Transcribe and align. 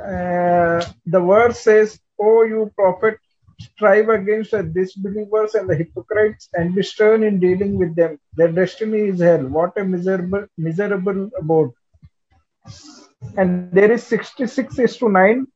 Uh, 0.00 0.84
the 1.06 1.20
verse 1.20 1.60
says, 1.60 2.00
"O 2.18 2.42
you 2.42 2.70
prophet, 2.74 3.18
strive 3.60 4.08
against 4.08 4.52
the 4.52 4.62
disbelievers 4.62 5.54
and 5.54 5.68
the 5.68 5.74
hypocrites, 5.74 6.48
and 6.54 6.74
be 6.74 6.82
stern 6.82 7.22
in 7.22 7.38
dealing 7.40 7.78
with 7.78 7.94
them. 7.94 8.18
Their 8.36 8.52
destiny 8.52 9.08
is 9.08 9.20
hell. 9.20 9.46
What 9.46 9.76
a 9.76 9.84
miserable, 9.84 10.46
miserable 10.56 11.30
abode." 11.38 11.72
And 13.36 13.70
there 13.72 13.92
is 13.92 14.02
sixty-six 14.04 14.78
is 14.78 14.96
to 14.98 15.08
nine. 15.08 15.46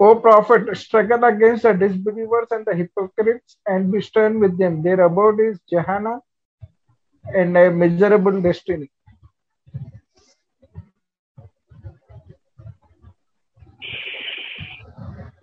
O 0.00 0.14
prophet, 0.14 0.76
struggle 0.76 1.24
against 1.24 1.64
the 1.64 1.72
disbelievers 1.72 2.48
and 2.50 2.64
the 2.64 2.74
hypocrites, 2.74 3.56
and 3.66 3.92
be 3.92 4.00
stern 4.00 4.38
with 4.40 4.56
them. 4.56 4.82
Their 4.82 5.00
abode 5.00 5.40
is 5.40 5.58
Gehenna, 5.68 6.20
and 7.34 7.56
a 7.56 7.70
miserable 7.70 8.40
destiny. 8.40 8.90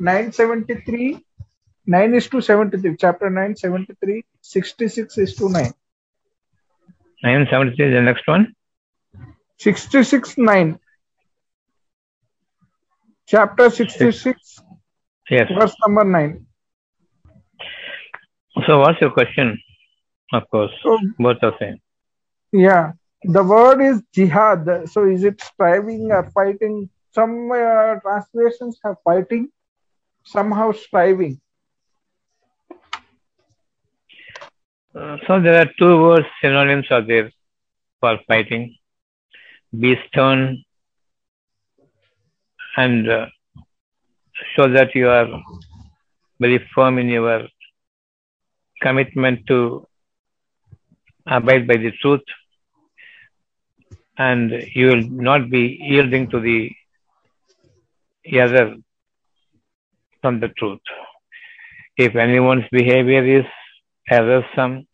Nine 0.08 0.32
seventy 0.40 0.76
three, 0.88 1.10
nine 1.96 2.14
is 2.20 2.28
to 2.30 2.42
seventy 2.42 2.78
three. 2.82 2.96
Chapter 3.04 3.30
nine 3.30 3.56
seventy 3.56 3.94
three, 4.04 4.24
sixty 4.42 4.88
six 4.88 5.18
is 5.18 5.36
to 5.36 5.50
nine. 5.50 5.74
973 7.24 7.88
is 7.88 7.94
the 7.94 8.02
next 8.02 8.28
one. 8.28 8.54
Sixty 9.58 10.04
six 10.04 10.38
nine. 10.38 10.78
Chapter 13.28 13.70
sixty 13.70 14.12
six, 14.12 14.60
Yes. 15.30 15.48
verse 15.60 15.76
number 15.86 16.04
nine. 16.04 16.46
So 18.68 18.80
what's 18.80 19.02
your 19.02 19.12
question? 19.12 19.58
Of 20.34 20.44
course, 20.52 20.72
So 20.84 20.98
both 21.20 21.38
are 21.44 21.54
same. 21.60 21.80
yeah, 22.52 22.92
the 23.24 23.44
word 23.44 23.82
is 23.82 24.02
jihad. 24.14 24.68
So 24.92 25.06
is 25.06 25.24
it 25.24 25.42
striving 25.42 26.12
or 26.12 26.24
fighting? 26.32 26.90
Some 27.14 27.52
uh, 27.52 27.96
translations 28.06 28.78
have 28.84 28.98
fighting, 29.04 29.50
somehow 30.26 30.72
striving. 30.72 31.40
Uh, 34.94 35.18
so 35.28 35.42
there 35.42 35.62
are 35.62 35.72
two 35.78 36.02
words 36.02 36.26
synonyms 36.42 36.88
are 36.90 37.02
there 37.02 37.30
for 38.00 38.18
fighting. 38.28 38.76
Be 39.78 39.96
stern 40.08 40.64
and 42.78 43.10
uh, 43.10 43.26
show 44.56 44.70
that 44.70 44.96
you 44.96 45.10
are 45.10 45.28
very 46.40 46.60
firm 46.74 46.98
in 46.98 47.10
your 47.10 47.48
commitment 48.82 49.46
to 49.48 49.86
abide 51.26 51.68
by 51.68 51.78
the 51.78 51.92
truth 52.02 52.22
and 54.18 54.52
you 54.74 54.88
will 54.88 55.08
not 55.30 55.50
be 55.50 55.78
yielding 55.82 56.30
to 56.30 56.40
the 56.40 56.72
other 58.42 58.76
from 60.26 60.40
the 60.40 60.50
truth. 60.60 60.86
If 61.98 62.16
anyone's 62.16 62.70
behavior 62.72 63.24
is 63.40 63.46
errorsome, 64.12 64.88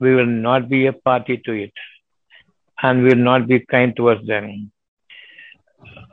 we 0.00 0.14
will 0.14 0.32
not 0.48 0.68
be 0.68 0.86
a 0.86 0.92
party 0.92 1.36
to 1.46 1.52
it 1.64 1.72
and 2.80 3.02
will 3.02 3.22
not 3.30 3.48
be 3.48 3.58
kind 3.74 3.96
towards 3.96 4.24
them. 4.28 4.70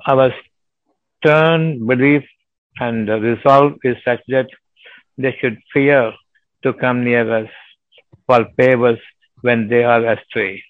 Our 0.08 0.34
stern 1.18 1.86
belief 1.86 2.24
and 2.80 3.08
resolve 3.30 3.74
is 3.84 3.98
such 4.04 4.24
that 4.30 4.50
they 5.20 5.36
should 5.40 5.60
fear 5.72 6.12
to 6.64 6.74
come 6.74 7.04
near 7.04 7.26
us 7.42 7.50
for 8.26 8.40
favors 8.58 9.00
when 9.42 9.68
they 9.68 9.84
are 9.84 10.04
astray. 10.14 10.64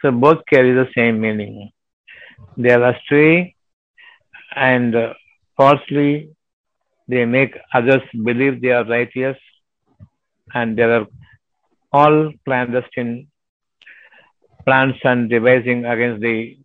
So 0.00 0.10
both 0.10 0.38
carry 0.52 0.72
the 0.72 0.88
same 0.96 1.20
meaning. 1.20 1.70
They 2.56 2.70
are 2.70 2.84
astray 2.92 3.56
and 4.56 4.96
falsely 5.56 6.30
they 7.08 7.24
make 7.24 7.56
others 7.74 8.02
believe 8.28 8.60
they 8.62 8.70
are 8.70 8.84
righteous 8.84 9.36
and 10.54 10.78
there 10.78 10.92
are 10.98 11.06
all 11.92 12.32
clandestine 12.44 13.28
plans 14.64 14.94
and 15.04 15.28
devising 15.28 15.84
against 15.84 16.20
the 16.22 16.58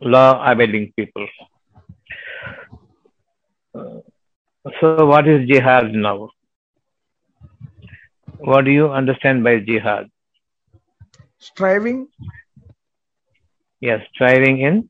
law 0.00 0.30
abiding 0.50 0.92
people. 0.96 1.26
So 4.80 5.06
what 5.06 5.26
is 5.26 5.48
jihad 5.48 5.92
now? 5.92 6.30
What 8.38 8.64
do 8.64 8.70
you 8.70 8.90
understand 8.90 9.42
by 9.44 9.58
jihad? 9.60 10.10
Striving 11.38 12.08
Yes, 13.82 14.00
striving 14.14 14.60
in 14.60 14.88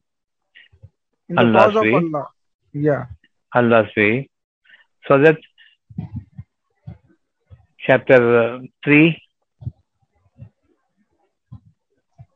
in 1.31 1.37
the 1.37 1.43
Allah's 1.43 1.73
cause 1.73 1.77
of 1.77 1.83
way. 1.83 1.95
Allah. 1.95 2.27
Yeah. 2.73 3.07
Allah's 3.55 3.89
way. 3.97 4.29
So 5.07 5.19
that 5.19 5.39
chapter 7.79 8.39
uh, 8.39 8.61
3, 8.85 9.19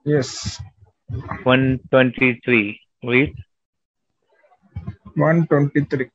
Yes. 0.04 0.60
123, 1.42 2.80
read. 3.02 3.34
123. 5.16 6.10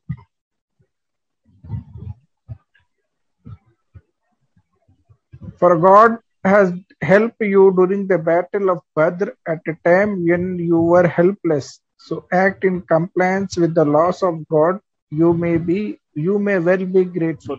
For 5.58 5.78
God 5.78 6.18
has 6.44 6.72
helped 7.02 7.36
you 7.40 7.72
during 7.76 8.06
the 8.06 8.18
battle 8.18 8.70
of 8.70 8.80
Badr 8.96 9.30
at 9.46 9.60
a 9.66 9.74
time 9.84 10.24
when 10.26 10.58
you 10.58 10.78
were 10.80 11.06
helpless. 11.06 11.80
So 12.06 12.26
act 12.32 12.64
in 12.64 12.82
compliance 12.82 13.56
with 13.56 13.74
the 13.74 13.84
laws 13.84 14.22
of 14.22 14.46
God. 14.48 14.80
You 15.10 15.32
may 15.32 15.56
be 15.56 16.00
you 16.14 16.38
may 16.38 16.58
well 16.58 16.84
be 16.84 17.04
grateful. 17.04 17.58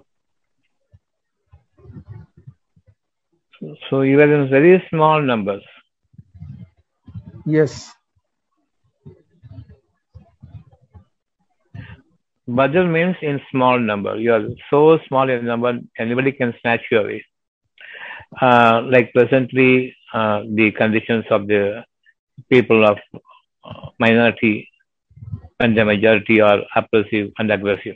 So 3.90 4.02
you 4.02 4.18
were 4.18 4.32
in 4.34 4.50
very 4.50 4.86
small 4.90 5.22
numbers. 5.22 5.64
Yes. 7.46 7.94
Badr 12.46 12.84
means 12.84 13.16
in 13.22 13.40
small 13.50 13.80
number. 13.80 14.18
You 14.18 14.34
are 14.34 14.46
so 14.70 15.00
small 15.08 15.30
in 15.30 15.46
number, 15.46 15.80
anybody 15.98 16.34
can 16.34 16.53
snatch 16.62 16.82
you 16.92 17.00
away. 17.00 17.26
Uh, 18.42 18.82
like 18.86 19.14
presently, 19.14 19.96
uh, 20.14 20.42
the 20.53 20.72
conditions 20.72 21.24
of 21.30 21.48
the 21.48 21.86
people 22.50 22.86
of 22.86 22.98
minority 24.00 24.69
and 25.59 25.78
the 25.78 25.85
majority 25.85 26.41
are 26.41 26.59
oppressive 26.75 27.31
and 27.38 27.51
aggressive. 27.51 27.96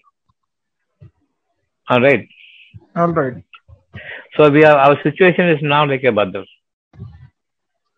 All 1.89 2.01
right. 2.01 2.27
All 2.95 3.07
right. 3.07 3.43
So 4.35 4.49
we 4.49 4.63
are, 4.63 4.77
our 4.77 5.01
situation 5.03 5.49
is 5.49 5.61
now 5.61 5.85
like 5.85 6.03
a 6.03 6.11
Badr. 6.11 6.43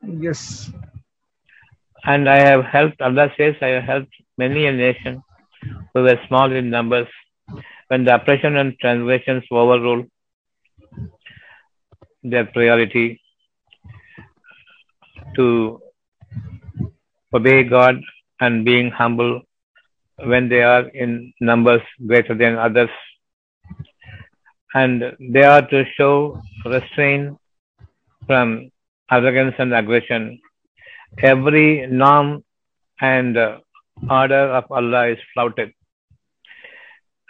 Yes. 0.01 0.71
And 2.05 2.29
I 2.29 2.37
have 2.37 2.63
helped, 2.65 3.01
Allah 3.01 3.31
says, 3.37 3.55
I 3.61 3.67
have 3.67 3.83
helped 3.83 4.13
many 4.37 4.65
a 4.65 4.71
nation 4.71 5.21
who 5.93 6.03
were 6.03 6.19
small 6.27 6.51
in 6.51 6.69
numbers 6.69 7.07
when 7.87 8.05
the 8.05 8.15
oppression 8.15 8.55
and 8.55 8.77
transgressions 8.79 9.43
overrule 9.51 10.05
their 12.23 12.45
priority 12.45 13.21
to 15.35 15.81
obey 17.33 17.63
God 17.63 18.01
and 18.39 18.65
being 18.65 18.91
humble 18.91 19.41
when 20.17 20.49
they 20.49 20.61
are 20.63 20.87
in 20.89 21.33
numbers 21.39 21.81
greater 22.05 22.35
than 22.35 22.57
others. 22.57 22.89
And 24.73 25.03
they 25.19 25.43
are 25.43 25.67
to 25.67 25.83
show 25.97 26.41
restraint 26.65 27.37
from 28.27 28.71
arrogance 29.11 29.55
and 29.57 29.73
aggression. 29.73 30.39
Every 31.23 31.87
norm 31.87 32.43
and 33.01 33.37
order 34.09 34.43
of 34.59 34.71
Allah 34.71 35.07
is 35.07 35.17
flouted 35.33 35.73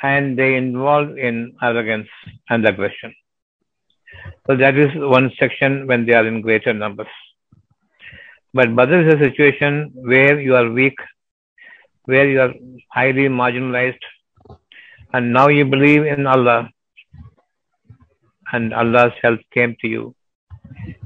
and 0.02 0.38
they 0.38 0.56
involve 0.56 1.18
in 1.18 1.56
arrogance 1.62 2.08
and 2.50 2.66
aggression. 2.66 3.14
So 4.48 4.56
that 4.56 4.78
is 4.78 4.90
one 4.96 5.32
section 5.40 5.88
when 5.88 6.06
they 6.06 6.14
are 6.14 6.28
in 6.28 6.42
greater 6.42 6.74
numbers. 6.74 7.08
But 8.54 8.76
Badr 8.76 9.08
is 9.08 9.14
a 9.14 9.24
situation 9.24 9.92
where 9.94 10.40
you 10.40 10.56
are 10.56 10.72
weak, 10.72 10.98
where 12.06 12.28
you 12.28 12.42
are 12.42 12.54
highly 12.92 13.28
marginalized, 13.28 14.00
and 15.14 15.32
now 15.32 15.50
you 15.50 15.66
believe 15.66 16.06
in 16.06 16.26
Allah, 16.26 16.70
and 18.52 18.74
Allah's 18.74 19.14
help 19.22 19.40
came 19.54 19.76
to 19.82 19.88
you 19.88 20.16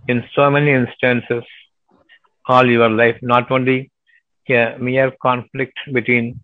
in 0.07 0.23
so 0.33 0.49
many 0.49 0.71
instances 0.71 1.43
all 2.47 2.69
your 2.69 2.89
life, 2.89 3.17
not 3.21 3.51
only 3.51 3.91
a 4.49 4.77
mere 4.79 5.11
conflict 5.21 5.77
between 5.91 6.39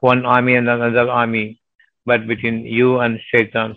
one 0.00 0.24
army 0.24 0.54
and 0.54 0.68
another 0.68 1.08
army, 1.08 1.60
but 2.06 2.26
between 2.26 2.64
you 2.66 3.00
and 3.00 3.20
shaitans. 3.30 3.76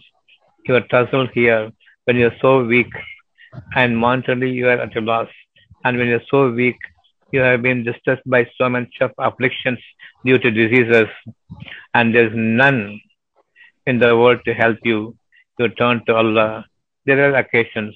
You 0.68 0.76
are 0.76 0.88
tussled 0.88 1.30
here 1.34 1.72
when 2.06 2.18
you 2.18 2.28
are 2.28 2.38
so 2.42 2.64
weak, 2.66 2.92
and 3.76 3.98
momentarily 3.98 4.52
you 4.52 4.68
are 4.68 4.80
at 4.80 4.96
a 4.98 5.02
loss. 5.02 5.30
And 5.86 5.98
when 5.98 6.08
you 6.08 6.16
are 6.16 6.30
so 6.30 6.52
weak, 6.52 6.78
you 7.32 7.42
have 7.42 7.62
been 7.62 7.84
distressed 7.84 8.24
by 8.26 8.48
so 8.58 8.70
much 8.70 8.94
of 9.02 9.12
afflictions 9.20 9.80
due 10.26 10.40
to 10.40 10.50
diseases, 10.52 11.08
and 11.94 12.14
there's 12.14 12.34
none 12.36 13.00
in 13.86 14.00
the 14.00 14.18
world 14.18 14.40
to 14.46 14.54
help 14.54 14.78
you. 14.84 15.16
You 15.60 15.70
turn 15.70 16.04
to 16.08 16.16
Allah. 16.16 16.66
There 17.06 17.20
are 17.26 17.36
occasions 17.36 17.96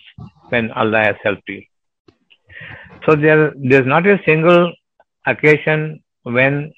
when 0.49 0.71
Allah 0.71 0.99
has 0.99 1.15
helped 1.23 1.49
you. 1.49 1.63
So 3.05 3.15
there, 3.15 3.53
there's 3.57 3.87
not 3.87 4.05
a 4.05 4.19
single 4.23 4.71
occasion 5.25 6.03
when 6.23 6.71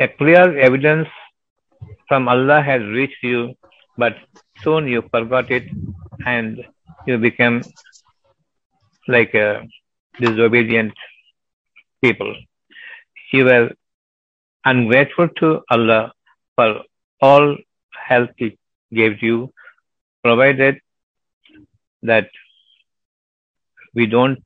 a 0.00 0.08
clear 0.08 0.58
evidence 0.58 1.08
from 2.08 2.28
Allah 2.28 2.62
has 2.62 2.80
reached 2.82 3.22
you, 3.22 3.54
but 3.98 4.16
soon 4.62 4.88
you 4.88 5.02
forgot 5.10 5.50
it 5.50 5.64
and 6.24 6.64
you 7.06 7.18
become 7.18 7.62
like 9.06 9.34
a 9.34 9.66
disobedient 10.20 10.92
people. 12.02 12.34
You 13.32 13.44
were 13.44 13.70
ungrateful 14.64 15.28
to 15.40 15.60
Allah 15.70 16.12
for 16.56 16.82
all 17.20 17.56
help 18.08 18.30
He 18.36 18.56
gave 18.92 19.22
you, 19.22 19.52
provided 20.24 20.80
that 22.02 22.28
we 23.94 24.06
don't 24.06 24.42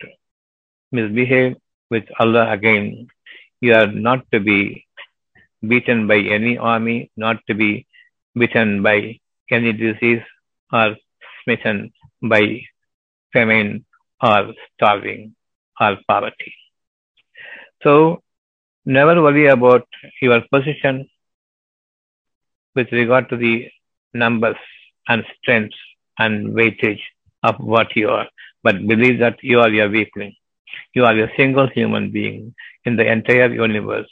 misbehave 0.90 1.56
with 1.90 2.04
Allah 2.18 2.50
again. 2.52 3.08
You 3.60 3.74
are 3.74 3.86
not 3.86 4.24
to 4.32 4.40
be 4.40 4.86
beaten 5.66 6.06
by 6.06 6.18
any 6.18 6.58
army, 6.58 7.10
not 7.16 7.36
to 7.48 7.54
be 7.54 7.86
beaten 8.34 8.82
by 8.82 9.18
any 9.50 9.72
disease 9.72 10.22
or 10.72 10.96
smitten 11.44 11.92
by 12.22 12.42
famine 13.32 13.84
or 14.22 14.54
starving 14.74 15.34
or 15.82 15.98
poverty. 16.08 16.54
So 17.82 18.22
never 18.84 19.20
worry 19.22 19.46
about 19.46 19.86
your 20.20 20.40
position 20.52 21.08
with 22.74 22.90
regard 22.92 23.28
to 23.30 23.36
the 23.36 23.54
numbers 24.14 24.56
and 25.08 25.24
strength 25.38 25.74
and 26.18 26.54
weightage 26.58 27.02
of 27.42 27.56
what 27.58 27.96
you 27.96 28.08
are, 28.08 28.28
but 28.62 28.86
believe 28.86 29.18
that 29.18 29.38
you 29.42 29.60
are 29.60 29.70
your 29.70 29.90
weakling. 29.90 30.34
You 30.94 31.04
are 31.04 31.18
a 31.18 31.30
single 31.36 31.68
human 31.68 32.10
being 32.10 32.54
in 32.84 32.96
the 32.96 33.10
entire 33.10 33.52
universe 33.52 34.10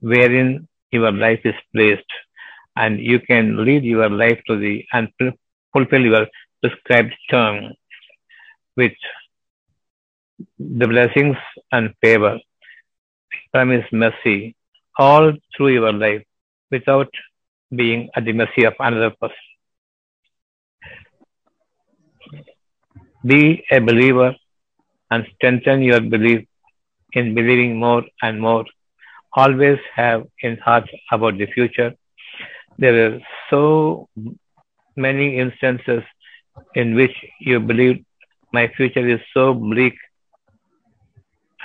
wherein 0.00 0.68
your 0.90 1.12
life 1.12 1.40
is 1.44 1.54
placed 1.74 2.12
and 2.76 3.00
you 3.00 3.18
can 3.20 3.64
lead 3.64 3.84
your 3.84 4.10
life 4.10 4.40
to 4.46 4.56
the 4.56 4.84
and 4.92 5.08
fulfill 5.72 6.04
your 6.12 6.26
prescribed 6.62 7.14
term 7.30 7.72
with 8.76 8.92
the 10.58 10.86
blessings 10.86 11.36
and 11.72 11.94
favor 12.00 12.38
from 13.52 13.70
His 13.70 13.84
mercy 13.92 14.54
all 14.98 15.32
through 15.56 15.68
your 15.68 15.92
life 15.92 16.22
without 16.70 17.08
being 17.74 18.08
at 18.14 18.24
the 18.24 18.32
mercy 18.32 18.64
of 18.64 18.74
another 18.78 19.10
person. 19.20 19.36
Be 23.24 23.64
a 23.70 23.80
believer 23.80 24.34
and 25.10 25.26
strengthen 25.34 25.82
your 25.82 26.00
belief 26.00 26.46
in 27.12 27.34
believing 27.34 27.78
more 27.78 28.04
and 28.22 28.40
more. 28.40 28.64
Always 29.32 29.78
have 29.94 30.26
in 30.42 30.56
heart 30.58 30.88
about 31.10 31.38
the 31.38 31.46
future. 31.46 31.92
There 32.78 32.96
are 33.06 33.20
so 33.50 34.08
many 34.96 35.38
instances 35.38 36.02
in 36.74 36.94
which 36.94 37.14
you 37.40 37.60
believe 37.60 38.04
my 38.52 38.68
future 38.76 39.06
is 39.06 39.20
so 39.34 39.52
bleak 39.52 39.94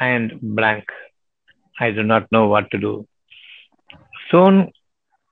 and 0.02 0.38
blank. 0.42 0.86
I 1.80 1.92
do 1.92 2.04
not 2.04 2.32
know 2.32 2.48
what 2.48 2.70
to 2.72 2.78
do. 2.78 3.08
Soon 4.30 4.72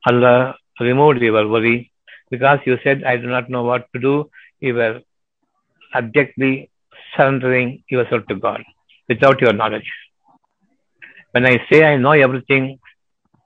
Allah 0.10 0.56
removed 0.80 1.22
your 1.22 1.48
worry 1.48 1.92
because 2.32 2.60
you 2.66 2.78
said, 2.84 3.04
I 3.04 3.18
do 3.18 3.28
not 3.28 3.50
know 3.50 3.64
what 3.64 3.88
to 3.94 4.00
do. 4.00 4.30
You 4.60 4.76
were 4.76 5.02
abjectly 5.94 6.70
surrendering 7.16 7.84
yourself 7.90 8.26
to 8.28 8.36
God 8.36 8.64
without 9.08 9.42
your 9.42 9.54
knowledge. 9.54 9.90
When 11.32 11.46
I 11.46 11.56
say 11.70 11.84
I 11.84 11.98
know 11.98 12.12
everything, 12.12 12.80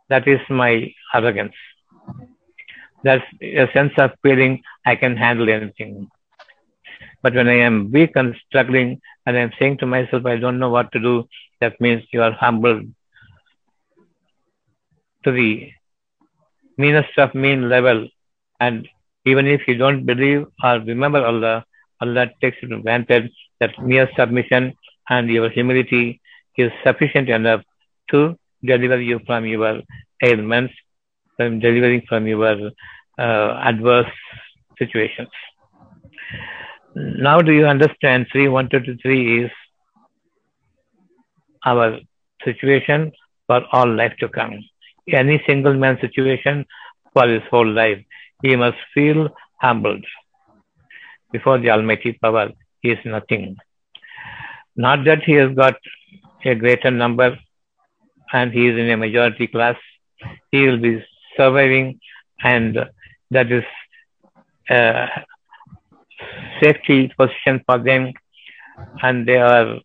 that 0.10 0.28
is 0.28 0.40
my 0.50 0.94
arrogance. 1.14 1.54
That's 3.04 3.24
a 3.42 3.68
sense 3.74 3.94
of 3.98 4.12
feeling 4.22 4.62
I 4.86 4.96
can 4.96 5.16
handle 5.18 5.50
anything. 5.50 6.10
But 7.22 7.34
when 7.36 7.48
I 7.48 7.60
am 7.70 7.92
weak 7.92 8.12
and 8.16 8.36
struggling 8.48 9.02
and 9.26 9.38
I'm 9.38 9.52
saying 9.60 9.78
to 9.80 9.86
myself, 9.86 10.26
I 10.26 10.38
don't 10.38 10.60
know 10.60 10.70
what 10.70 10.92
to 10.92 11.00
do, 11.00 11.28
that 11.62 11.80
means 11.80 12.04
you 12.12 12.22
are 12.22 12.32
humbled 12.32 12.86
to 15.24 15.32
the 15.32 15.72
meanest 16.78 17.18
of 17.18 17.34
mean 17.34 17.70
level. 17.70 18.08
And 18.60 18.88
even 19.26 19.48
if 19.48 19.62
you 19.68 19.76
don't 19.78 20.06
believe 20.06 20.46
or 20.64 20.80
remember 20.80 21.26
Allah, 21.26 21.66
Allah 22.02 22.28
takes 22.42 22.58
it 22.62 22.70
for 22.70 22.82
granted 22.82 23.32
that 23.60 23.72
mere 23.82 24.10
submission 24.18 24.74
and 25.10 25.30
your 25.30 25.50
humility 25.50 26.22
is 26.58 26.72
sufficient 26.86 27.30
enough 27.30 27.62
to 28.12 28.36
deliver 28.64 29.00
you 29.02 29.20
from 29.26 29.46
your 29.46 29.82
ailments, 30.22 30.74
from 31.38 31.60
delivering 31.60 32.02
from 32.08 32.28
your 32.28 32.72
uh, 33.18 33.60
adverse 33.64 34.12
situations. 34.78 35.30
Now, 36.96 37.42
do 37.42 37.52
you 37.52 37.66
understand? 37.66 38.28
3 38.32 38.50
1 38.50 38.70
to 38.70 38.98
3 38.98 39.46
is 39.46 39.52
our 41.66 42.00
situation 42.44 43.12
for 43.48 43.64
all 43.72 43.88
life 43.88 44.14
to 44.20 44.30
come. 44.30 44.60
Any 45.08 45.42
single 45.48 45.74
man 45.74 45.98
situation 46.00 46.66
for 47.14 47.28
his 47.28 47.42
whole 47.50 47.68
life, 47.68 48.04
he 48.42 48.56
must 48.56 48.78
feel 48.94 49.30
humbled 49.60 50.06
before 51.32 51.58
the 51.58 51.72
Almighty 51.72 52.14
power. 52.14 52.52
He 52.82 52.92
is 52.92 53.00
nothing. 53.06 53.58
Not 54.76 55.06
that 55.06 55.24
he 55.24 55.34
has 55.34 55.54
got 55.56 55.76
a 56.46 56.56
greater 56.56 56.92
number 56.92 57.38
and 58.32 58.52
he 58.52 58.68
is 58.68 58.78
in 58.78 58.90
a 58.90 58.98
majority 58.98 59.48
class. 59.48 59.78
He 60.52 60.66
will 60.68 60.78
be 60.80 61.04
surviving, 61.38 62.00
and 62.44 62.78
that 63.32 63.52
is 63.52 63.64
a 64.70 65.08
safety 66.64 67.12
position 67.18 67.62
for 67.66 67.78
them, 67.78 68.14
and 69.02 69.28
they 69.28 69.38
are 69.38 69.80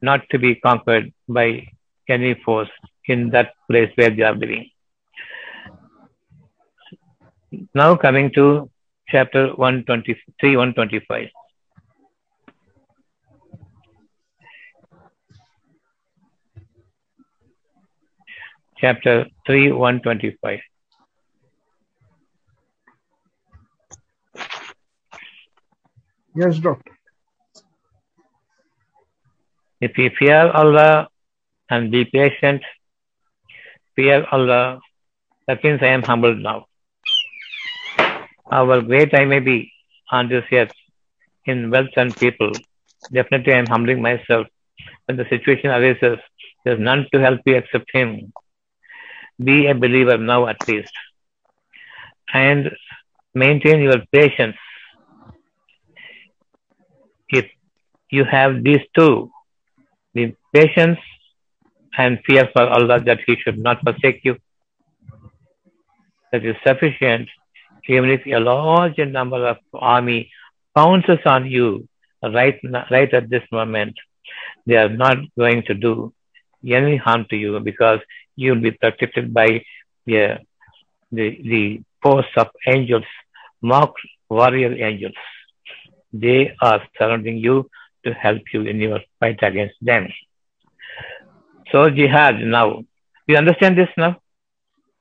not 0.00 0.20
to 0.30 0.38
be 0.38 0.54
conquered 0.56 1.12
by 1.28 1.66
any 2.08 2.34
force 2.44 2.70
in 3.06 3.30
that 3.30 3.52
place 3.70 3.90
where 3.96 4.10
they 4.10 4.22
are 4.22 4.34
living. 4.34 4.68
Now 7.74 7.96
coming 7.96 8.32
to 8.34 8.70
chapter 9.08 9.48
123, 9.54 10.56
125. 10.56 11.28
Chapter 18.78 19.26
3, 19.46 19.72
125. 19.72 20.60
Yes, 26.34 26.58
doctor. 26.58 26.92
If 29.80 29.92
we 29.98 30.08
fear 30.18 30.50
Allah 30.50 31.08
and 31.68 31.90
be 31.90 32.04
patient, 32.06 32.62
fear 33.96 34.24
Allah, 34.32 34.80
that 35.46 35.62
means 35.62 35.80
I 35.82 35.88
am 35.88 36.02
humbled 36.02 36.38
now. 36.38 36.66
However 38.50 38.80
great 38.82 39.14
I 39.14 39.24
may 39.26 39.40
be 39.40 39.72
on 40.10 40.28
this 40.28 40.44
earth 40.52 40.72
in 41.44 41.70
wealth 41.70 41.96
and 41.96 42.16
people, 42.16 42.52
definitely 43.12 43.52
I 43.52 43.58
am 43.58 43.66
humbling 43.66 44.00
myself. 44.00 44.46
When 45.06 45.16
the 45.16 45.26
situation 45.28 45.70
arises, 45.70 46.18
there 46.64 46.74
is 46.74 46.80
none 46.80 47.06
to 47.12 47.20
help 47.20 47.40
you 47.44 47.56
except 47.56 47.90
Him. 47.92 48.32
Be 49.42 49.66
a 49.66 49.74
believer 49.74 50.16
now 50.16 50.46
at 50.46 50.66
least. 50.68 50.92
And 52.32 52.70
maintain 53.34 53.80
your 53.80 54.00
patience. 54.12 54.56
If 57.32 57.46
you 58.10 58.24
have 58.24 58.62
these 58.62 58.84
two, 58.96 59.30
the 60.14 60.34
patience 60.54 60.98
and 61.98 62.18
fear 62.26 62.48
for 62.52 62.62
Allah 62.62 63.00
that 63.00 63.20
He 63.26 63.36
should 63.36 63.58
not 63.58 63.82
forsake 63.82 64.20
you, 64.24 64.36
that 66.30 66.44
is 66.44 66.56
sufficient 66.66 67.28
even 67.88 68.10
if 68.10 68.26
a 68.26 68.38
large 68.38 68.98
number 68.98 69.46
of 69.46 69.56
army 69.74 70.30
pounces 70.74 71.18
on 71.26 71.46
you 71.46 71.88
right, 72.22 72.58
right 72.90 73.12
at 73.12 73.28
this 73.28 73.42
moment, 73.50 73.94
they 74.66 74.76
are 74.76 74.88
not 74.88 75.16
going 75.36 75.62
to 75.64 75.74
do 75.74 76.12
any 76.64 76.96
harm 76.96 77.26
to 77.30 77.36
you 77.36 77.58
because 77.60 77.98
you 78.36 78.52
will 78.52 78.60
be 78.60 78.70
protected 78.70 79.34
by 79.34 79.64
the, 80.06 80.38
the, 81.10 81.40
the 81.42 81.82
force 82.02 82.26
of 82.36 82.48
angels, 82.68 83.04
mock 83.60 83.94
warrior 84.30 84.72
angels. 84.72 85.14
They 86.12 86.54
are 86.60 86.82
surrounding 86.98 87.38
you 87.38 87.70
to 88.04 88.12
help 88.12 88.42
you 88.52 88.62
in 88.62 88.78
your 88.80 89.00
fight 89.20 89.38
against 89.42 89.76
them. 89.80 90.08
So 91.70 91.88
jihad 91.90 92.40
now. 92.40 92.84
You 93.26 93.36
understand 93.36 93.78
this 93.78 93.88
now? 93.96 94.16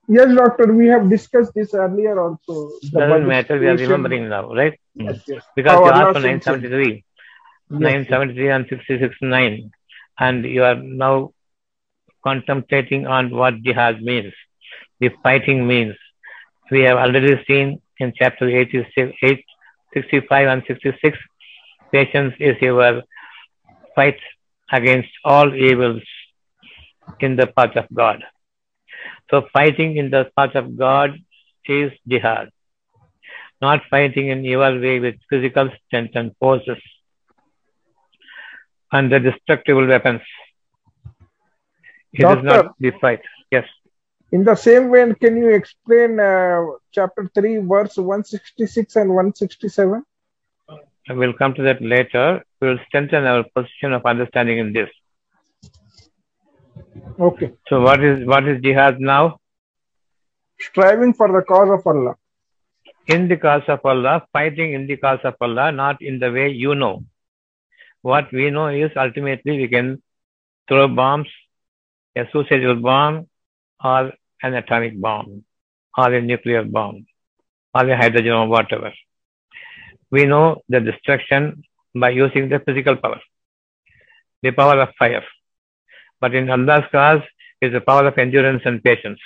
Yes, 0.08 0.34
doctor. 0.36 0.72
We 0.74 0.88
have 0.88 1.10
discussed 1.10 1.53
this 1.53 1.74
earlier 1.74 2.20
also. 2.20 2.70
The 2.91 3.00
Doesn't 3.00 3.27
matter. 3.27 3.60
We 3.60 3.68
are 3.68 3.75
remembering 3.75 4.30
now, 4.30 4.53
right? 4.53 4.80
Mm. 4.98 5.06
Yes, 5.06 5.24
yes. 5.27 5.44
Because 5.56 5.80
you 5.80 5.91
asked 5.91 6.13
for 6.15 6.22
sends 6.22 6.46
him. 6.46 6.62
973. 6.62 7.03
Yes, 7.70 7.80
973 7.80 8.50
and 8.50 8.65
669 8.70 9.72
and 10.20 10.46
you 10.46 10.63
are 10.63 10.75
now 10.75 11.34
contemplating 12.24 13.08
on 13.08 13.32
what 13.32 13.62
jihad 13.63 14.01
means 14.01 14.34
the 15.01 15.10
fighting 15.24 15.68
means 15.68 15.96
we 16.70 16.82
have 16.82 16.98
already 16.98 17.44
seen 17.48 17.82
in 17.98 18.13
chapter 18.15 18.48
86 18.48 19.18
8, 19.22 19.46
65 19.94 20.48
and 20.48 20.64
66 20.68 21.18
patience 21.92 22.34
is 22.40 22.56
your 22.62 23.04
fight 23.96 24.20
against 24.72 25.10
all 25.24 25.54
evils 25.54 26.02
in 27.20 27.36
the 27.36 27.48
path 27.48 27.76
of 27.76 27.86
god 27.94 28.24
so 29.30 29.46
fighting 29.54 29.98
in 29.98 30.10
the 30.10 30.24
path 30.38 30.56
of 30.56 30.78
god 30.78 31.18
is 31.66 31.92
jihad 32.08 32.50
not 33.62 33.82
fighting 33.90 34.30
in 34.30 34.46
evil 34.46 34.80
way 34.86 35.00
with 35.00 35.16
physical 35.30 35.70
strength 35.86 36.16
and 36.16 36.36
forces 36.38 36.82
and 38.92 39.12
the 39.12 39.20
destructible 39.20 39.88
weapons. 39.88 40.22
It 42.14 42.30
is 42.30 42.44
not 42.44 42.76
the 42.80 42.92
fight. 43.00 43.22
Yes. 43.52 43.66
In 44.32 44.46
the 44.46 44.56
same 44.56 44.90
way, 44.90 45.14
can 45.14 45.36
you 45.36 45.50
explain 45.50 46.20
uh, 46.20 46.64
chapter 46.92 47.30
3, 47.36 47.58
verse 47.58 47.98
166 47.98 48.96
and 48.96 49.10
167? 49.10 50.04
I 51.10 51.14
will 51.14 51.34
come 51.34 51.54
to 51.56 51.64
that 51.64 51.82
later. 51.82 52.44
We 52.62 52.70
will 52.70 52.80
strengthen 52.88 53.26
our 53.26 53.44
position 53.44 53.92
of 53.92 54.06
understanding 54.06 54.60
in 54.60 54.72
this. 54.72 54.90
Okay. 57.20 57.52
So 57.68 57.82
what 57.82 58.04
is 58.04 58.26
what 58.26 58.48
is 58.48 58.62
jihad 58.62 59.00
now? 59.00 59.40
Striving 60.60 61.14
for 61.14 61.28
the 61.32 61.42
cause 61.42 61.70
of 61.70 61.86
Allah. 61.86 62.16
In 63.08 63.28
the 63.28 63.36
cause 63.36 63.64
of 63.68 63.80
Allah, 63.84 64.26
fighting 64.32 64.74
in 64.74 64.88
the 64.88 64.96
cause 64.96 65.20
of 65.24 65.36
Allah, 65.42 65.72
not 65.72 66.02
in 66.02 66.20
the 66.20 66.32
way 66.32 66.50
you 66.50 66.76
know. 66.76 67.04
What 68.02 68.32
we 68.32 68.50
know 68.50 68.68
is 68.68 68.92
ultimately 68.96 69.58
we 69.58 69.68
can 69.68 70.02
throw 70.68 70.88
bombs, 70.88 71.28
a 72.16 72.26
suicidal 72.32 72.76
bomb, 72.76 73.28
or 73.84 74.14
an 74.44 74.54
atomic 74.56 75.00
bomb, 75.00 75.44
or 75.98 76.14
a 76.14 76.22
nuclear 76.22 76.64
bomb, 76.64 77.06
or 77.74 77.90
a 77.90 77.98
hydrogen 77.98 78.34
or 78.34 78.48
whatever. 78.48 78.92
We 80.10 80.26
know 80.26 80.62
the 80.70 80.80
destruction 80.80 81.64
by 81.96 82.10
using 82.10 82.50
the 82.50 82.60
physical 82.60 82.96
power, 82.96 83.22
the 84.42 84.52
power 84.52 84.82
of 84.82 84.90
fire. 84.98 85.24
But 86.20 86.36
in 86.36 86.50
Allah's 86.50 86.86
cause 86.92 87.22
is 87.62 87.72
the 87.74 87.82
power 87.82 88.08
of 88.08 88.18
endurance 88.18 88.62
and 88.66 88.84
patience. 88.84 89.20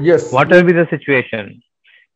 Yes. 0.00 0.32
What 0.32 0.48
will 0.48 0.64
be 0.64 0.72
the 0.72 0.86
situation? 0.90 1.62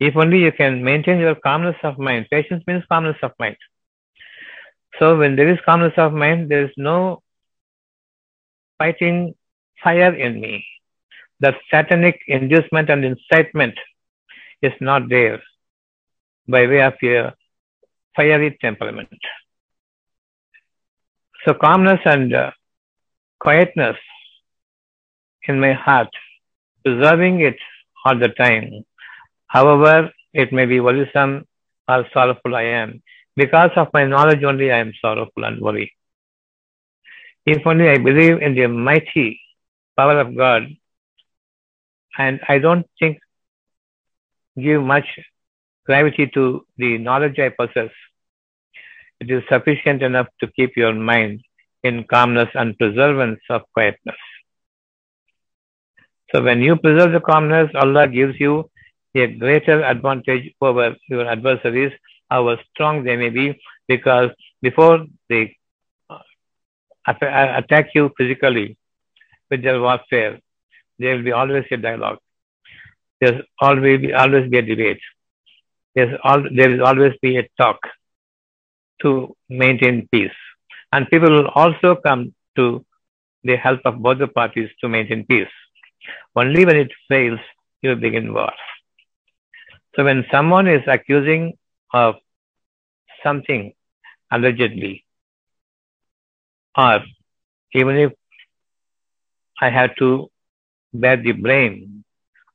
If 0.01 0.17
only 0.17 0.41
you 0.41 0.53
can 0.53 0.83
maintain 0.83 1.21
your 1.21 1.37
calmness 1.37 1.77
of 1.85 1.99
mind. 1.99 2.27
Patience 2.31 2.65
means 2.67 2.85
calmness 2.91 3.17
of 3.23 3.33
mind. 3.39 3.57
So 4.99 5.17
when 5.17 5.37
there 5.37 5.49
is 5.49 5.59
calmness 5.65 5.93
of 5.97 6.13
mind, 6.13 6.51
there 6.51 6.65
is 6.65 6.73
no 6.77 7.23
fighting 8.83 9.35
fire 9.85 10.15
in 10.27 10.41
me. 10.45 10.55
That 11.41 11.57
satanic 11.71 12.19
inducement 12.39 12.89
and 12.95 13.05
incitement 13.05 13.77
is 14.69 14.75
not 14.89 15.09
there 15.09 15.41
by 16.55 16.63
way 16.73 16.83
of 16.91 16.95
your 17.03 17.33
fiery 18.17 18.51
temperament. 18.61 19.21
So 21.45 21.55
calmness 21.55 22.03
and 22.05 22.35
uh, 22.35 22.51
quietness 23.45 23.97
in 25.49 25.59
my 25.65 25.73
heart, 25.73 26.13
preserving 26.85 27.41
it 27.41 27.59
all 28.05 28.19
the 28.25 28.29
time. 28.45 28.85
However, 29.47 29.97
it 30.33 30.53
may 30.53 30.67
be 30.67 30.79
worrisome 30.81 31.35
or 31.89 32.07
sorrowful 32.15 32.55
I 32.55 32.67
am. 32.83 33.03
Because 33.35 33.73
of 33.77 33.89
my 33.93 34.05
knowledge 34.05 34.45
only 34.45 34.71
I 34.71 34.79
am 34.79 34.93
sorrowful 35.01 35.45
and 35.45 35.61
worried. 35.61 35.91
If 37.45 37.67
only 37.67 37.89
I 37.89 37.99
believe 37.99 38.41
in 38.41 38.55
the 38.55 38.67
mighty 38.69 39.41
power 39.97 40.21
of 40.21 40.37
God, 40.37 40.69
and 42.17 42.41
I 42.49 42.59
don't 42.59 42.87
think 42.99 43.19
give 44.57 44.83
much 44.83 45.07
gravity 45.87 46.27
to 46.35 46.65
the 46.77 46.99
knowledge 46.99 47.39
I 47.39 47.49
possess, 47.49 47.91
it 49.21 49.31
is 49.31 49.43
sufficient 49.49 50.03
enough 50.03 50.29
to 50.41 50.47
keep 50.47 50.77
your 50.77 50.95
mind 50.95 51.41
in 51.83 52.05
calmness 52.05 52.49
and 52.55 52.79
preservance 52.79 53.41
of 53.51 53.63
quietness. 53.73 54.17
So 56.33 56.43
when 56.43 56.61
you 56.63 56.77
preserve 56.77 57.13
the 57.13 57.21
calmness, 57.21 57.71
Allah 57.75 58.09
gives 58.09 58.39
you 58.39 58.71
a 59.15 59.27
greater 59.27 59.83
advantage 59.83 60.55
over 60.61 60.97
your 61.09 61.29
adversaries, 61.29 61.93
however 62.31 62.61
strong 62.73 63.05
they 63.05 63.17
may 63.17 63.31
be, 63.31 63.61
because 63.89 64.31
before 64.63 65.05
they 65.29 65.57
attack 67.07 67.91
you 67.95 68.11
physically 68.17 68.77
with 69.51 69.63
their 69.63 69.81
warfare, 69.81 70.39
there 70.99 71.17
will 71.17 71.25
be 71.25 71.33
always 71.33 71.65
a 71.71 71.77
dialogue. 71.77 72.19
There's 73.21 73.43
always 73.61 74.01
be, 74.01 74.13
always 74.13 74.51
be 74.51 74.59
a 74.59 74.63
debate. 74.63 75.01
There's 75.95 76.19
all, 76.25 76.43
there 76.55 76.71
will 76.71 76.85
always 76.85 77.13
be 77.21 77.37
a 77.37 77.49
talk 77.61 77.79
to 79.03 79.37
maintain 79.49 80.09
peace. 80.11 80.31
And 80.93 81.09
people 81.09 81.31
will 81.31 81.49
also 81.49 81.97
come 81.97 82.35
to 82.57 82.85
the 83.45 83.57
help 83.57 83.81
of 83.85 84.01
both 84.01 84.19
the 84.19 84.29
parties 84.29 84.71
to 84.81 84.89
maintain 84.89 85.25
peace. 85.27 85.49
Only 86.37 86.65
when 86.65 86.77
it 86.77 86.91
fails, 87.09 87.41
you 87.83 87.95
begin 87.97 88.33
war. 88.33 88.53
So 89.95 90.05
when 90.05 90.25
someone 90.31 90.69
is 90.69 90.83
accusing 90.87 91.59
of 91.93 92.15
something 93.23 93.75
allegedly, 94.31 95.05
or 96.77 97.01
even 97.75 97.97
if 97.97 98.13
I 99.61 99.71
had 99.71 99.93
to 99.99 100.31
bear 100.93 101.17
the 101.17 101.33
blame 101.33 102.05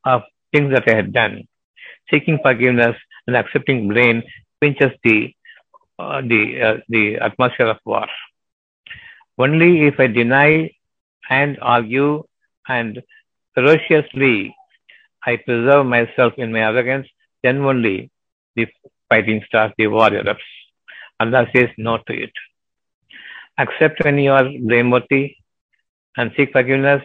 of 0.05 0.23
things 0.51 0.71
that 0.73 0.87
I 0.87 0.95
had 0.95 1.13
done, 1.13 1.47
seeking 2.11 2.39
forgiveness 2.41 2.95
and 3.25 3.35
accepting 3.35 3.87
blame 3.87 4.23
pinches 4.61 4.91
the 5.03 5.33
uh, 5.99 6.21
the 6.21 6.61
uh, 6.61 6.77
the 6.89 7.17
atmosphere 7.17 7.67
of 7.67 7.77
war. 7.85 8.07
Only 9.37 9.87
if 9.87 9.99
I 9.99 10.07
deny 10.07 10.71
and 11.29 11.57
argue 11.61 12.23
and 12.67 13.01
ferociously 13.53 14.55
I 15.25 15.37
preserve 15.37 15.85
myself 15.85 16.33
in 16.37 16.51
my 16.51 16.61
arrogance, 16.61 17.07
then 17.43 17.57
only 17.57 18.11
the 18.55 18.67
fighting 19.09 19.41
starts, 19.47 19.73
the 19.77 19.87
war 19.87 20.09
erupts. 20.09 20.49
Allah 21.19 21.47
says 21.55 21.69
no 21.77 21.97
to 21.97 22.13
it. 22.13 22.31
Accept 23.57 24.03
when 24.03 24.17
you 24.19 24.31
are 24.31 24.47
blameworthy 24.61 25.35
and 26.17 26.31
seek 26.35 26.51
forgiveness, 26.51 27.03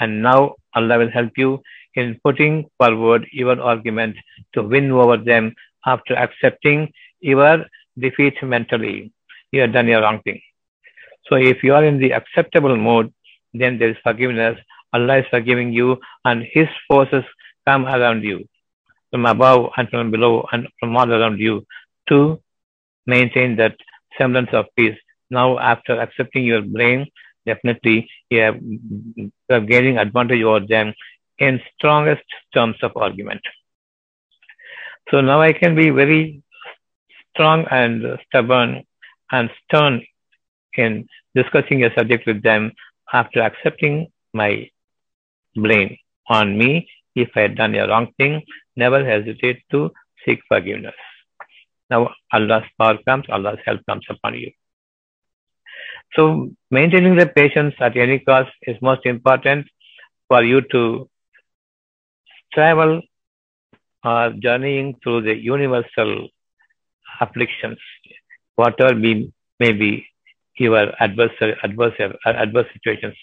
and 0.00 0.22
now 0.22 0.54
Allah 0.74 0.98
will 0.98 1.10
help 1.10 1.32
you 1.36 1.62
in 1.94 2.20
putting 2.22 2.66
forward 2.78 3.26
your 3.32 3.60
argument 3.60 4.16
to 4.54 4.62
win 4.62 4.90
over 4.90 5.16
them 5.16 5.54
after 5.86 6.14
accepting 6.14 6.92
your 7.20 7.64
defeat 7.98 8.34
mentally. 8.42 9.12
You 9.52 9.62
have 9.62 9.72
done 9.72 9.88
your 9.88 10.02
wrong 10.02 10.20
thing. 10.22 10.40
So 11.28 11.36
if 11.36 11.62
you 11.62 11.74
are 11.74 11.84
in 11.84 11.98
the 11.98 12.12
acceptable 12.12 12.76
mode, 12.76 13.12
then 13.54 13.78
there 13.78 13.90
is 13.90 13.96
forgiveness. 14.02 14.58
Allah 14.92 15.18
is 15.18 15.26
forgiving 15.30 15.72
you, 15.72 15.98
and 16.24 16.44
His 16.52 16.68
forces 16.86 17.24
come 17.66 17.86
around 17.86 18.22
you 18.24 18.46
from 19.10 19.26
above 19.26 19.70
and 19.76 19.88
from 19.88 20.10
below 20.10 20.46
and 20.52 20.68
from 20.78 20.96
all 20.96 21.10
around 21.10 21.38
you 21.38 21.66
to 22.08 22.40
maintain 23.06 23.56
that 23.56 23.76
semblance 24.16 24.50
of 24.52 24.66
peace. 24.76 24.98
Now, 25.30 25.58
after 25.58 26.00
accepting 26.00 26.44
your 26.44 26.62
blame, 26.62 27.06
definitely 27.46 28.08
you 28.30 28.40
are, 28.40 28.56
you 28.56 29.32
are 29.50 29.60
gaining 29.60 29.98
advantage 29.98 30.42
over 30.42 30.66
them 30.66 30.94
in 31.38 31.60
strongest 31.76 32.24
terms 32.52 32.76
of 32.82 32.96
argument. 32.96 33.40
So 35.10 35.20
now 35.20 35.40
I 35.40 35.52
can 35.52 35.74
be 35.74 35.90
very 35.90 36.42
strong 37.30 37.66
and 37.70 38.18
stubborn 38.26 38.84
and 39.30 39.50
stern 39.64 40.02
in 40.74 41.06
discussing 41.34 41.84
a 41.84 41.94
subject 41.94 42.26
with 42.26 42.42
them 42.42 42.72
after 43.12 43.40
accepting 43.40 44.08
my 44.34 44.68
blame 45.54 45.96
on 46.28 46.58
me 46.58 46.88
if 47.14 47.30
I 47.34 47.40
had 47.40 47.56
done 47.56 47.74
a 47.74 47.88
wrong 47.88 48.12
thing, 48.16 48.42
never 48.76 49.04
hesitate 49.04 49.62
to 49.70 49.90
seek 50.24 50.40
forgiveness. 50.48 50.94
Now 51.90 52.10
Allah's 52.32 52.64
power 52.78 52.98
comes, 53.06 53.24
Allah's 53.30 53.58
help 53.64 53.80
comes 53.86 54.06
upon 54.10 54.34
you. 54.34 54.52
So 56.14 56.50
maintaining 56.70 57.16
the 57.16 57.26
patience 57.26 57.74
at 57.80 57.96
any 57.96 58.18
cost 58.20 58.50
is 58.62 58.76
most 58.80 59.06
important 59.06 59.66
for 60.28 60.42
you 60.42 60.60
to 60.72 61.08
travel 62.52 63.02
or 64.04 64.32
journeying 64.38 64.96
through 65.02 65.22
the 65.22 65.34
universal 65.34 66.28
afflictions, 67.20 67.78
whatever 68.56 68.94
be, 68.94 69.32
may 69.60 69.72
be 69.72 70.06
your 70.56 70.92
adversary, 71.00 71.56
adversary, 71.62 72.16
uh, 72.26 72.30
adverse 72.30 72.66
situations. 72.72 73.14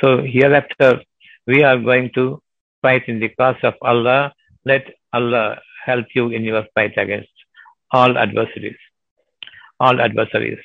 So 0.00 0.22
hereafter, 0.22 1.00
we 1.46 1.62
are 1.62 1.78
going 1.78 2.10
to 2.14 2.40
fight 2.82 3.08
in 3.08 3.20
the 3.20 3.28
cause 3.30 3.56
of 3.62 3.74
Allah. 3.82 4.32
Let 4.64 4.86
Allah 5.12 5.60
help 5.84 6.06
you 6.14 6.30
in 6.30 6.44
your 6.44 6.64
fight 6.74 6.96
against 6.96 7.30
all 7.90 8.16
adversaries, 8.18 8.76
all 9.80 10.00
adversaries, 10.00 10.58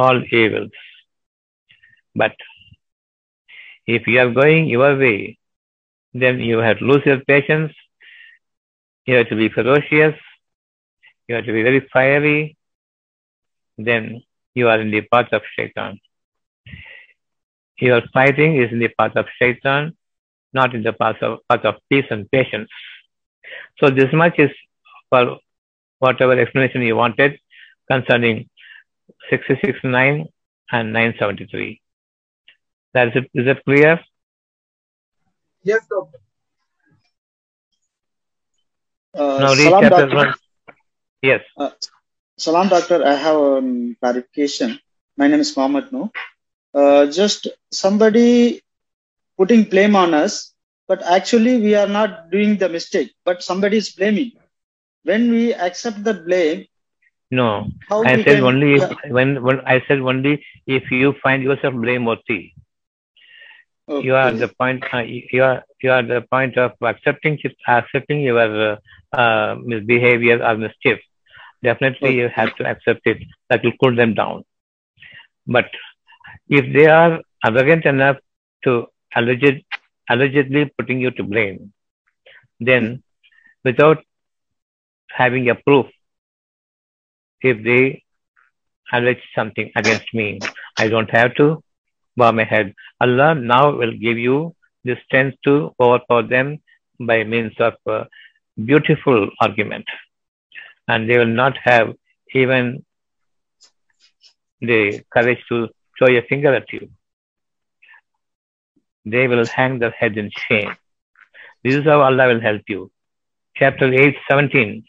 all 0.00 0.22
evils. 0.40 0.70
But 2.14 2.34
if 3.86 4.06
you 4.06 4.18
are 4.22 4.30
going 4.40 4.68
your 4.68 4.96
way, 4.96 5.38
then 6.12 6.40
you 6.40 6.58
have 6.58 6.78
to 6.78 6.84
lose 6.84 7.04
your 7.10 7.20
patience. 7.32 7.72
You 9.06 9.16
have 9.16 9.28
to 9.28 9.36
be 9.36 9.48
ferocious. 9.48 10.16
You 11.28 11.36
have 11.36 11.46
to 11.46 11.52
be 11.52 11.62
very 11.62 11.82
fiery. 11.92 12.56
Then 13.78 14.22
you 14.54 14.68
are 14.68 14.80
in 14.80 14.90
the 14.90 15.02
path 15.02 15.32
of 15.32 15.42
shaitan. 15.56 15.98
Your 17.78 18.02
fighting 18.12 18.56
is 18.62 18.72
in 18.72 18.78
the 18.78 18.92
path 18.98 19.16
of 19.16 19.26
shaitan, 19.38 19.96
not 20.52 20.74
in 20.74 20.82
the 20.82 20.92
path 20.92 21.22
of, 21.22 21.38
path 21.48 21.64
of 21.64 21.76
peace 21.88 22.08
and 22.10 22.30
patience. 22.30 22.68
So 23.78 23.90
this 23.90 24.12
much 24.12 24.38
is 24.38 24.50
for 25.08 25.38
whatever 25.98 26.38
explanation 26.38 26.82
you 26.82 26.96
wanted 26.96 27.38
concerning 27.90 28.48
669 29.28 30.26
and 30.72 30.92
973. 30.92 31.80
That 32.94 33.08
is, 33.08 33.12
it, 33.16 33.30
is 33.34 33.46
it 33.46 33.64
clear? 33.64 34.00
Yes, 35.62 35.86
doctor. 35.88 36.18
Uh, 39.14 39.38
Now 39.40 39.54
read 39.54 39.64
Salam, 39.64 39.82
chapter 39.82 40.06
doctor. 40.06 40.16
1. 40.16 40.34
Yes. 41.22 41.40
Uh, 41.56 41.70
Salam, 42.38 42.68
doctor. 42.68 43.04
I 43.04 43.14
have 43.14 43.36
um, 43.36 43.96
clarification. 44.00 44.78
My 45.16 45.26
name 45.28 45.40
is 45.40 45.56
Mohammed 45.56 45.92
No. 45.92 46.10
Uh, 46.72 47.06
just 47.06 47.48
somebody 47.72 48.62
putting 49.36 49.64
blame 49.64 49.96
on 49.96 50.14
us, 50.14 50.54
but 50.86 51.02
actually 51.02 51.60
we 51.60 51.74
are 51.74 51.88
not 51.88 52.30
doing 52.30 52.56
the 52.56 52.68
mistake, 52.68 53.12
but 53.24 53.42
somebody 53.42 53.76
is 53.76 53.90
blaming. 53.90 54.32
When 55.02 55.30
we 55.30 55.52
accept 55.54 56.04
the 56.04 56.14
blame, 56.14 56.66
No. 57.30 57.68
how 57.88 58.02
I 58.02 58.16
said 58.16 58.24
can, 58.24 58.42
only 58.44 58.74
if, 58.74 58.90
when, 59.08 59.42
when 59.42 59.60
I 59.60 59.82
said 59.86 60.00
only 60.00 60.44
if 60.66 60.90
you 60.90 61.14
find 61.22 61.42
yourself 61.42 61.74
blameworthy. 61.74 62.52
You 63.88 64.14
are 64.14 64.28
okay. 64.28 64.38
the 64.38 64.48
point. 64.48 64.84
Uh, 64.92 65.02
you 65.02 65.42
are 65.42 65.64
you 65.82 65.90
are 65.90 66.02
the 66.02 66.20
point 66.22 66.56
of 66.56 66.72
accepting 66.80 67.38
accepting 67.66 68.20
your 68.20 68.38
uh, 68.38 68.76
uh, 69.12 69.56
misbehavior 69.60 70.44
or 70.44 70.56
mischief. 70.56 71.00
Definitely, 71.62 72.14
you 72.14 72.28
have 72.28 72.54
to 72.56 72.66
accept 72.66 73.00
it. 73.04 73.18
That 73.48 73.64
will 73.64 73.72
cool 73.82 73.96
them 73.96 74.14
down. 74.14 74.44
But 75.44 75.66
if 76.48 76.72
they 76.72 76.86
are 76.86 77.20
arrogant 77.44 77.84
enough 77.84 78.18
to 78.62 78.86
alleged, 79.16 79.64
allegedly 80.08 80.70
putting 80.78 81.00
you 81.00 81.10
to 81.10 81.24
blame, 81.24 81.72
then 82.60 83.02
without 83.64 84.04
having 85.08 85.48
a 85.48 85.56
proof, 85.56 85.86
if 87.42 87.62
they 87.64 88.02
allege 88.92 89.22
something 89.34 89.70
against 89.76 90.12
me, 90.12 90.40
I 90.78 90.88
don't 90.88 91.10
have 91.10 91.34
to 91.36 91.62
bow 92.16 92.32
my 92.32 92.44
head. 92.44 92.74
Allah 93.00 93.34
now 93.34 93.76
will 93.76 93.92
give 93.92 94.18
you 94.18 94.54
the 94.84 94.96
strength 95.04 95.38
to 95.44 95.74
overpower 95.80 96.22
them 96.22 96.58
by 96.98 97.24
means 97.24 97.52
of 97.58 97.74
beautiful 98.64 99.30
argument. 99.40 99.84
And 100.88 101.08
they 101.08 101.18
will 101.18 101.26
not 101.26 101.56
have 101.62 101.94
even 102.34 102.84
the 104.60 105.02
courage 105.12 105.42
to 105.48 105.68
throw 105.98 106.08
a 106.08 106.22
finger 106.22 106.54
at 106.54 106.72
you. 106.72 106.90
They 109.06 109.28
will 109.28 109.46
hang 109.46 109.78
their 109.78 109.90
head 109.90 110.18
in 110.18 110.30
shame. 110.48 110.74
This 111.64 111.74
is 111.74 111.84
how 111.84 112.00
Allah 112.02 112.28
will 112.28 112.40
help 112.40 112.62
you. 112.68 112.90
Chapter 113.56 113.92
8, 113.92 114.14
17. 114.30 114.84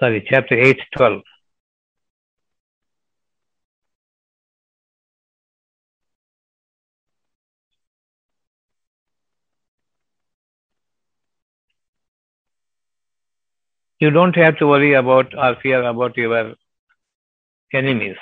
Sorry, 0.00 0.24
chapter 0.30 0.56
8, 0.56 0.78
12. 0.96 1.22
You 13.98 14.10
don't 14.10 14.36
have 14.36 14.56
to 14.58 14.68
worry 14.68 14.94
about 14.94 15.34
or 15.36 15.56
fear 15.60 15.82
about 15.82 16.16
your 16.16 16.54
enemies. 17.74 18.16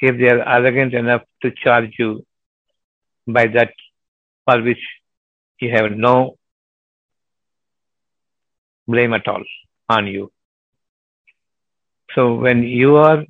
If 0.00 0.18
they 0.18 0.30
are 0.30 0.42
arrogant 0.48 0.94
enough 0.94 1.22
to 1.42 1.52
charge 1.52 1.94
you 1.96 2.26
by 3.28 3.46
that 3.46 3.72
for 4.44 4.60
which 4.62 4.82
you 5.60 5.70
have 5.70 5.92
no 5.92 6.38
blame 8.88 9.14
at 9.14 9.28
all 9.28 9.44
on 9.88 10.06
you. 10.06 10.30
So 12.14 12.34
when 12.34 12.62
you 12.62 12.96
are 12.96 13.24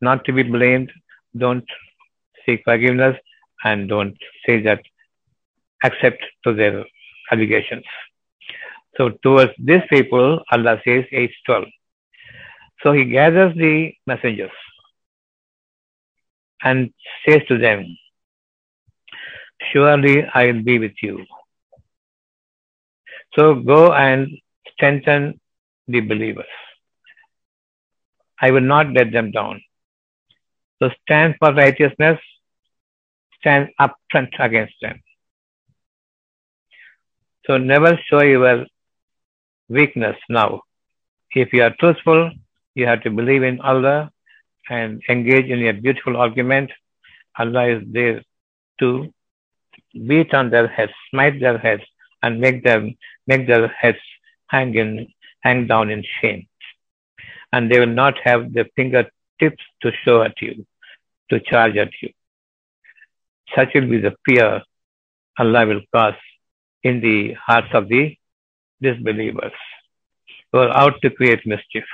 not 0.00 0.24
to 0.24 0.32
be 0.32 0.42
blamed, 0.42 0.90
don't 1.36 1.64
seek 2.44 2.62
forgiveness 2.64 3.16
and 3.64 3.88
don't 3.88 4.16
say 4.46 4.60
that 4.62 4.82
accept 5.84 6.22
to 6.44 6.54
their 6.54 6.84
allegations. 7.30 7.84
So 8.96 9.10
towards 9.22 9.52
these 9.58 9.82
people, 9.88 10.40
Allah 10.50 10.80
says 10.84 11.04
812. 11.12 11.64
So 12.82 12.92
he 12.92 13.04
gathers 13.04 13.54
the 13.56 13.94
messengers 14.06 14.50
and 16.62 16.92
says 17.26 17.42
to 17.48 17.58
them, 17.58 17.86
Surely 19.72 20.24
I 20.34 20.46
will 20.46 20.62
be 20.62 20.78
with 20.78 20.94
you. 21.02 21.24
So 23.36 23.54
go 23.54 23.92
and 23.92 24.28
strengthen 24.72 25.40
the 25.92 26.00
believers. 26.00 26.52
I 28.40 28.50
will 28.50 28.68
not 28.74 28.92
let 28.92 29.12
them 29.12 29.30
down. 29.30 29.62
So 30.78 30.90
stand 31.02 31.36
for 31.38 31.54
righteousness, 31.54 32.18
stand 33.38 33.70
up 33.78 33.96
front 34.10 34.34
against 34.38 34.74
them. 34.82 35.00
So 37.46 37.58
never 37.58 37.98
show 38.08 38.22
your 38.22 38.66
weakness 39.68 40.16
now. 40.28 40.62
If 41.30 41.52
you 41.52 41.62
are 41.62 41.74
truthful, 41.78 42.30
you 42.74 42.86
have 42.86 43.02
to 43.02 43.10
believe 43.10 43.42
in 43.42 43.60
Allah 43.60 44.10
and 44.68 45.02
engage 45.08 45.46
in 45.46 45.66
a 45.66 45.72
beautiful 45.72 46.16
argument. 46.16 46.70
Allah 47.38 47.68
is 47.76 47.82
there 47.86 48.22
to 48.80 49.12
beat 50.08 50.34
on 50.34 50.50
their 50.50 50.68
heads, 50.68 50.92
smite 51.10 51.40
their 51.40 51.58
heads, 51.58 51.82
and 52.22 52.40
make 52.40 52.62
them 52.64 52.96
make 53.26 53.46
their 53.46 53.68
heads 53.68 53.98
hang 54.48 54.74
in 54.74 55.08
hang 55.42 55.66
down 55.66 55.90
in 55.90 56.04
shame. 56.20 56.46
And 57.52 57.70
they 57.70 57.78
will 57.78 57.94
not 58.02 58.14
have 58.24 58.52
the 58.52 58.64
fingertips 58.76 59.64
to 59.82 59.92
show 60.04 60.22
at 60.22 60.40
you, 60.40 60.66
to 61.30 61.40
charge 61.40 61.76
at 61.76 61.90
you. 62.00 62.10
Such 63.54 63.74
will 63.74 63.88
be 63.88 63.98
the 63.98 64.14
fear 64.26 64.62
Allah 65.38 65.66
will 65.66 65.82
cause 65.94 66.14
in 66.82 67.00
the 67.00 67.34
hearts 67.34 67.68
of 67.74 67.88
the 67.88 68.16
disbelievers 68.80 69.52
who 70.50 70.58
are 70.58 70.76
out 70.76 70.94
to 71.02 71.10
create 71.10 71.46
mischief. 71.46 71.84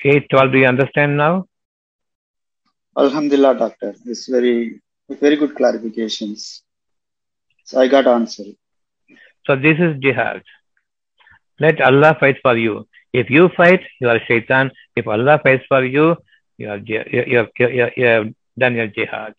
812, 0.00 0.52
do 0.52 0.58
you 0.58 0.66
understand 0.66 1.16
now? 1.16 1.46
Alhamdulillah, 2.96 3.58
doctor. 3.58 3.94
This 4.04 4.26
very 4.26 4.80
very 5.08 5.36
good 5.36 5.54
clarifications. 5.54 6.60
So 7.64 7.80
I 7.80 7.88
got 7.88 8.06
answer. 8.06 8.44
So 9.46 9.56
this 9.56 9.78
is 9.78 9.96
jihad. 10.00 10.42
Let 11.60 11.80
Allah 11.80 12.16
fight 12.18 12.36
for 12.42 12.56
you. 12.56 12.86
If 13.12 13.30
you 13.30 13.48
fight, 13.56 13.80
you 14.00 14.08
are 14.08 14.20
shaitan. 14.26 14.72
If 14.96 15.06
Allah 15.06 15.40
fights 15.42 15.64
for 15.68 15.84
you, 15.84 16.16
you 16.58 16.70
are 16.70 16.78
you, 16.78 17.04
you, 17.10 17.24
you, 17.26 17.48
you, 17.58 17.90
you 17.96 18.06
have 18.06 18.26
done 18.58 18.74
your 18.74 18.88
jihad. 18.88 19.34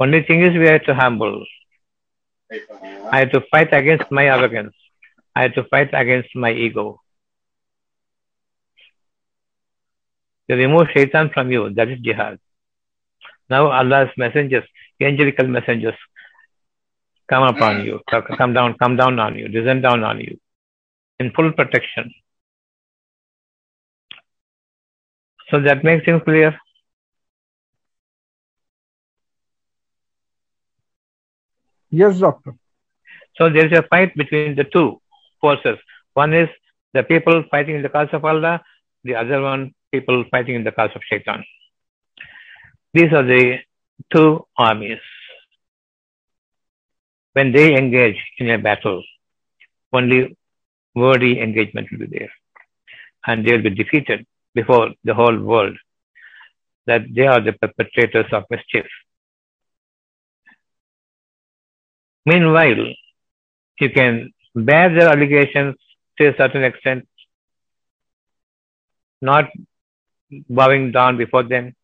Only 0.00 0.22
thing 0.22 0.42
is 0.42 0.56
we 0.56 0.66
have 0.66 0.84
to 0.84 0.94
humble. 0.94 1.44
I 3.12 3.20
have 3.20 3.32
to 3.32 3.42
fight 3.50 3.72
against 3.72 4.10
my 4.10 4.26
arrogance. 4.26 4.74
I 5.34 5.42
have 5.42 5.54
to 5.54 5.64
fight 5.64 5.90
against 5.92 6.34
my 6.34 6.52
ego. 6.52 7.00
To 10.50 10.56
remove 10.56 10.88
shaitan 10.94 11.30
from 11.30 11.52
you, 11.52 11.70
that 11.74 11.88
is 11.88 12.00
jihad. 12.00 12.38
Now 13.50 13.70
Allah's 13.70 14.10
messengers, 14.16 14.64
angelical 15.00 15.46
messengers, 15.46 15.94
come 17.28 17.44
upon 17.44 17.84
you, 17.84 18.00
come 18.08 18.52
down, 18.52 18.74
come 18.78 18.96
down 18.96 19.18
on 19.18 19.36
you, 19.38 19.48
descend 19.48 19.82
down 19.82 20.02
on 20.02 20.20
you, 20.20 20.38
in 21.20 21.32
full 21.32 21.52
protection. 21.52 22.12
So 25.50 25.60
that 25.60 25.84
makes 25.84 26.04
things 26.04 26.22
clear. 26.24 26.58
Yes, 31.90 32.18
doctor. 32.18 32.54
So 33.36 33.48
there 33.50 33.66
is 33.66 33.78
a 33.78 33.82
fight 33.82 34.14
between 34.14 34.56
the 34.56 34.64
two 34.64 35.00
forces. 35.40 35.78
One 36.14 36.34
is 36.34 36.48
The 36.94 37.02
people 37.02 37.44
fighting 37.50 37.76
in 37.76 37.82
the 37.82 37.88
cause 37.88 38.08
of 38.12 38.24
Allah, 38.24 38.62
the 39.04 39.14
other 39.14 39.42
one 39.42 39.74
people 39.92 40.24
fighting 40.30 40.54
in 40.54 40.64
the 40.64 40.72
cause 40.72 40.90
of 40.94 41.02
Shaitan. 41.04 41.44
These 42.94 43.12
are 43.12 43.22
the 43.22 43.58
two 44.12 44.46
armies. 44.56 45.00
When 47.34 47.52
they 47.52 47.76
engage 47.76 48.16
in 48.38 48.50
a 48.50 48.58
battle, 48.58 49.02
only 49.92 50.36
wordy 50.98 51.40
engagement 51.40 51.88
will 51.90 52.06
be 52.06 52.18
there. 52.18 52.32
And 53.26 53.44
they 53.44 53.52
will 53.52 53.62
be 53.62 53.74
defeated 53.82 54.26
before 54.54 54.90
the 55.04 55.14
whole 55.14 55.38
world 55.38 55.76
that 56.86 57.02
they 57.14 57.26
are 57.26 57.40
the 57.40 57.52
perpetrators 57.52 58.26
of 58.32 58.44
mischief. 58.50 58.86
Meanwhile, 62.24 62.86
you 63.80 63.90
can 63.90 64.32
bear 64.54 64.88
their 64.94 65.08
allegations 65.08 65.76
to 66.18 66.28
a 66.28 66.36
certain 66.36 66.64
extent, 66.64 67.06
not 69.20 69.46
bowing 70.48 70.92
down 70.92 71.16
before 71.16 71.42
them. 71.42 71.74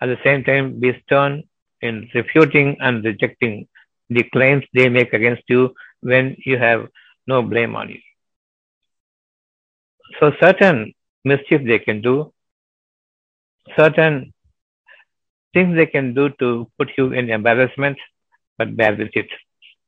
At 0.00 0.06
the 0.06 0.18
same 0.24 0.44
time, 0.44 0.80
be 0.80 0.90
stern 1.04 1.44
in 1.80 2.08
refuting 2.14 2.76
and 2.80 3.04
rejecting 3.04 3.68
the 4.10 4.24
claims 4.34 4.64
they 4.74 4.88
make 4.88 5.12
against 5.12 5.42
you 5.48 5.74
when 6.00 6.36
you 6.44 6.58
have 6.58 6.88
no 7.26 7.42
blame 7.42 7.76
on 7.76 7.88
you. 7.90 8.00
So 10.18 10.32
certain 10.40 10.94
mischief 11.24 11.62
they 11.64 11.78
can 11.78 12.00
do, 12.00 12.32
certain 13.76 14.32
things 15.54 15.76
they 15.76 15.86
can 15.86 16.14
do 16.14 16.30
to 16.40 16.70
put 16.78 16.90
you 16.96 17.12
in 17.12 17.30
embarrassment, 17.30 17.98
but 18.56 18.76
bear 18.76 18.96
with 18.96 19.10
it. 19.14 19.28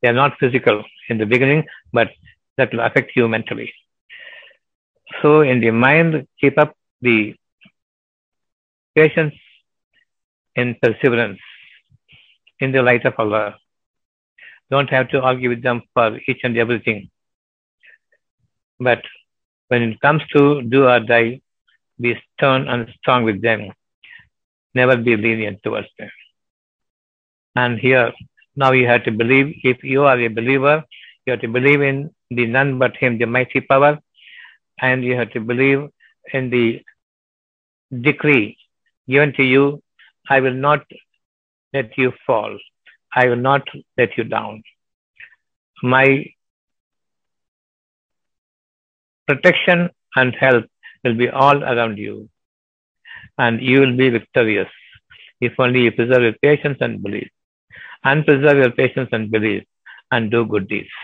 They 0.01 0.09
are 0.09 0.13
not 0.13 0.37
physical 0.39 0.83
in 1.09 1.17
the 1.17 1.25
beginning, 1.25 1.65
but 1.93 2.09
that 2.57 2.71
will 2.71 2.81
affect 2.81 3.11
you 3.15 3.27
mentally. 3.27 3.71
So 5.21 5.41
in 5.41 5.59
the 5.59 5.71
mind, 5.71 6.27
keep 6.39 6.57
up 6.57 6.75
the 7.01 7.35
patience 8.95 9.33
in 10.55 10.75
perseverance 10.81 11.39
in 12.59 12.71
the 12.71 12.81
light 12.81 13.05
of 13.05 13.13
Allah. 13.17 13.55
Don't 14.69 14.89
have 14.89 15.09
to 15.09 15.21
argue 15.21 15.49
with 15.49 15.61
them 15.61 15.81
for 15.93 16.19
each 16.27 16.41
and 16.43 16.57
everything. 16.57 17.09
But 18.79 19.03
when 19.71 19.83
it 19.83 19.99
comes 20.01 20.21
to 20.33 20.61
do 20.73 20.79
or 20.93 20.99
die, 20.99 21.41
be 21.99 22.11
stern 22.21 22.67
and 22.67 22.89
strong 22.97 23.23
with 23.23 23.41
them. 23.41 23.61
Never 24.75 24.97
be 24.97 25.15
lenient 25.15 25.63
towards 25.63 25.87
them. 25.97 26.09
And 27.55 27.79
here, 27.79 28.11
now 28.55 28.71
you 28.73 28.87
have 28.87 29.03
to 29.05 29.11
believe, 29.11 29.47
if 29.63 29.83
you 29.83 30.03
are 30.03 30.19
a 30.19 30.27
believer, 30.27 30.83
you 31.25 31.31
have 31.31 31.41
to 31.41 31.47
believe 31.47 31.81
in 31.81 32.09
the 32.29 32.47
none 32.47 32.79
but 32.79 32.97
Him, 32.97 33.17
the 33.17 33.25
mighty 33.25 33.61
power, 33.61 33.99
and 34.79 35.05
you 35.05 35.15
have 35.15 35.31
to 35.31 35.39
believe 35.39 35.87
in 36.33 36.49
the 36.49 36.81
decree 38.09 38.57
given 39.07 39.33
to 39.37 39.43
you 39.43 39.81
I 40.29 40.39
will 40.39 40.59
not 40.67 40.83
let 41.73 41.97
you 41.97 42.11
fall. 42.25 42.57
I 43.13 43.27
will 43.27 43.43
not 43.51 43.67
let 43.97 44.17
you 44.17 44.23
down. 44.23 44.63
My 45.83 46.25
protection 49.31 49.89
and 50.15 50.35
help 50.43 50.65
will 51.03 51.17
be 51.23 51.29
all 51.29 51.63
around 51.63 51.97
you, 51.97 52.29
and 53.37 53.61
you 53.61 53.79
will 53.81 53.97
be 54.03 54.09
victorious 54.09 54.71
if 55.49 55.53
only 55.65 55.81
you 55.85 55.91
preserve 55.91 56.23
your 56.27 56.37
patience 56.47 56.77
and 56.81 57.01
belief, 57.03 57.29
and 58.03 58.25
preserve 58.25 58.57
your 58.63 58.71
patience 58.71 59.09
and 59.11 59.31
belief, 59.31 59.63
and 60.11 60.31
do 60.31 60.45
good 60.45 60.67
deeds. 60.67 60.95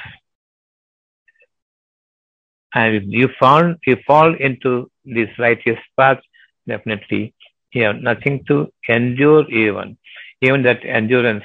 And 2.74 2.96
if 2.98 3.04
you 3.08 3.30
fall, 3.40 3.76
you 3.88 3.98
fall 4.06 4.36
into 4.36 4.92
this 5.06 5.30
righteous 5.40 5.80
path, 5.98 6.20
definitely 6.68 7.34
you 7.72 7.84
have 7.84 8.02
nothing 8.10 8.44
to 8.50 8.72
endure 8.88 9.50
even. 9.50 9.98
Even 10.42 10.64
that 10.64 10.86
endurance 10.86 11.44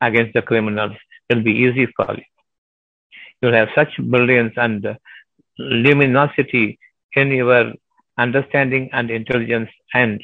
against 0.00 0.34
the 0.34 0.42
criminals 0.42 0.96
will 1.30 1.42
be 1.42 1.54
easy 1.64 1.86
for 1.96 2.14
you. 2.14 2.24
You'll 3.40 3.58
have 3.60 3.68
such 3.74 3.96
brilliance 3.98 4.54
and 4.56 4.86
luminosity 5.58 6.78
in 7.14 7.30
your 7.30 7.72
understanding 8.18 8.88
and 8.92 9.10
intelligence 9.10 9.70
and 9.94 10.22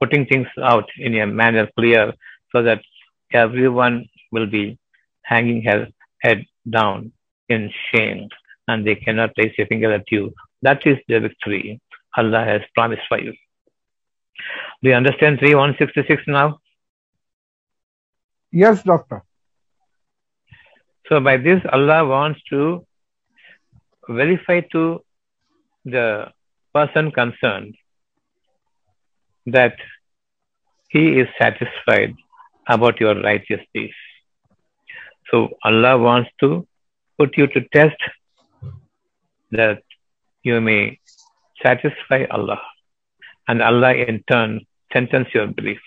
putting 0.00 0.26
things 0.26 0.48
out 0.62 0.88
in 0.98 1.14
a 1.16 1.26
manner 1.26 1.68
clear 1.76 2.12
so 2.52 2.62
that 2.62 2.80
everyone 3.32 4.06
will 4.32 4.46
be 4.46 4.78
hanging 5.22 5.62
her 5.62 5.88
head 6.20 6.44
down 6.68 7.12
in 7.48 7.70
shame 7.92 8.28
and 8.68 8.86
they 8.86 8.94
cannot 8.94 9.30
raise 9.36 9.54
a 9.58 9.66
finger 9.66 9.92
at 9.92 10.04
you. 10.10 10.32
That 10.62 10.86
is 10.86 10.98
the 11.08 11.20
victory 11.20 11.80
Allah 12.16 12.44
has 12.44 12.62
promised 12.74 13.02
for 13.08 13.20
you. 13.20 13.32
Do 14.82 14.90
you 14.90 14.94
understand 14.94 15.38
3166 15.38 16.22
now? 16.26 16.58
Yes, 18.52 18.82
doctor. 18.82 19.22
So 21.08 21.20
by 21.20 21.36
this, 21.36 21.60
Allah 21.72 22.06
wants 22.06 22.40
to 22.50 22.85
verify 24.08 24.60
to 24.72 25.00
the 25.84 26.32
person 26.74 27.10
concerned 27.10 27.74
that 29.46 29.76
he 30.88 31.20
is 31.20 31.28
satisfied 31.40 32.14
about 32.68 33.00
your 33.00 33.20
righteous 33.20 33.60
deeds. 33.74 33.94
So 35.30 35.50
Allah 35.64 35.98
wants 35.98 36.30
to 36.40 36.66
put 37.18 37.36
you 37.36 37.46
to 37.48 37.60
test 37.72 37.96
that 39.52 39.82
you 40.42 40.60
may 40.60 40.98
satisfy 41.62 42.24
Allah 42.30 42.60
and 43.48 43.62
Allah 43.62 43.94
in 43.94 44.22
turn 44.30 44.60
sentence 44.92 45.28
your 45.34 45.46
belief. 45.46 45.80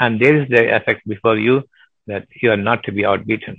And 0.00 0.20
there 0.20 0.42
is 0.42 0.48
the 0.48 0.74
effect 0.76 1.06
before 1.06 1.38
you 1.38 1.62
that 2.06 2.26
you 2.42 2.50
are 2.50 2.56
not 2.56 2.82
to 2.84 2.92
be 2.92 3.04
outbeaten. 3.04 3.56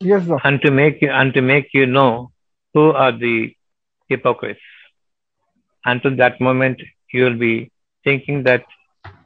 Yes, 0.00 0.26
doctor. 0.26 0.48
And 0.48 0.60
to 0.62 0.70
make 0.70 1.00
you 1.02 1.10
and 1.10 1.32
to 1.34 1.42
make 1.42 1.68
you 1.72 1.86
know 1.86 2.30
who 2.74 2.90
are 2.92 3.12
the 3.12 3.54
hypocrites. 4.08 4.60
Until 5.84 6.16
that 6.16 6.40
moment 6.40 6.80
you 7.12 7.24
will 7.24 7.38
be 7.38 7.70
thinking 8.04 8.42
that 8.44 8.64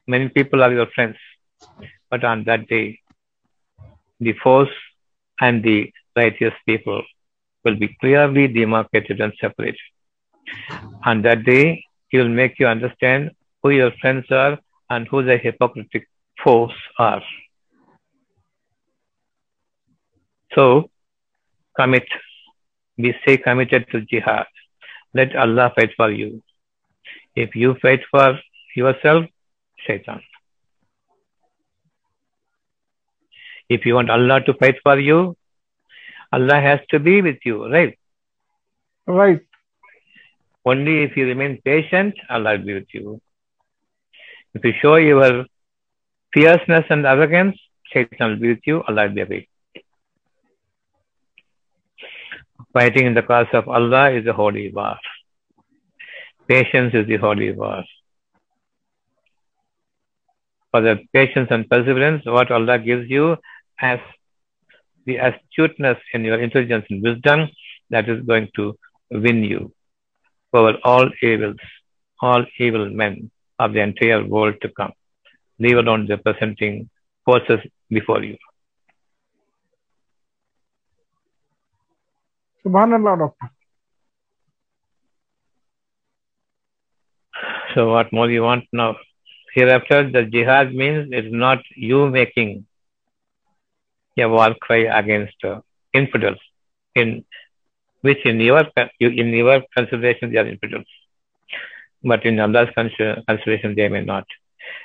many 0.07 0.29
people 0.29 0.63
are 0.63 0.73
your 0.73 0.87
friends. 0.95 1.17
But 2.11 2.25
on 2.25 2.45
that 2.45 2.69
day 2.69 3.01
the 4.21 4.35
false 4.43 4.69
and 5.41 5.63
the 5.63 5.93
righteous 6.17 6.55
people 6.67 7.03
will 7.65 7.77
be 7.77 7.97
clearly 8.01 8.47
demarcated 8.49 9.21
and 9.21 9.33
separated. 9.41 9.81
On 11.05 11.23
that 11.23 11.45
day, 11.45 11.85
he 12.09 12.19
will 12.19 12.29
make 12.29 12.59
you 12.59 12.67
understand 12.67 13.31
who 13.63 13.71
your 13.71 13.93
friends 14.01 14.27
are 14.31 14.59
and 14.91 15.09
who 15.09 15.23
the 15.23 15.39
hypocritic 15.39 16.07
foes 16.43 16.73
are. 16.99 17.23
So, 20.55 20.91
commit. 21.77 22.07
We 22.99 23.15
stay 23.23 23.37
committed 23.39 23.87
to 23.93 24.01
jihad. 24.03 24.47
Let 25.15 25.35
Allah 25.35 25.73
fight 25.75 25.91
for 25.97 26.11
you. 26.11 26.43
If 27.35 27.55
you 27.55 27.77
fight 27.81 28.01
for 28.11 28.39
yourself, 28.77 29.25
shaitan. 29.87 30.21
If 33.69 33.87
you 33.87 33.95
want 33.95 34.11
Allah 34.11 34.41
to 34.45 34.55
fight 34.55 34.77
for 34.83 34.99
you, 34.99 35.37
Allah 36.33 36.61
has 36.61 36.81
to 36.91 36.99
be 36.99 37.23
with 37.23 37.39
you, 37.45 37.71
right? 37.73 37.99
Right. 39.07 39.41
Only 40.65 41.03
if 41.05 41.17
you 41.17 41.27
remain 41.27 41.61
patient, 41.65 42.15
Allah 42.29 42.59
will 42.59 42.67
be 42.67 42.75
with 42.75 42.93
you. 42.93 43.21
If 44.55 44.65
you 44.65 44.73
show 44.83 44.97
your 44.97 45.47
fierceness 46.35 46.85
and 46.91 47.07
arrogance, 47.07 47.57
Shaitan 47.93 48.31
will 48.31 48.37
be 48.41 48.49
with 48.49 48.67
you, 48.67 48.83
Allah 48.83 49.07
will 49.09 49.15
be 49.15 49.21
away. 49.23 49.50
Fighting 52.73 53.07
in 53.07 53.15
the 53.15 53.23
cause 53.23 53.49
of 53.53 53.69
Allah 53.69 54.13
is 54.13 54.27
a 54.27 54.33
holy 54.33 54.71
war. 54.73 54.97
Patience 56.47 56.95
is 56.95 57.07
the 57.07 57.17
holy 57.17 57.51
war. 57.53 57.83
For 60.71 60.81
the 60.81 60.99
patience 61.13 61.49
and 61.51 61.69
perseverance, 61.69 62.23
what 62.25 62.53
Allah 62.53 62.79
gives 62.79 63.11
you 63.11 63.37
as 63.81 63.99
the 65.05 65.17
astuteness 65.17 65.99
in 66.15 66.25
your 66.25 66.41
intelligence 66.41 66.87
and 66.91 67.03
wisdom 67.03 67.49
that 67.91 68.09
is 68.09 68.23
going 68.25 68.49
to 68.55 68.79
win 69.11 69.43
you 69.43 69.73
over 70.53 70.75
all 70.85 71.11
evils, 71.23 71.57
all 72.23 72.45
evil 72.59 72.89
men 72.89 73.33
of 73.59 73.73
the 73.73 73.81
entire 73.81 74.25
world 74.25 74.55
to 74.63 74.69
come, 74.69 74.93
leave 75.59 75.77
alone 75.77 76.07
the 76.07 76.19
presenting 76.19 76.89
forces 77.25 77.59
before 77.89 78.23
you. 78.23 78.37
Subhanallah, 82.65 83.19
doctor. 83.19 83.51
So, 87.75 87.93
what 87.93 88.13
more 88.13 88.31
you 88.31 88.43
want 88.43 88.65
now? 88.73 88.97
Hereafter, 89.55 90.11
the 90.11 90.25
jihad 90.25 90.75
means 90.75 91.09
it's 91.13 91.33
not 91.33 91.59
you 91.75 92.09
making 92.09 92.67
a 94.19 94.29
war 94.29 94.55
cry 94.61 94.83
against 95.01 95.43
uh, 95.45 95.61
infidels, 95.95 96.39
in 96.95 97.25
which 98.03 98.25
in 98.25 98.41
your 98.41 98.63
in 99.01 99.29
your 99.29 99.63
consideration 99.77 100.33
they 100.33 100.39
are 100.39 100.47
infidels, 100.47 100.87
but 102.03 102.25
in 102.27 102.39
Allah's 102.39 102.69
consideration 102.75 103.75
they 103.75 103.89
may 103.89 104.05
not. 104.05 104.27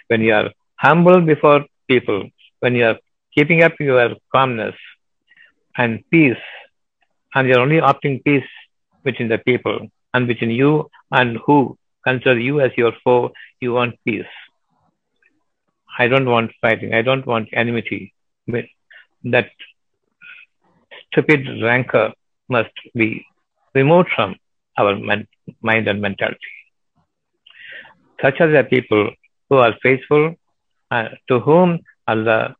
When 0.07 0.21
you 0.21 0.33
are 0.33 0.51
humble 0.77 1.21
before 1.21 1.65
people, 1.87 2.29
when 2.59 2.75
you 2.75 2.85
are 2.85 2.99
keeping 3.33 3.63
up 3.63 3.73
your 3.79 4.15
calmness 4.31 4.75
and 5.77 6.03
peace, 6.09 6.45
and 7.35 7.47
you 7.47 7.55
are 7.55 7.59
only 7.59 7.81
opting 7.91 8.23
peace 8.23 8.47
between 9.03 9.27
the 9.27 9.37
people 9.37 9.87
and 10.13 10.27
between 10.27 10.49
you 10.49 10.89
and 11.11 11.37
who 11.45 11.77
consider 12.03 12.39
you 12.39 12.61
as 12.61 12.71
your 12.77 12.93
foe, 13.03 13.31
you 13.59 13.73
want 13.73 13.95
peace. 14.05 14.33
I 15.99 16.07
don't 16.07 16.29
want 16.29 16.51
fighting. 16.61 16.93
I 16.93 17.01
don't 17.01 17.25
want 17.25 17.49
enmity. 17.53 18.13
That 19.25 19.49
stupid 21.07 21.41
rancor 21.61 22.13
must 22.49 22.75
be 22.93 23.25
removed 23.73 24.09
from 24.15 24.35
our 24.77 24.95
mind 24.97 25.87
and 25.87 26.01
mentality. 26.01 26.53
Such 28.21 28.39
are 28.39 28.51
the 28.51 28.63
people 28.63 29.11
who 29.49 29.57
are 29.57 29.73
faithful, 29.83 30.35
uh, 30.91 31.09
to 31.27 31.39
whom 31.39 31.79
Allah 32.07 32.55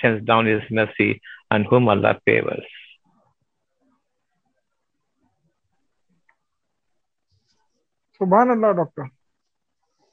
sends 0.00 0.24
down 0.24 0.46
His 0.46 0.62
mercy 0.70 1.20
and 1.50 1.66
whom 1.66 1.88
Allah 1.88 2.20
favors. 2.24 2.64
Subhanallah, 8.24 8.76
doctor. 8.76 9.10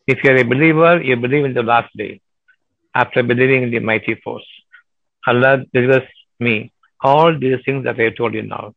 If 0.05 0.23
you 0.23 0.31
are 0.31 0.37
a 0.37 0.43
believer, 0.43 1.01
you 1.01 1.15
believe 1.15 1.45
in 1.45 1.53
the 1.53 1.63
last 1.63 1.95
day. 1.95 2.19
After 2.93 3.23
believing 3.23 3.63
in 3.63 3.71
the 3.71 3.79
mighty 3.79 4.15
force, 4.15 4.45
Allah 5.25 5.63
delivers 5.73 6.07
me 6.39 6.73
all 7.01 7.37
these 7.39 7.59
things 7.63 7.85
that 7.85 7.99
I 7.99 8.03
have 8.03 8.17
told 8.17 8.33
you 8.33 8.41
now. 8.41 8.73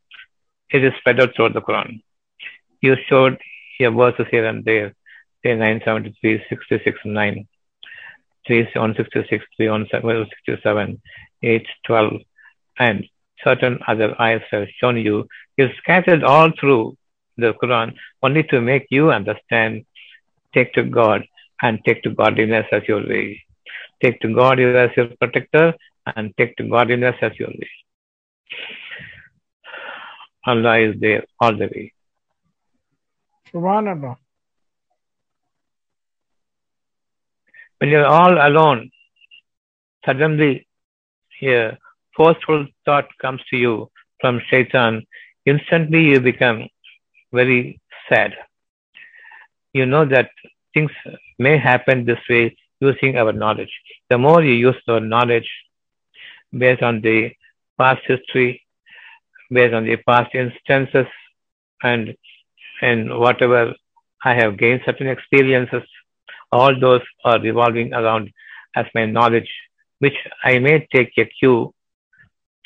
It 0.71 0.85
is 0.85 0.93
spread 0.99 1.21
out 1.21 1.35
throughout 1.35 1.55
the 1.55 1.63
Quran. 1.63 2.03
You 2.81 2.95
showed 3.09 3.39
your 3.81 3.91
verses 3.91 4.27
here 4.31 4.47
and 4.47 4.65
there. 4.65 4.95
Say 5.43 5.55
973, 5.55 6.45
66, 6.49 6.99
9, 7.05 7.49
3 8.47 8.69
on 8.77 8.95
66, 8.97 9.45
3 9.57 9.69
on 9.69 9.89
67, 9.91 11.03
8, 11.43 11.67
12, 11.87 12.13
and 12.79 13.05
certain 13.43 13.79
other 13.89 14.15
ayahs 14.21 14.43
have 14.51 14.69
shown 14.81 14.97
you 14.97 15.27
is 15.59 15.71
scattered 15.83 16.23
all 16.23 16.51
through 16.59 16.97
the 17.37 17.55
Quran 17.63 17.95
only 18.23 18.43
to 18.45 18.61
make 18.61 18.87
you 18.91 19.11
understand 19.11 19.85
take 20.55 20.73
to 20.75 20.85
God 20.85 21.25
and 21.63 21.81
take 21.85 22.03
to 22.03 22.11
godliness 22.11 22.67
as 22.73 22.83
your 22.87 23.07
way. 23.07 23.43
Take 24.03 24.21
to 24.21 24.35
God 24.35 24.61
as 24.61 24.91
your 24.97 25.09
protector 25.21 25.75
and 26.15 26.35
take 26.37 26.57
to 26.57 26.69
godliness 26.69 27.17
as 27.23 27.33
your 27.39 27.49
way. 27.49 27.71
Allah 30.47 30.79
is 30.79 31.01
there 31.01 31.25
all 31.41 31.57
the 31.57 31.67
way. 31.67 31.93
Subhanallah. 33.53 34.17
When 37.79 37.91
you're 37.91 38.07
all 38.07 38.35
alone, 38.47 38.91
suddenly 40.05 40.67
a 41.43 41.77
forceful 42.17 42.67
thought 42.85 43.09
comes 43.21 43.41
to 43.51 43.57
you 43.57 43.91
from 44.21 44.41
shaitan. 44.49 45.03
Instantly 45.47 46.05
you 46.05 46.21
become 46.21 46.69
very 47.35 47.81
sad. 48.09 48.33
You 49.73 49.87
know 49.87 50.05
that 50.05 50.31
things 50.73 50.93
may 51.39 51.59
happen 51.59 52.05
this 52.05 52.25
way 52.31 52.57
using 52.81 53.17
our 53.17 53.33
knowledge. 53.33 53.75
The 54.11 54.19
more 54.19 54.43
you 54.43 54.55
use 54.69 54.81
our 54.89 55.01
knowledge 55.01 55.51
based 56.57 56.83
on 56.83 57.01
the 57.01 57.33
past 57.79 58.03
history, 58.07 58.63
based 59.51 59.75
on 59.75 59.85
the 59.85 59.97
past 60.09 60.35
instances, 60.35 61.07
and 61.83 62.15
and 62.83 63.19
whatever 63.19 63.75
I 64.25 64.35
have 64.35 64.59
gained 64.59 64.83
certain 64.85 65.09
experiences, 65.09 65.83
all 66.53 66.79
those 66.79 67.03
are 67.25 67.41
revolving 67.41 67.93
around 67.93 68.31
as 68.77 68.87
my 68.95 69.07
knowledge, 69.07 69.51
which 69.99 70.17
I 70.43 70.59
may 70.59 70.87
take 70.95 71.13
a 71.19 71.25
cue 71.25 71.75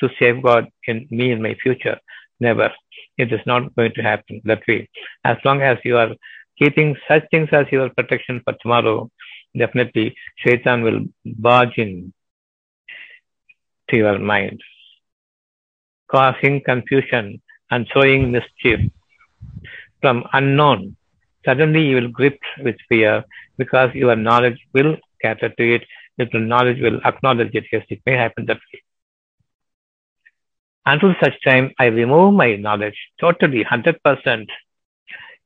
to 0.01 0.09
safeguard 0.19 0.67
in 0.85 1.07
me 1.11 1.31
in 1.31 1.41
my 1.41 1.55
future. 1.63 1.99
Never. 2.39 2.71
It 3.17 3.33
is 3.33 3.41
not 3.45 3.75
going 3.75 3.93
to 3.95 4.01
happen 4.01 4.41
that 4.45 4.61
way. 4.67 4.89
As 5.25 5.37
long 5.43 5.61
as 5.61 5.77
you 5.83 5.97
are 5.97 6.15
keeping 6.57 6.95
such 7.07 7.23
things 7.31 7.49
as 7.51 7.65
your 7.71 7.89
protection 7.89 8.41
for 8.43 8.53
tomorrow, 8.61 9.09
definitely 9.57 10.15
Shaitan 10.37 10.83
will 10.83 11.01
barge 11.25 11.77
in 11.77 12.13
to 13.89 13.97
your 13.97 14.19
mind, 14.19 14.61
causing 16.11 16.61
confusion 16.63 17.41
and 17.71 17.87
sowing 17.93 18.31
mischief 18.31 18.79
from 20.01 20.23
unknown. 20.33 20.95
Suddenly 21.45 21.83
you 21.83 21.95
will 21.95 22.09
grip 22.09 22.39
with 22.63 22.75
fear 22.87 23.23
because 23.57 23.93
your 23.93 24.15
knowledge 24.15 24.59
will 24.73 24.97
cater 25.21 25.49
to 25.49 25.75
it. 25.75 25.83
Your 26.17 26.41
knowledge 26.41 26.81
will 26.81 26.99
acknowledge 27.05 27.53
it. 27.53 27.65
Yes, 27.71 27.85
it 27.89 28.01
may 28.05 28.13
happen 28.13 28.45
that 28.45 28.57
way. 28.57 28.81
Until 30.85 31.13
such 31.21 31.33
time, 31.43 31.71
I 31.79 31.85
remove 31.85 32.33
my 32.33 32.55
knowledge 32.55 32.97
totally, 33.19 33.63
100%. 33.63 34.47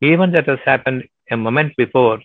Even 0.01 0.31
that 0.31 0.47
has 0.47 0.59
happened 0.65 1.03
a 1.29 1.37
moment 1.37 1.75
before, 1.77 2.19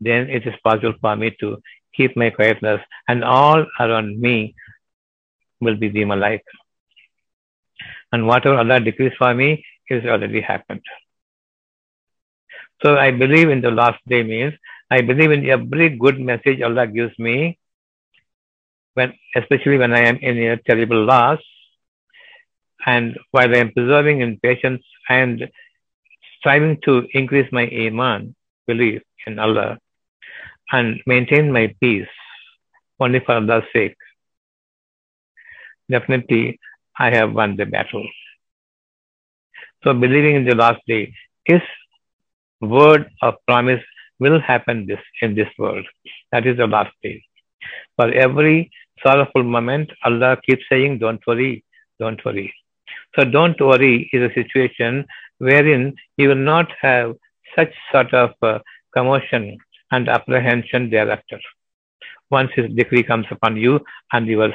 then 0.00 0.30
it 0.30 0.46
is 0.46 0.54
possible 0.62 0.94
for 1.00 1.16
me 1.16 1.36
to 1.40 1.58
keep 1.94 2.16
my 2.16 2.30
quietness, 2.30 2.80
and 3.08 3.22
all 3.24 3.64
around 3.78 4.20
me 4.20 4.54
will 5.60 5.76
be 5.76 5.88
the 5.88 6.02
malaika. 6.02 6.40
And 8.12 8.26
whatever 8.26 8.56
Allah 8.56 8.80
decrees 8.80 9.12
for 9.18 9.34
me 9.34 9.64
is 9.88 10.04
already 10.04 10.40
happened. 10.40 10.82
So 12.82 12.96
I 12.96 13.10
believe 13.10 13.48
in 13.48 13.60
the 13.60 13.70
last 13.70 14.00
day 14.08 14.22
means 14.22 14.54
I 14.90 15.00
believe 15.00 15.30
in 15.30 15.48
every 15.48 15.88
good 15.88 16.20
message 16.20 16.60
Allah 16.60 16.86
gives 16.86 17.18
me, 17.18 17.58
when 18.94 19.14
especially 19.34 19.78
when 19.78 19.94
I 19.94 20.00
am 20.00 20.16
in 20.18 20.38
a 20.38 20.56
terrible 20.56 21.04
loss, 21.04 21.38
and 22.86 23.18
while 23.30 23.54
I 23.54 23.58
am 23.58 23.72
preserving 23.72 24.20
in 24.20 24.38
patience 24.40 24.82
and 25.08 25.48
striving 26.38 26.78
to 26.84 27.06
increase 27.12 27.50
my 27.52 27.68
iman, 27.68 28.34
belief 28.66 29.02
in 29.26 29.38
Allah, 29.38 29.78
and 30.72 31.00
maintain 31.06 31.52
my 31.52 31.74
peace 31.80 32.08
only 33.00 33.20
for 33.20 33.36
Allah's 33.36 33.64
sake, 33.72 33.96
definitely 35.90 36.58
I 36.98 37.10
have 37.10 37.32
won 37.32 37.56
the 37.56 37.66
battle. 37.66 38.06
So 39.82 39.94
believing 39.94 40.36
in 40.36 40.44
the 40.44 40.54
last 40.54 40.80
day, 40.86 41.14
His 41.44 41.62
word 42.60 43.10
of 43.22 43.34
promise 43.46 43.82
will 44.18 44.40
happen 44.40 44.86
this 44.86 45.00
in 45.20 45.34
this 45.34 45.48
world. 45.58 45.86
That 46.32 46.46
is 46.46 46.56
the 46.56 46.66
last 46.66 46.94
day. 47.02 47.24
For 47.96 48.10
every 48.10 48.70
sorrowful 49.02 49.42
moment, 49.42 49.90
Allah 50.04 50.38
keeps 50.46 50.64
saying, 50.70 50.98
Don't 50.98 51.26
worry, 51.26 51.64
don't 51.98 52.24
worry. 52.24 52.54
So 53.16 53.24
don't 53.24 53.60
worry 53.60 54.08
is 54.12 54.30
a 54.30 54.34
situation 54.34 55.06
wherein 55.38 55.94
you 56.16 56.28
will 56.28 56.44
not 56.52 56.70
have 56.80 57.14
such 57.56 57.72
sort 57.92 58.12
of 58.12 58.30
uh, 58.42 58.58
commotion 58.94 59.58
and 59.92 60.08
apprehension 60.08 60.90
thereafter. 60.90 61.38
Once 62.30 62.50
his 62.54 62.70
decree 62.74 63.02
comes 63.02 63.26
upon 63.30 63.56
you 63.56 63.80
and 64.12 64.26
your 64.26 64.52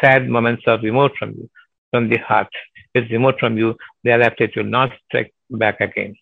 sad 0.00 0.28
moments 0.28 0.62
are 0.66 0.80
removed 0.80 1.14
from 1.18 1.30
you, 1.30 1.48
from 1.90 2.08
the 2.08 2.18
heart, 2.18 2.48
is 2.94 3.08
removed 3.10 3.38
from 3.38 3.56
you, 3.56 3.76
thereafter 4.02 4.44
it 4.44 4.56
will 4.56 4.64
not 4.64 4.90
strike 5.06 5.32
back 5.50 5.80
again. 5.80 6.14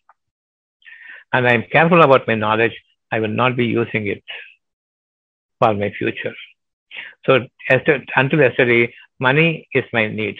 And 1.32 1.46
I 1.46 1.52
am 1.54 1.64
careful 1.70 2.02
about 2.02 2.26
my 2.26 2.34
knowledge, 2.34 2.76
I 3.12 3.20
will 3.20 3.28
not 3.28 3.56
be 3.56 3.64
using 3.64 4.06
it 4.08 4.22
for 5.58 5.72
my 5.74 5.90
future. 5.90 6.34
So 7.24 7.40
until 8.16 8.40
yesterday, 8.40 8.92
money 9.18 9.68
is 9.72 9.84
my 9.92 10.08
need. 10.08 10.36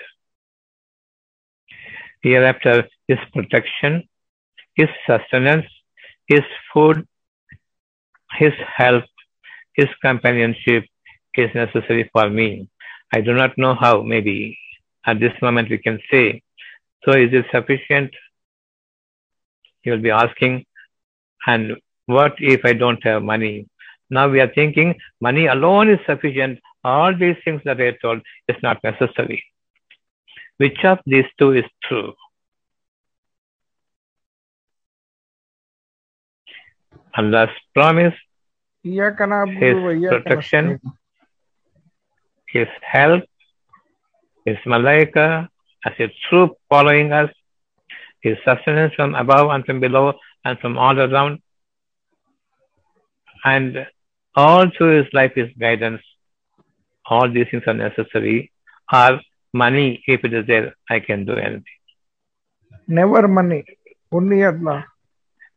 Hereafter, 2.23 2.89
his 3.09 3.19
protection, 3.33 4.09
his 4.75 4.89
sustenance, 5.07 5.67
his 6.27 6.43
food, 6.73 7.07
his 8.39 8.53
help, 8.77 9.05
his 9.75 9.89
companionship 10.03 10.85
is 11.35 11.51
necessary 11.55 12.09
for 12.13 12.29
me. 12.29 12.69
I 13.13 13.21
do 13.21 13.35
not 13.35 13.57
know 13.57 13.75
how, 13.75 14.03
maybe 14.03 14.59
at 15.07 15.19
this 15.19 15.33
moment 15.43 15.71
we 15.71 15.79
can 15.79 15.99
say. 16.11 16.43
So 17.05 17.13
is 17.13 17.33
it 17.33 17.47
sufficient? 17.51 18.11
You 19.83 19.93
will 19.93 20.03
be 20.03 20.11
asking, 20.11 20.67
and 21.47 21.77
what 22.07 22.35
if 22.39 22.61
I 22.65 22.75
don't 22.75 23.03
have 23.05 23.23
money? 23.23 23.67
Now 24.11 24.29
we 24.29 24.41
are 24.41 24.53
thinking 24.53 24.95
money 25.21 25.47
alone 25.47 25.89
is 25.89 26.01
sufficient. 26.07 26.59
All 26.85 27.17
these 27.17 27.37
things 27.45 27.63
that 27.65 27.81
I 27.81 27.93
told 28.03 28.21
is 28.49 28.57
not 28.63 28.83
necessary. 28.85 29.43
Which 30.61 30.85
of 30.85 30.99
these 31.07 31.25
two 31.39 31.53
is 31.53 31.65
true? 31.85 32.13
Allah's 37.17 37.49
promise, 37.73 38.13
His 38.83 39.79
protection, 40.11 40.79
His 42.47 42.69
help, 42.83 43.25
His 44.45 44.59
malaika 44.67 45.49
as 45.87 45.95
a 45.99 46.13
troop 46.29 46.59
following 46.69 47.11
us, 47.11 47.31
His 48.21 48.37
sustenance 48.45 48.93
from 48.95 49.15
above 49.15 49.49
and 49.51 49.65
from 49.65 49.81
below 49.81 50.13
and 50.45 50.59
from 50.59 50.77
all 50.77 51.01
around, 51.01 51.41
and 53.47 53.87
all 54.35 54.67
through 54.77 55.03
His 55.05 55.11
life, 55.15 55.33
His 55.35 55.49
guidance. 55.59 56.03
All 57.07 57.33
these 57.33 57.47
things 57.51 57.63
are 57.67 57.73
necessary, 57.73 58.53
are 58.93 59.21
money, 59.53 60.03
if 60.07 60.25
it 60.25 60.33
is 60.33 60.47
there, 60.47 60.75
I 60.89 61.01
can 61.01 61.25
do 61.25 61.35
anything. 61.35 61.65
Never 62.87 63.29
money, 63.29 63.65
only 64.13 64.45
Allah. 64.45 64.87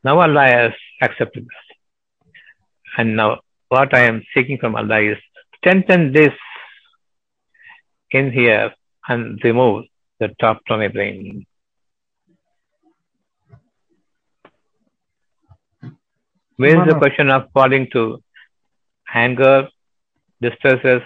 Now 0.04 0.20
Allah 0.20 0.48
has 0.48 0.74
accepted 1.02 1.44
us. 1.44 1.78
And 2.98 3.16
now 3.16 3.40
what 3.70 3.94
I 3.94 4.02
am 4.02 4.24
seeking 4.34 4.58
from 4.58 4.76
Allah 4.76 5.02
is 5.02 5.18
strengthen 5.58 6.12
this 6.14 6.34
in 8.12 8.32
here 8.32 8.74
and 9.08 9.40
remove 9.44 9.86
the 10.20 10.30
top 10.40 10.62
from 10.68 10.80
my 10.80 10.88
brain. 10.90 11.46
Where 16.58 16.82
is 16.82 16.88
the 16.88 17.00
question 17.00 17.32
of 17.32 17.50
falling 17.52 17.90
to 17.94 18.22
anger, 19.14 19.68
distresses, 20.40 21.02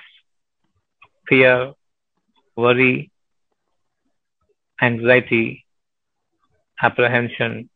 fear, 1.29 1.73
worry, 2.57 3.11
anxiety, 4.81 5.65
apprehension, 6.81 7.69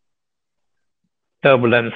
turbulence. 1.43 1.93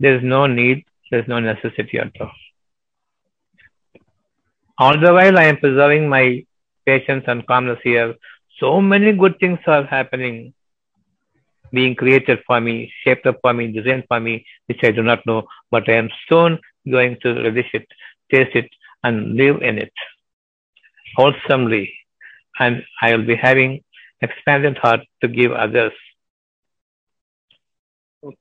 There 0.00 0.16
is 0.16 0.22
no 0.22 0.46
need, 0.46 0.84
there 1.10 1.20
is 1.20 1.28
no 1.28 1.38
necessity 1.40 1.98
at 1.98 2.12
all. 2.20 2.32
All 4.78 5.00
the 5.00 5.12
while 5.12 5.38
I 5.38 5.44
am 5.44 5.56
preserving 5.58 6.08
my 6.08 6.44
patience 6.84 7.24
and 7.26 7.46
calmness 7.46 7.78
here. 7.82 8.14
So 8.60 8.80
many 8.80 9.12
good 9.12 9.38
things 9.38 9.58
are 9.66 9.84
happening, 9.84 10.52
being 11.72 11.94
created 11.94 12.40
for 12.46 12.60
me, 12.60 12.92
shaped 13.04 13.26
up 13.26 13.38
for 13.42 13.52
me, 13.52 13.72
designed 13.72 14.04
for 14.08 14.20
me, 14.20 14.44
which 14.66 14.80
I 14.82 14.90
do 14.90 15.02
not 15.02 15.24
know, 15.26 15.42
but 15.70 15.88
I 15.88 15.94
am 15.94 16.10
soon 16.28 16.58
going 16.90 17.18
to 17.22 17.34
relish 17.34 17.70
it, 17.72 17.86
taste 18.32 18.54
it, 18.54 18.70
and 19.04 19.34
live 19.34 19.62
in 19.62 19.78
it 19.78 19.92
wholesomely. 21.18 21.84
And 22.60 22.84
I 23.02 23.14
will 23.14 23.26
be 23.26 23.36
having 23.36 23.82
expanded 24.20 24.78
heart 24.78 25.00
to 25.22 25.28
give 25.28 25.52
others, 25.52 25.92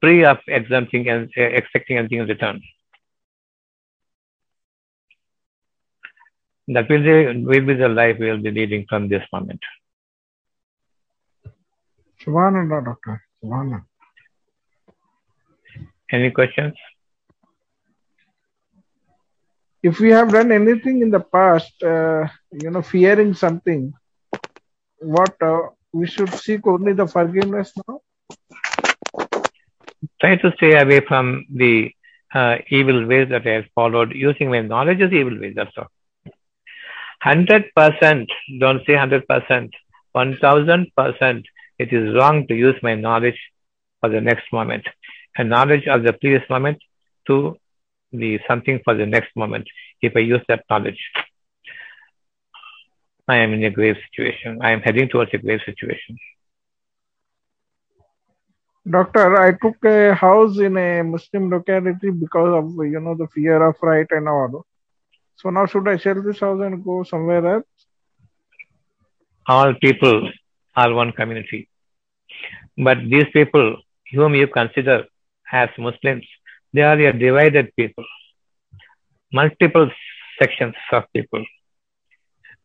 free 0.02 0.24
of 0.26 0.38
exempting 0.48 1.08
and 1.10 1.30
uh, 1.38 1.42
expecting 1.60 1.98
anything 1.98 2.20
in 2.20 2.28
return. 2.28 2.62
That 6.68 6.90
will 6.90 7.04
be, 7.04 7.44
will 7.44 7.66
be 7.66 7.76
the 7.76 7.88
life 7.88 8.18
we 8.20 8.30
will 8.32 8.42
be 8.42 8.52
leading 8.52 8.86
from 8.90 9.08
this 9.08 9.24
moment. 9.32 9.62
Subhanallah, 12.26 12.84
doctor. 12.86 13.22
Subhanallah. 13.44 13.84
Any 16.12 16.32
questions? 16.32 16.74
If 19.88 20.00
we 20.00 20.10
have 20.12 20.32
done 20.32 20.52
anything 20.52 21.02
in 21.02 21.12
the 21.12 21.19
past, 21.19 21.71
uh, 21.82 22.28
you 22.52 22.69
know, 22.71 22.82
fearing 22.82 23.34
something, 23.34 23.93
what 25.00 25.36
uh, 25.41 25.60
we 25.93 26.08
should 26.08 26.34
seek 26.34 26.67
only 26.67 26.93
the 26.93 27.08
forgiveness 27.08 27.71
now? 27.88 28.02
Try 30.19 30.36
to 30.36 30.52
stay 30.58 30.73
away 30.80 31.00
from 31.08 31.45
the 31.50 31.91
uh, 32.34 32.56
evil 32.69 33.06
ways 33.08 33.30
that 33.30 33.47
I 33.47 33.54
have 33.60 33.69
followed 33.73 34.13
using 34.13 34.50
my 34.50 34.62
knowledge 34.62 35.00
as 35.02 35.13
evil 35.13 35.39
ways. 35.39 35.54
That's 35.56 35.78
all. 35.78 35.91
100%, 37.26 38.28
don't 38.60 38.86
say 38.86 38.93
100%, 38.93 39.71
1000%, 40.15 41.43
it 41.80 41.93
is 41.93 42.15
wrong 42.15 42.45
to 42.47 42.56
use 42.56 42.76
my 42.84 42.95
knowledge 42.95 43.39
for 44.02 44.10
the 44.10 44.21
next 44.21 44.52
moment 44.52 44.86
and 45.38 45.50
knowledge 45.50 45.88
of 45.88 46.04
the 46.04 46.13
previous 46.13 46.47
moment 46.50 46.78
to 47.28 47.58
the 48.12 48.39
something 48.48 48.80
for 48.84 48.93
the 48.93 49.06
next 49.06 49.36
moment 49.36 49.67
if 50.02 50.13
I 50.15 50.20
use 50.20 50.41
that 50.48 50.63
knowledge. 50.70 51.00
I 53.28 53.38
am 53.38 53.54
in 53.54 53.63
a 53.65 53.70
grave 53.70 53.98
situation. 54.10 54.60
I 54.62 54.72
am 54.72 54.82
heading 54.82 55.10
towards 55.10 55.34
a 55.34 55.38
grave 55.38 55.60
situation. 55.65 56.17
Doctor, 58.89 59.38
I 59.38 59.52
took 59.52 59.84
a 59.84 60.15
house 60.15 60.60
in 60.60 60.78
a 60.78 61.04
Muslim 61.04 61.50
locality 61.50 62.10
because 62.10 62.54
of, 62.63 62.86
you 62.86 63.02
know, 63.02 63.15
the 63.15 63.28
fear 63.28 63.62
of 63.67 63.76
right 63.82 64.08
and 64.12 64.30
all. 64.30 64.65
So 65.36 65.50
now 65.50 65.65
should 65.65 65.88
I 65.89 65.98
sell 65.98 66.22
this 66.22 66.39
house 66.39 66.62
and 66.62 66.84
go 66.84 67.04
somewhere 67.04 67.46
else? 67.56 67.65
All 69.46 69.74
people 69.74 70.32
are 70.76 70.93
one 70.93 71.12
community. 71.12 71.67
But 72.78 73.00
these 73.10 73.26
people 73.34 73.76
whom 74.13 74.36
you 74.36 74.48
consider 74.48 75.04
as 75.52 75.70
Muslims, 75.78 76.26
they 76.78 76.84
are 76.84 77.00
a 77.10 77.12
divided 77.26 77.76
people. 77.76 78.06
Multiple 79.34 79.90
sections 80.40 80.76
of 80.92 81.06
people, 81.16 81.44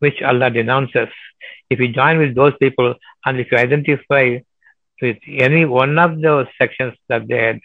which 0.01 0.21
Allah 0.31 0.51
denounces. 0.51 1.09
If 1.71 1.81
you 1.81 1.89
join 1.89 2.19
with 2.19 2.35
those 2.35 2.53
people 2.61 2.95
and 3.25 3.41
if 3.41 3.51
you 3.51 3.57
identify 3.59 4.25
with 5.01 5.17
any 5.49 5.65
one 5.65 5.99
of 5.99 6.21
those 6.21 6.47
sections 6.59 6.93
that 7.09 7.27
they 7.27 7.41
had 7.47 7.61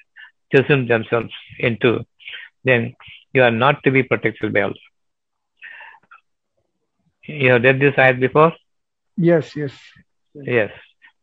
chosen 0.56 0.88
themselves 0.88 1.34
into, 1.60 2.06
then 2.64 2.96
you 3.34 3.44
are 3.44 3.52
not 3.52 3.84
to 3.84 3.92
be 3.92 4.04
protected 4.04 4.54
by 4.54 4.62
Allah. 4.62 4.86
You 7.28 7.52
have 7.52 7.64
read 7.64 7.82
this 7.82 7.96
ayat 7.96 8.22
before? 8.22 8.54
Yes, 9.18 9.56
yes, 9.56 9.74
Yes. 10.34 10.72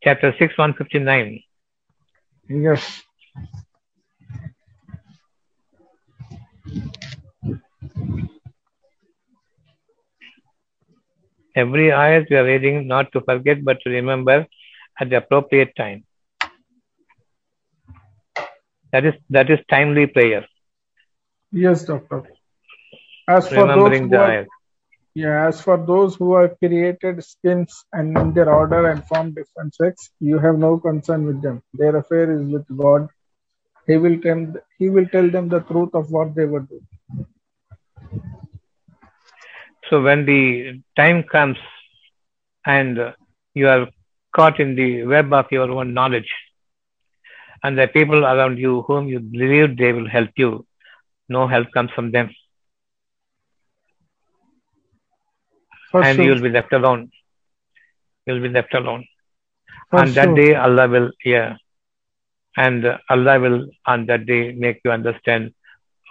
Chapter 0.03 0.35
6, 0.39 0.59
159. 0.59 1.41
yes. 2.49 3.03
Every 11.57 11.87
ayat 11.93 12.31
we 12.31 12.37
are 12.37 12.45
reading 12.45 12.89
not 12.89 13.13
to 13.13 13.21
forget 13.21 13.65
but 13.65 13.79
to 13.83 13.91
remember 13.91 14.47
at 15.01 15.11
the 15.11 15.19
appropriate 15.19 15.75
time. 15.77 16.05
That 18.93 19.05
is 19.05 19.15
that 19.31 19.51
is 19.51 19.61
timely 19.69 20.07
prayer. 20.07 20.47
Yes, 21.53 21.85
doctor. 21.85 22.25
As 23.29 23.49
for 23.49 23.67
those 23.67 23.99
who 23.99 24.17
are, 24.17 24.47
yeah, 25.15 25.47
as 25.49 25.61
for 25.61 25.77
those 25.77 26.17
who 26.17 26.35
have 26.37 26.59
created 26.59 27.23
skins 27.25 27.85
and 27.93 28.19
in 28.19 28.33
their 28.35 28.53
order 28.53 28.91
and 28.91 29.07
form 29.07 29.33
different 29.35 29.75
sex, 29.75 30.11
you 30.21 30.39
have 30.39 30.59
no 30.59 30.79
concern 30.79 31.25
with 31.27 31.41
them. 31.41 31.63
Their 31.73 31.97
affair 31.97 32.33
is 32.33 32.43
with 32.47 32.67
God. 32.77 33.09
He 33.87 33.97
will 33.97 34.19
tell 34.21 34.43
he 34.79 34.89
will 34.89 35.07
tell 35.07 35.29
them 35.31 35.49
the 35.49 35.61
truth 35.61 35.95
of 35.95 36.11
what 36.11 36.35
they 36.35 36.47
were 36.47 36.61
doing. 36.61 36.87
So 39.91 40.03
when 40.03 40.25
the 40.25 40.81
time 40.97 41.25
comes 41.25 41.59
and 42.67 42.99
you 43.55 43.69
are 43.69 43.89
caught 44.35 44.59
in 44.59 44.75
the 44.75 45.05
web 45.05 45.33
of 45.33 45.47
your 45.51 45.71
own 45.71 45.93
knowledge, 45.93 46.31
and 47.63 47.79
the 47.79 47.87
people 47.89 48.25
around 48.25 48.59
you 48.59 48.83
whom 48.83 49.09
you 49.09 49.21
believe 49.21 49.77
they 49.77 49.93
will 49.93 50.09
help 50.09 50.31
you, 50.37 50.67
no 51.29 51.47
help 51.47 51.71
comes 51.73 51.91
from 51.95 52.11
them, 52.11 52.31
For 55.91 56.03
and 56.03 56.17
sure. 56.17 56.25
you 56.25 56.31
will 56.33 56.43
be 56.43 56.49
left 56.49 56.73
alone. 56.73 57.11
You 58.27 58.35
will 58.35 58.43
be 58.43 58.49
left 58.49 58.75
alone. 58.75 59.07
For 59.91 60.01
on 60.01 60.13
that 60.15 60.35
day, 60.35 60.55
Allah 60.55 60.89
will, 60.89 61.11
yeah, 61.25 61.57
and 62.57 62.85
Allah 63.09 63.41
will 63.41 63.67
on 63.87 64.07
that 64.07 64.27
day 64.27 64.53
make 64.53 64.81
you 64.85 64.91
understand 64.91 65.53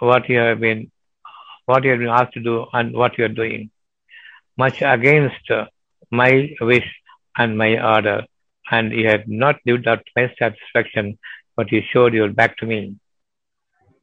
what 0.00 0.28
you 0.28 0.38
have 0.38 0.60
been, 0.60 0.90
what 1.66 1.84
you 1.84 1.90
have 1.90 2.00
been 2.00 2.08
asked 2.08 2.34
to 2.34 2.40
do, 2.40 2.66
and 2.72 2.94
what 2.94 3.16
you 3.18 3.24
are 3.24 3.36
doing. 3.40 3.70
Much 4.56 4.82
against 4.82 5.50
my 6.10 6.54
wish 6.60 6.86
and 7.36 7.56
my 7.56 7.78
order, 7.94 8.24
and 8.70 8.92
you 8.92 9.08
have 9.08 9.26
not 9.26 9.56
lived 9.66 9.86
up 9.86 10.04
to 10.04 10.10
my 10.16 10.32
satisfaction, 10.38 11.18
but 11.56 11.72
you 11.72 11.82
showed 11.92 12.14
your 12.14 12.30
back 12.32 12.56
to 12.58 12.66
me. 12.66 12.96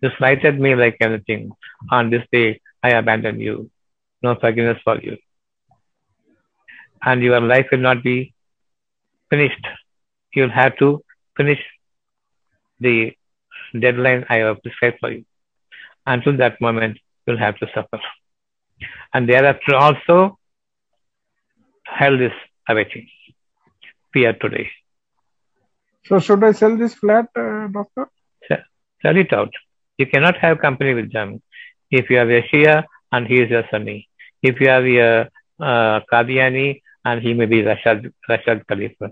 You 0.02 0.10
slighted 0.18 0.60
me 0.60 0.76
like 0.76 0.98
anything. 1.00 1.52
On 1.92 2.10
this 2.10 2.26
day, 2.32 2.60
I 2.82 2.90
abandon 2.90 3.40
you. 3.40 3.70
No 4.24 4.36
forgiveness 4.36 4.80
for 4.84 5.00
you. 5.00 5.18
And 7.04 7.22
your 7.24 7.40
life 7.40 7.68
will 7.72 7.80
not 7.80 8.04
be 8.04 8.34
finished. 9.30 9.66
You'll 10.34 10.50
have 10.50 10.78
to 10.78 11.04
finish 11.38 11.60
the 12.82 13.14
deadline 13.80 14.26
I 14.30 14.38
have 14.38 14.62
prescribed 14.62 14.98
for 15.00 15.12
you. 15.12 15.24
Until 16.06 16.36
that 16.38 16.60
moment, 16.60 16.98
you'll 17.26 17.38
have 17.38 17.58
to 17.60 17.68
suffer. 17.74 18.00
And 19.14 19.30
thereafter 19.30 19.76
also, 19.76 20.38
hell 21.86 22.20
is 22.20 22.32
awaiting. 22.68 23.08
Fear 24.14 24.34
today. 24.34 24.70
So 26.06 26.20
should 26.20 26.44
I 26.44 26.52
sell 26.52 26.76
this 26.78 26.96
flat, 26.96 27.28
uh, 27.36 27.68
doctor? 27.68 28.10
Sell 29.02 29.18
it 29.18 29.34
out. 29.34 29.54
You 29.98 30.08
cannot 30.08 30.38
have 30.38 30.60
company 30.60 30.94
with 30.94 31.12
them. 31.12 31.42
If 31.90 32.10
you 32.10 32.18
are 32.20 32.30
a 32.30 32.42
Shia 32.50 32.84
and 33.12 33.28
he 33.28 33.40
is 33.42 33.52
a 33.52 33.64
Sunni. 33.72 34.08
If 34.42 34.60
you 34.60 34.70
are 34.70 34.86
a 34.86 35.30
uh, 35.60 36.00
Qadiani 36.12 36.82
and 37.06 37.22
he 37.22 37.34
may 37.34 37.46
be 37.46 37.62
Rashad, 37.62 38.12
Rashad 38.30 38.66
Khalifa. 38.68 39.12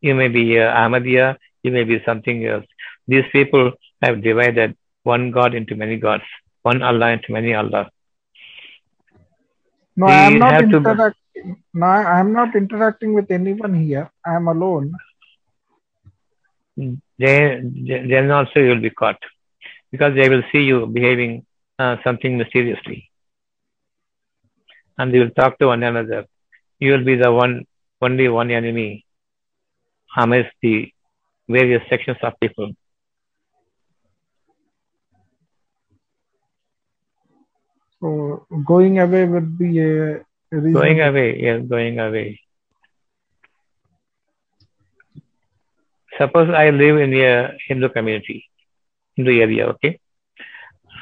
You 0.00 0.14
may 0.14 0.28
be 0.28 0.58
uh, 0.58 0.72
Ahmadiyya, 0.72 1.36
you 1.62 1.72
may 1.72 1.84
be 1.84 2.02
something 2.04 2.44
else. 2.46 2.66
These 3.10 3.28
people 3.32 3.72
have 4.02 4.22
divided 4.22 4.76
one 5.02 5.24
God 5.36 5.54
into 5.60 5.74
many 5.82 5.96
gods, 6.06 6.28
one 6.62 6.80
Allah 6.88 7.08
into 7.16 7.32
many 7.36 7.52
Allah. 7.60 7.84
No, 9.96 10.06
I 10.06 10.20
am 10.28 10.38
not 10.38 10.58
to- 10.60 10.76
interacting. 10.76 11.56
No, 11.80 11.86
I 11.86 12.20
am 12.20 12.32
not 12.32 12.54
interacting 12.54 13.12
with 13.18 13.30
anyone 13.30 13.74
here. 13.74 14.06
I 14.24 14.34
am 14.36 14.46
alone. 14.48 14.92
They, 16.76 17.38
then 18.12 18.30
also 18.30 18.60
you 18.60 18.68
will 18.72 18.84
be 18.88 18.90
caught 19.00 19.20
because 19.92 20.14
they 20.14 20.28
will 20.32 20.44
see 20.52 20.62
you 20.70 20.86
behaving 20.86 21.32
uh, 21.78 21.96
something 22.04 22.38
mysteriously. 22.38 23.10
And 24.98 25.12
they 25.12 25.18
will 25.18 25.30
talk 25.40 25.58
to 25.58 25.66
one 25.66 25.82
another. 25.82 26.26
You 26.78 26.92
will 26.92 27.04
be 27.04 27.16
the 27.16 27.32
one, 27.32 27.66
only 28.00 28.28
one 28.28 28.50
enemy 28.50 29.04
amidst 30.16 30.52
the 30.62 30.92
various 31.48 31.82
sections 31.90 32.18
of 32.22 32.34
people. 32.40 32.70
Going 38.00 38.98
away 38.98 39.26
would 39.26 39.58
be 39.58 39.78
a 39.78 40.24
reason. 40.50 40.72
Going 40.72 41.00
away, 41.00 41.40
yes, 41.40 41.62
going 41.68 41.98
away. 41.98 42.40
Suppose 46.18 46.50
I 46.50 46.70
live 46.70 46.98
in 46.98 47.14
a 47.14 47.56
Hindu 47.66 47.88
community, 47.90 48.44
Hindu 49.16 49.40
area, 49.40 49.66
okay? 49.68 50.00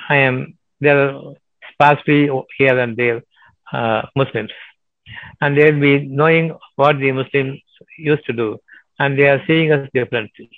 I 0.09 0.16
am, 0.16 0.59
there 0.80 1.11
are 1.11 1.34
sparsely 1.72 2.30
here 2.57 2.78
and 2.78 2.96
there 2.96 3.22
uh, 3.72 4.03
Muslims. 4.16 4.51
And 5.40 5.57
they'll 5.57 5.80
be 5.80 6.07
knowing 6.07 6.57
what 6.76 6.99
the 6.99 7.12
Muslims 7.12 7.61
used 7.96 8.24
to 8.26 8.32
do. 8.32 8.59
And 8.99 9.18
they 9.18 9.28
are 9.28 9.42
seeing 9.46 9.72
us 9.72 9.88
differently. 9.94 10.51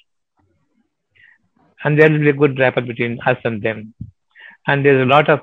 And 1.85 1.99
there 1.99 2.11
will 2.11 2.19
be 2.19 2.31
a 2.31 2.35
good 2.35 2.59
rapport 2.59 2.83
between 2.83 3.21
us 3.27 3.39
and 3.45 3.63
them. 3.63 3.95
And 4.67 4.85
there's 4.85 5.03
a 5.03 5.07
lot 5.07 5.29
of 5.29 5.41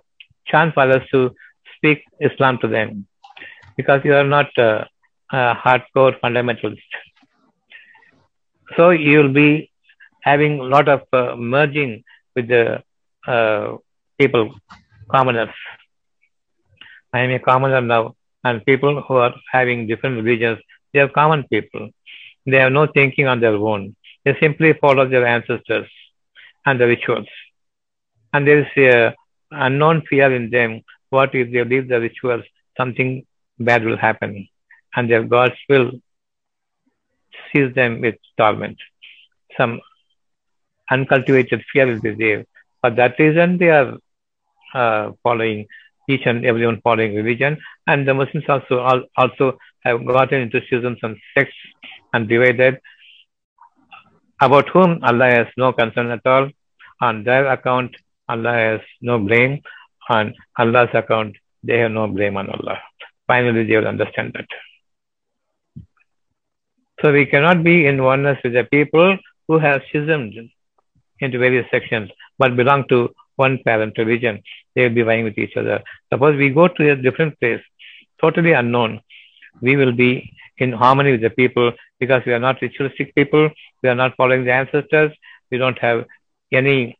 chance 0.51 0.73
for 0.73 0.89
us 0.97 1.03
to 1.13 1.31
speak 1.75 2.03
Islam 2.19 2.57
to 2.61 2.67
them 2.67 3.07
because 3.77 4.01
you 4.03 4.13
are 4.15 4.29
not 4.35 4.49
a, 4.57 4.87
a 5.31 5.55
hardcore 5.63 6.19
fundamentalist. 6.21 6.91
So 8.75 8.89
you 8.89 9.19
will 9.19 9.33
be 9.33 9.71
having 10.21 10.59
a 10.59 10.63
lot 10.63 10.87
of 10.89 11.01
uh, 11.13 11.35
merging 11.35 12.03
with 12.35 12.47
the 12.47 12.83
uh, 13.27 13.77
people, 14.19 14.53
commoners. 15.09 15.53
I 17.13 17.19
am 17.21 17.31
a 17.31 17.39
commoner 17.39 17.81
now, 17.81 18.15
and 18.43 18.65
people 18.65 19.01
who 19.01 19.15
are 19.15 19.33
having 19.51 19.87
different 19.87 20.17
religions, 20.21 20.59
they 20.93 20.99
are 20.99 21.09
common 21.09 21.43
people. 21.43 21.89
They 22.45 22.57
have 22.57 22.71
no 22.71 22.87
thinking 22.87 23.27
on 23.27 23.39
their 23.39 23.55
own. 23.55 23.95
They 24.25 24.35
simply 24.41 24.73
follow 24.73 25.07
their 25.07 25.25
ancestors 25.25 25.87
and 26.65 26.79
the 26.79 26.87
rituals. 26.87 27.27
And 28.33 28.45
there 28.47 28.59
is 28.59 28.71
a 28.77 29.15
unknown 29.51 30.03
fear 30.09 30.33
in 30.33 30.49
them. 30.49 30.81
What 31.09 31.33
if 31.35 31.51
they 31.51 31.63
leave 31.63 31.87
the 31.87 31.99
rituals? 31.99 32.43
Something 32.77 33.25
bad 33.59 33.83
will 33.83 33.97
happen, 33.97 34.47
and 34.95 35.09
their 35.09 35.23
gods 35.23 35.55
will 35.69 35.91
seize 37.51 37.73
them 37.73 38.01
with 38.01 38.15
torment. 38.37 38.77
Some 39.57 39.79
uncultivated 40.91 41.63
fear 41.71 41.87
will 41.87 42.01
be 42.01 42.13
there. 42.13 42.45
For 42.81 42.91
that 42.91 43.17
reason, 43.19 43.57
they 43.57 43.69
are 43.69 43.97
uh, 44.73 45.11
following 45.23 45.67
each 46.09 46.25
and 46.25 46.45
everyone 46.45 46.81
following 46.81 47.15
religion, 47.15 47.57
and 47.87 48.07
the 48.07 48.13
Muslims 48.13 48.45
also 48.47 48.79
al- 48.79 49.07
also 49.17 49.57
have 49.83 50.05
gotten 50.05 50.41
into 50.41 50.61
schisms 50.67 50.99
and 51.01 51.17
sects 51.33 51.55
and 52.13 52.27
divided. 52.27 52.79
About 54.39 54.69
whom 54.69 54.99
Allah 55.03 55.31
has 55.31 55.47
no 55.57 55.73
concern 55.73 56.11
at 56.11 56.25
all. 56.25 56.49
On 57.01 57.23
their 57.23 57.47
account, 57.47 57.95
Allah 58.27 58.53
has 58.53 58.81
no 59.01 59.19
blame. 59.19 59.61
On 60.09 60.33
Allah's 60.57 60.89
account, 60.93 61.35
they 61.63 61.79
have 61.79 61.91
no 61.91 62.07
blame 62.07 62.37
on 62.37 62.49
Allah. 62.49 62.79
Finally, 63.27 63.65
they 63.65 63.75
will 63.75 63.87
understand 63.87 64.33
that. 64.35 64.47
So 67.01 67.11
we 67.11 67.25
cannot 67.25 67.63
be 67.63 67.85
in 67.85 68.01
oneness 68.01 68.39
with 68.43 68.53
the 68.53 68.63
people 68.63 69.17
who 69.47 69.59
have 69.59 69.81
schismed 69.89 70.33
into 71.19 71.37
various 71.37 71.69
sections 71.69 72.09
but 72.39 72.55
belong 72.55 72.87
to 72.89 73.13
one 73.35 73.59
parent 73.63 73.97
religion. 73.97 74.41
They 74.75 74.83
will 74.83 74.95
be 74.95 75.01
vying 75.03 75.23
with 75.23 75.37
each 75.37 75.55
other. 75.57 75.83
Suppose 76.11 76.37
we 76.37 76.49
go 76.49 76.67
to 76.67 76.91
a 76.91 76.95
different 76.95 77.39
place, 77.39 77.61
totally 78.21 78.53
unknown, 78.53 79.01
we 79.61 79.75
will 79.75 79.91
be 79.91 80.33
in 80.57 80.71
harmony 80.71 81.11
with 81.11 81.21
the 81.21 81.29
people 81.29 81.71
because 81.99 82.23
we 82.25 82.33
are 82.33 82.39
not 82.39 82.61
ritualistic 82.61 83.13
people, 83.15 83.49
we 83.81 83.89
are 83.89 83.95
not 83.95 84.15
following 84.15 84.45
the 84.45 84.53
ancestors, 84.53 85.11
we 85.51 85.57
don't 85.57 85.77
have 85.79 86.05
any 86.51 86.97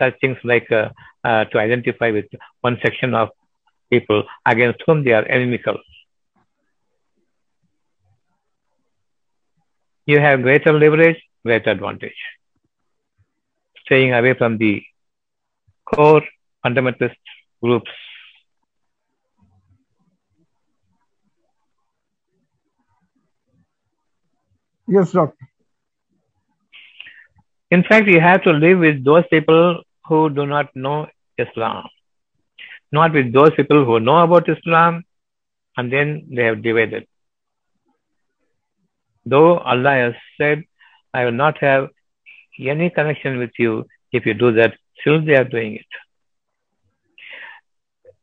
such 0.00 0.18
things 0.20 0.38
like 0.42 0.70
uh, 0.72 0.88
uh, 1.24 1.44
to 1.44 1.58
identify 1.58 2.10
with 2.10 2.26
one 2.62 2.78
section 2.82 3.14
of 3.14 3.28
people 3.90 4.24
against 4.46 4.82
whom 4.86 5.04
they 5.04 5.12
are 5.12 5.26
inimical. 5.26 5.78
You 10.06 10.18
have 10.18 10.42
greater 10.42 10.72
leverage, 10.72 11.22
greater 11.44 11.70
advantage. 11.70 12.20
Staying 13.84 14.12
away 14.14 14.34
from 14.34 14.58
the 14.58 14.82
core 15.84 16.22
fundamentalist 16.64 17.16
groups. 17.62 17.90
Yes, 24.88 25.12
doctor. 25.12 25.46
In 27.70 27.84
fact, 27.84 28.08
you 28.08 28.20
have 28.20 28.42
to 28.42 28.50
live 28.50 28.80
with 28.80 29.04
those 29.04 29.24
people 29.30 29.82
who 30.10 30.18
do 30.28 30.44
not 30.44 30.74
know 30.74 31.06
Islam, 31.38 31.84
not 32.90 33.14
with 33.14 33.32
those 33.32 33.54
people 33.54 33.84
who 33.84 34.00
know 34.00 34.18
about 34.24 34.48
Islam 34.48 35.04
and 35.76 35.92
then 35.92 36.26
they 36.34 36.44
have 36.44 36.62
divided. 36.62 37.06
Though 39.24 39.58
Allah 39.58 39.94
has 40.02 40.14
said, 40.36 40.64
I 41.14 41.24
will 41.24 41.38
not 41.44 41.58
have 41.58 41.88
any 42.74 42.90
connection 42.90 43.38
with 43.38 43.50
you 43.58 43.84
if 44.12 44.26
you 44.26 44.34
do 44.34 44.52
that, 44.52 44.74
still 45.00 45.24
they 45.24 45.36
are 45.36 45.44
doing 45.44 45.76
it. 45.76 45.90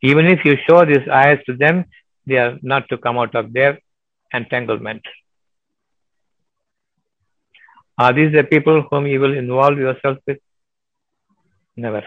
Even 0.02 0.28
if 0.28 0.44
you 0.46 0.58
show 0.70 0.86
these 0.86 1.08
eyes 1.12 1.40
to 1.46 1.56
them, 1.56 1.86
they 2.26 2.38
are 2.38 2.58
not 2.62 2.90
to 2.90 2.98
come 2.98 3.18
out 3.18 3.36
of 3.36 3.54
their 3.54 3.80
entanglement. 4.34 5.02
Are 7.98 8.14
these 8.14 8.34
the 8.34 8.44
people 8.44 8.84
whom 8.90 9.08
you 9.08 9.20
will 9.20 9.36
involve 9.36 9.78
yourself 9.78 10.18
with? 10.28 10.40
Never. 11.78 12.04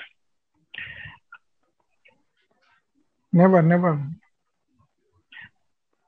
Never, 3.33 3.63
never. 3.63 4.03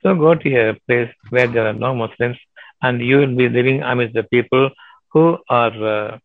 So 0.03 0.17
go 0.17 0.35
to 0.35 0.57
a 0.57 0.75
place 0.87 1.11
where 1.31 1.47
there 1.47 1.69
are 1.69 1.73
no 1.73 1.95
Muslims 1.95 2.37
and 2.83 3.01
you 3.01 3.19
will 3.19 3.37
be 3.37 3.49
living 3.49 3.83
amidst 3.83 4.15
the 4.15 4.25
people 4.25 4.71
who 5.13 5.39
are 5.49 5.73
uh, 5.95 6.19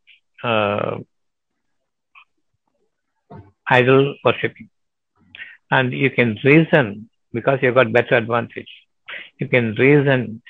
uh, 0.43 0.97
idol 3.69 4.15
worshipping. 4.25 4.69
And 5.69 5.93
you 5.93 6.09
can 6.09 6.39
reason 6.43 7.07
because 7.31 7.59
you've 7.61 7.75
got 7.75 7.93
better 7.93 8.15
advantage. 8.15 8.69
You 9.39 9.47
can 9.47 9.75
reason 9.75 10.41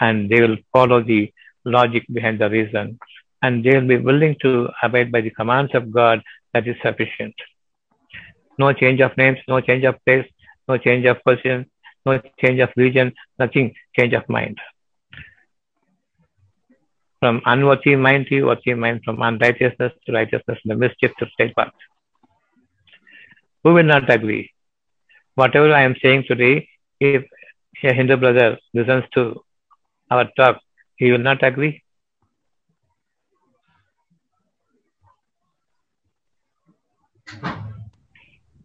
and 0.00 0.30
they 0.30 0.40
will 0.40 0.58
follow 0.72 1.02
the 1.02 1.32
logic 1.64 2.04
behind 2.12 2.38
the 2.38 2.48
reason 2.48 3.00
and 3.46 3.64
they 3.64 3.74
will 3.76 3.90
be 3.94 3.98
willing 4.08 4.34
to 4.44 4.50
abide 4.82 5.12
by 5.16 5.20
the 5.26 5.34
commands 5.38 5.74
of 5.80 5.90
God 5.98 6.22
that 6.52 6.66
is 6.66 6.76
sufficient. 6.84 7.34
No 8.58 8.72
change 8.72 9.00
of 9.06 9.16
names, 9.16 9.38
no 9.48 9.60
change 9.60 9.84
of 9.90 9.96
place, 10.04 10.26
no 10.68 10.78
change 10.86 11.06
of 11.12 11.22
position, 11.26 11.66
no 12.06 12.20
change 12.42 12.60
of 12.66 12.70
region, 12.76 13.12
nothing, 13.38 13.74
change 13.98 14.14
of 14.14 14.28
mind. 14.28 14.58
From 17.20 17.40
unworthy 17.52 17.94
mind 17.96 18.26
to 18.28 18.42
worthy 18.48 18.74
mind, 18.74 19.02
from 19.04 19.22
unrighteousness 19.22 19.92
to 20.06 20.12
righteousness, 20.12 20.58
the 20.64 20.74
mischief 20.74 21.12
to 21.18 21.26
straight 21.32 21.54
path. 21.54 21.72
Who 23.62 23.74
will 23.74 23.90
not 23.94 24.10
agree? 24.18 24.50
Whatever 25.34 25.72
I 25.72 25.82
am 25.82 25.96
saying 26.02 26.24
today, 26.28 26.68
if 27.00 27.24
a 27.84 27.94
Hindu 27.94 28.16
brother 28.16 28.58
listens 28.74 29.04
to 29.14 29.42
our 30.10 30.26
talk, 30.36 30.60
he 30.96 31.12
will 31.12 31.26
not 31.30 31.42
agree. 31.42 31.82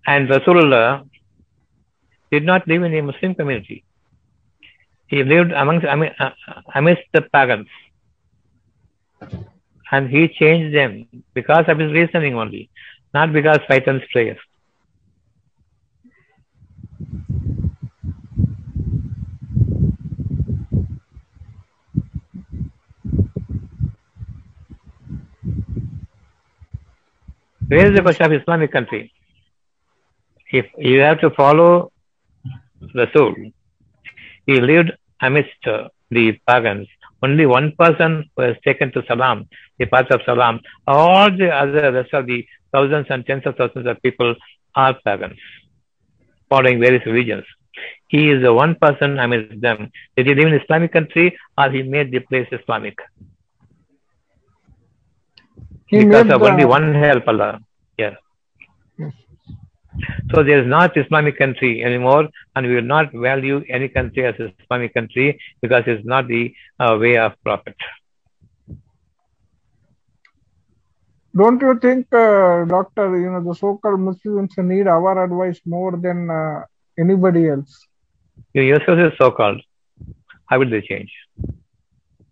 And 0.07 0.29
Rasulullah 0.29 1.07
did 2.31 2.43
not 2.43 2.67
live 2.67 2.83
in 2.83 2.93
a 2.95 3.01
Muslim 3.01 3.35
community. 3.35 3.83
He 5.07 5.23
lived 5.23 5.51
amongst, 5.51 5.85
uh, 5.85 5.97
uh, 6.19 6.31
amidst 6.73 7.03
the 7.13 7.21
pagans. 7.21 7.67
And 9.91 10.09
he 10.09 10.29
changed 10.29 10.75
them 10.75 11.07
because 11.33 11.65
of 11.67 11.77
his 11.77 11.91
reasoning 11.91 12.35
only, 12.35 12.69
not 13.13 13.33
because 13.33 13.59
Satan's 13.69 14.03
prayers. 14.11 14.37
Where 27.71 27.89
is 27.89 27.95
the 27.95 28.01
question 28.01 28.25
of 28.25 28.33
Islamic 28.33 28.69
country? 28.73 29.13
If 30.51 30.65
you 30.77 30.99
have 30.99 31.21
to 31.21 31.29
follow 31.29 31.93
Rasul, 32.93 33.33
he 34.45 34.59
lived 34.59 34.91
amidst 35.21 35.63
the 35.63 36.37
pagans. 36.45 36.89
Only 37.23 37.45
one 37.45 37.71
person 37.79 38.29
was 38.35 38.57
taken 38.65 38.91
to 38.91 39.03
Salam, 39.07 39.47
the 39.79 39.85
path 39.85 40.11
of 40.11 40.19
Salam. 40.25 40.59
All 40.85 41.31
the 41.31 41.49
other 41.49 41.93
rest 41.93 42.13
of 42.13 42.27
the 42.27 42.45
thousands 42.73 43.07
and 43.09 43.25
tens 43.25 43.43
of 43.45 43.55
thousands 43.55 43.87
of 43.87 44.01
people 44.01 44.35
are 44.75 44.93
pagans, 45.05 45.39
following 46.49 46.81
various 46.81 47.05
religions. 47.05 47.45
He 48.09 48.31
is 48.31 48.43
the 48.43 48.53
one 48.53 48.75
person 48.75 49.17
amidst 49.17 49.61
them. 49.61 49.89
Did 50.17 50.27
he 50.27 50.35
live 50.35 50.47
in 50.47 50.59
Islamic 50.59 50.91
country 50.91 51.37
or 51.57 51.71
he 51.71 51.83
made 51.83 52.11
the 52.11 52.19
place 52.19 52.49
Islamic? 52.51 52.97
He 55.91 56.05
because 56.05 56.29
of 56.35 56.41
only 56.41 56.65
one 56.65 56.93
help 56.93 57.27
Allah. 57.27 57.59
Yeah. 57.97 58.15
Yes. 58.97 59.13
So 60.33 60.41
there 60.41 60.61
is 60.63 60.67
not 60.67 60.95
Islamic 60.95 61.37
country 61.37 61.83
anymore, 61.83 62.29
and 62.55 62.65
we 62.65 62.75
will 62.75 62.89
not 62.95 63.11
value 63.11 63.57
any 63.77 63.89
country 63.89 64.25
as 64.25 64.35
Islamic 64.39 64.93
country 64.93 65.27
because 65.61 65.83
it's 65.87 66.05
not 66.05 66.29
the 66.29 66.53
uh, 66.79 66.97
way 66.97 67.17
of 67.17 67.33
Prophet. 67.43 67.75
Don't 71.35 71.61
you 71.61 71.77
think, 71.79 72.07
uh, 72.13 72.65
Doctor, 72.65 73.19
you 73.19 73.29
know, 73.31 73.43
the 73.43 73.53
so-called 73.55 73.99
Muslims 73.99 74.57
need 74.57 74.87
our 74.87 75.23
advice 75.25 75.59
more 75.65 75.93
than 75.97 76.29
uh, 76.29 76.63
anybody 76.97 77.47
else? 77.49 77.87
You 78.53 78.63
yourself 78.63 78.99
is 78.99 79.13
so-called. 79.17 79.61
How 80.45 80.59
will 80.59 80.69
they 80.69 80.81
change? 80.81 81.11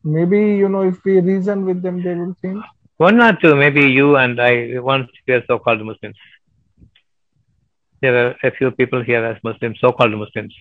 Maybe, 0.04 0.40
you 0.62 0.70
know, 0.70 0.84
if 0.84 1.04
we 1.06 1.20
reason 1.20 1.66
with 1.66 1.82
them, 1.82 2.04
they 2.04 2.16
will 2.16 2.36
change. 2.42 2.64
One 3.00 3.22
or 3.22 3.34
two, 3.42 3.56
maybe 3.56 3.84
you 3.90 4.18
and 4.18 4.42
I 4.42 4.78
once 4.78 5.10
were 5.26 5.42
so-called 5.48 5.82
Muslims. 5.86 6.18
There 8.02 8.16
are 8.22 8.36
a 8.44 8.52
few 8.52 8.72
people 8.72 9.02
here 9.02 9.24
as 9.24 9.38
Muslims, 9.42 9.78
so-called 9.80 10.12
Muslims. 10.12 10.54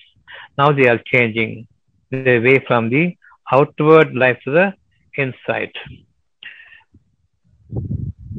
Now 0.57 0.71
they 0.71 0.89
are 0.89 1.01
changing 1.05 1.67
their 2.13 2.41
way 2.41 2.61
from 2.65 2.91
the 2.91 3.17
outward 3.51 4.15
life 4.15 4.39
to 4.45 4.53
the 4.53 4.73
inside. 5.17 5.73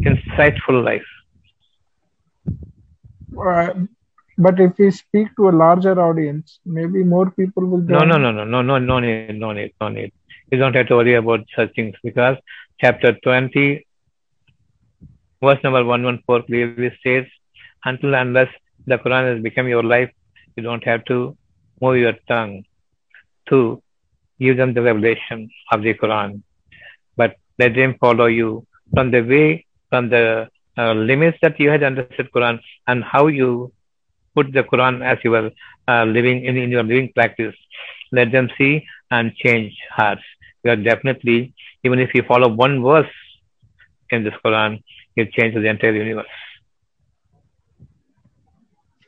Insightful 0.09 0.81
life. 0.81 1.09
Uh, 3.37 3.73
but 4.37 4.61
if 4.61 4.77
we 4.77 4.91
speak 4.91 5.35
to 5.35 5.49
a 5.49 5.55
larger 5.65 5.99
audience, 5.99 6.59
maybe 6.65 7.03
more 7.03 7.31
people 7.31 7.65
will 7.65 7.79
No, 7.79 8.05
no, 8.05 8.17
no, 8.17 8.31
no, 8.31 8.45
no, 8.45 8.61
no, 8.61 8.79
no 8.79 8.99
need, 9.01 9.37
no 9.37 9.51
need, 9.51 9.73
no 9.81 9.89
need. 9.89 10.13
You 10.49 10.57
don't 10.57 10.73
have 10.77 10.87
to 10.87 10.95
worry 10.95 11.15
about 11.15 11.41
such 11.53 11.75
things 11.75 11.95
because 12.01 12.37
chapter 12.79 13.11
20, 13.25 13.85
verse 15.41 15.59
number 15.63 15.83
114 15.83 16.45
clearly 16.47 16.95
states, 16.99 17.29
until 17.85 18.13
unless 18.15 18.49
the 18.85 18.97
Quran 18.97 19.33
has 19.33 19.43
become 19.43 19.67
your 19.67 19.83
life, 19.83 20.11
you 20.55 20.63
don't 20.63 20.83
have 20.83 21.05
to 21.05 21.37
move 21.81 21.97
your 21.97 22.13
tongue 22.27 22.63
to 23.49 23.81
give 24.39 24.57
them 24.57 24.73
the 24.73 24.81
revelation 24.81 25.49
of 25.71 25.81
the 25.81 25.93
Quran. 25.93 26.41
But 27.15 27.37
let 27.57 27.75
them 27.75 27.95
follow 27.99 28.25
you 28.25 28.65
from 28.93 29.11
the 29.11 29.21
way, 29.21 29.65
from 29.89 30.09
the 30.09 30.49
uh, 30.77 30.93
limits 30.93 31.37
that 31.41 31.59
you 31.59 31.69
had 31.69 31.83
understood 31.83 32.29
Quran 32.35 32.59
and 32.87 33.03
how 33.03 33.27
you 33.27 33.71
put 34.35 34.51
the 34.53 34.63
Quran 34.63 35.03
as 35.03 35.17
you 35.23 35.31
were 35.31 35.51
uh, 35.87 36.05
living 36.05 36.45
in, 36.45 36.57
in 36.57 36.69
your 36.69 36.83
living 36.83 37.11
practice. 37.13 37.55
Let 38.11 38.31
them 38.31 38.49
see 38.57 38.85
and 39.11 39.35
change 39.35 39.73
hearts. 39.91 40.21
You 40.63 40.71
are 40.71 40.75
definitely, 40.75 41.53
even 41.83 41.99
if 41.99 42.13
you 42.13 42.23
follow 42.23 42.49
one 42.49 42.81
verse 42.83 43.11
in 44.09 44.23
this 44.23 44.33
Quran, 44.45 44.83
it 45.15 45.31
changes 45.31 45.61
the 45.61 45.69
entire 45.69 45.93
universe. 45.93 46.27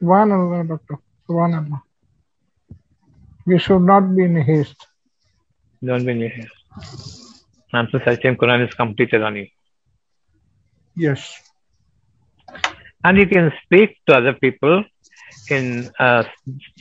Subhanallah, 0.01 0.67
Doctor. 0.67 0.97
Subhanallah. 1.27 1.81
We 3.45 3.59
should 3.59 3.81
not 3.81 4.15
be 4.15 4.23
in 4.23 4.35
haste. 4.35 4.87
Don't 5.83 6.05
be 6.05 6.11
in 6.11 6.29
haste. 6.29 6.53
Until 7.73 7.99
such 8.05 8.21
time 8.21 8.35
Quran 8.35 8.67
is 8.67 8.73
completed 8.73 9.21
on 9.21 9.35
you. 9.35 9.47
Yes. 10.95 11.35
And 13.03 13.17
you 13.17 13.27
can 13.27 13.51
speak 13.63 13.97
to 14.07 14.15
other 14.15 14.33
people 14.33 14.83
in 15.49 15.89
uh, 15.99 16.23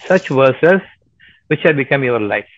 such 0.06 0.28
verses 0.28 0.80
which 1.48 1.60
have 1.62 1.76
become 1.76 2.04
your 2.04 2.20
life. 2.20 2.48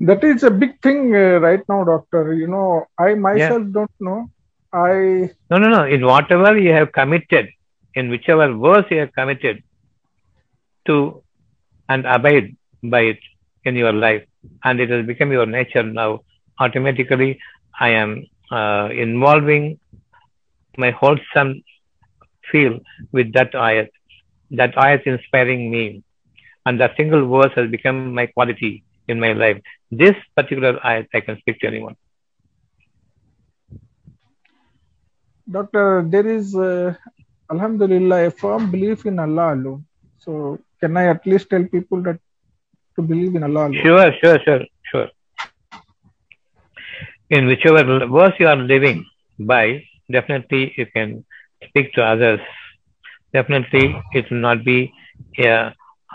That 0.00 0.22
is 0.24 0.42
a 0.42 0.50
big 0.50 0.80
thing 0.82 1.14
uh, 1.14 1.38
right 1.40 1.62
now, 1.68 1.84
Doctor. 1.84 2.34
You 2.34 2.48
know, 2.48 2.86
I 2.98 3.14
myself 3.14 3.62
don't 3.72 3.90
know. 4.00 4.30
I 4.72 5.30
No, 5.50 5.58
no, 5.58 5.68
no. 5.68 5.84
In 5.84 6.04
whatever 6.04 6.56
you 6.58 6.72
have 6.72 6.92
committed, 6.92 7.48
in 7.94 8.10
whichever 8.10 8.52
verse 8.52 8.84
you 8.90 8.98
have 9.00 9.12
committed 9.14 9.62
to 10.86 11.22
and 11.88 12.04
abide 12.06 12.54
by 12.82 13.00
it 13.00 13.18
in 13.64 13.74
your 13.76 13.92
life, 13.92 14.24
and 14.64 14.80
it 14.80 14.90
has 14.90 15.06
become 15.06 15.32
your 15.32 15.46
nature 15.46 15.82
now, 15.82 16.20
automatically 16.60 17.38
I 17.80 17.90
am 17.90 18.26
uh, 18.50 18.88
involving 18.92 19.78
my 20.76 20.90
wholesome 20.90 21.62
feel 22.52 22.80
with 23.12 23.32
that 23.32 23.52
ayat. 23.52 23.88
That 24.50 24.74
ayat 24.74 25.06
inspiring 25.06 25.70
me, 25.70 26.02
and 26.66 26.78
that 26.80 26.96
single 26.96 27.26
verse 27.28 27.52
has 27.56 27.70
become 27.70 28.12
my 28.14 28.26
quality 28.26 28.84
in 29.08 29.20
my 29.20 29.32
life. 29.32 29.60
This 29.90 30.16
particular 30.34 30.78
ayat 30.84 31.08
I 31.14 31.20
can 31.20 31.38
speak 31.38 31.60
to 31.60 31.66
anyone. 31.66 31.96
Doctor, 35.50 36.04
there 36.08 36.26
is, 36.26 36.56
uh, 36.56 36.94
Alhamdulillah, 37.50 38.26
a 38.26 38.30
firm 38.30 38.70
belief 38.70 39.06
in 39.06 39.18
Allah 39.18 39.54
alone. 39.54 39.84
So, 40.18 40.58
can 40.80 40.96
I 40.96 41.06
at 41.08 41.24
least 41.24 41.50
tell 41.50 41.64
people 41.64 42.02
that 42.02 42.18
to 42.96 43.02
believe 43.02 43.36
in 43.36 43.44
Allah 43.44 43.68
alone? 43.68 43.78
Sure, 43.82 44.12
sure, 44.20 44.38
sure, 44.44 44.64
sure. 44.90 45.08
In 47.30 47.46
whichever 47.46 48.06
verse 48.06 48.34
you 48.40 48.48
are 48.48 48.56
living 48.56 49.04
by, 49.38 49.84
definitely 50.10 50.74
you 50.76 50.86
can 50.86 51.24
speak 51.68 51.92
to 51.94 52.02
others. 52.02 52.40
Definitely 53.32 53.94
it 54.12 54.30
will 54.30 54.38
not 54.38 54.64
be 54.64 54.92
a 55.38 55.74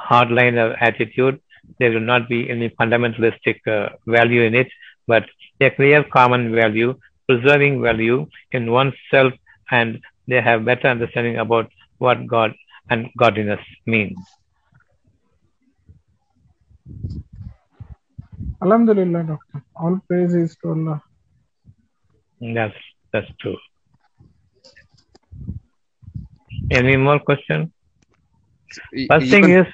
hardline 0.09 0.57
or 0.63 0.73
attitude. 0.83 1.39
There 1.79 1.91
will 1.91 2.07
not 2.13 2.29
be 2.29 2.49
any 2.49 2.69
fundamentalistic 2.69 3.65
uh, 3.67 3.89
value 4.07 4.41
in 4.41 4.55
it, 4.55 4.67
but 5.07 5.25
a 5.59 5.69
clear 5.69 6.03
common 6.03 6.53
value, 6.53 6.95
preserving 7.27 7.81
value 7.81 8.27
in 8.51 8.71
oneself, 8.71 9.33
and 9.71 9.99
they 10.27 10.41
have 10.41 10.65
better 10.65 10.87
understanding 10.87 11.37
about 11.37 11.71
what 11.97 12.27
God 12.27 12.53
and 12.89 13.09
godliness 13.17 13.59
mean. 13.85 14.15
Alhamdulillah, 18.61 19.23
Doctor. 19.23 19.63
All 19.75 19.99
praise 20.07 20.35
is 20.35 20.55
to 20.61 20.69
Allah. 20.69 21.01
That's 22.39 22.75
that's 23.11 23.31
true. 23.39 23.57
Any 26.69 26.95
more 26.97 27.19
question? 27.19 27.71
First 29.09 29.29
thing 29.29 29.49
is 29.49 29.67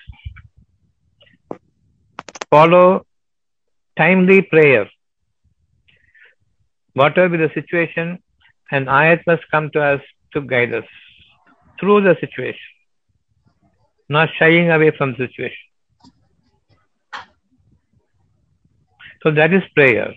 follow 2.49 3.05
timely 3.97 4.41
prayer. 4.41 4.89
Whatever 6.93 7.29
be 7.29 7.37
the 7.37 7.51
situation, 7.53 8.19
an 8.71 8.85
ayat 8.85 9.21
must 9.27 9.43
come 9.51 9.69
to 9.71 9.81
us 9.81 10.01
to 10.33 10.41
guide 10.41 10.73
us 10.73 10.85
through 11.79 12.01
the 12.01 12.15
situation, 12.19 12.69
not 14.09 14.29
shying 14.37 14.71
away 14.71 14.91
from 14.97 15.11
the 15.11 15.27
situation. 15.27 15.67
So 19.23 19.31
that 19.31 19.53
is 19.53 19.63
prayer. 19.75 20.13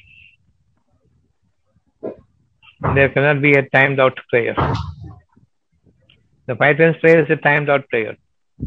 There 2.94 3.08
cannot 3.10 3.42
be 3.42 3.52
a 3.52 3.68
timed 3.68 4.00
out 4.00 4.18
prayer. 4.30 4.54
The 6.46 6.56
five 6.56 6.78
times 6.78 6.96
prayer 7.00 7.22
is 7.22 7.30
a 7.30 7.36
timed 7.36 7.68
out 7.68 7.88
prayer. 7.88 8.16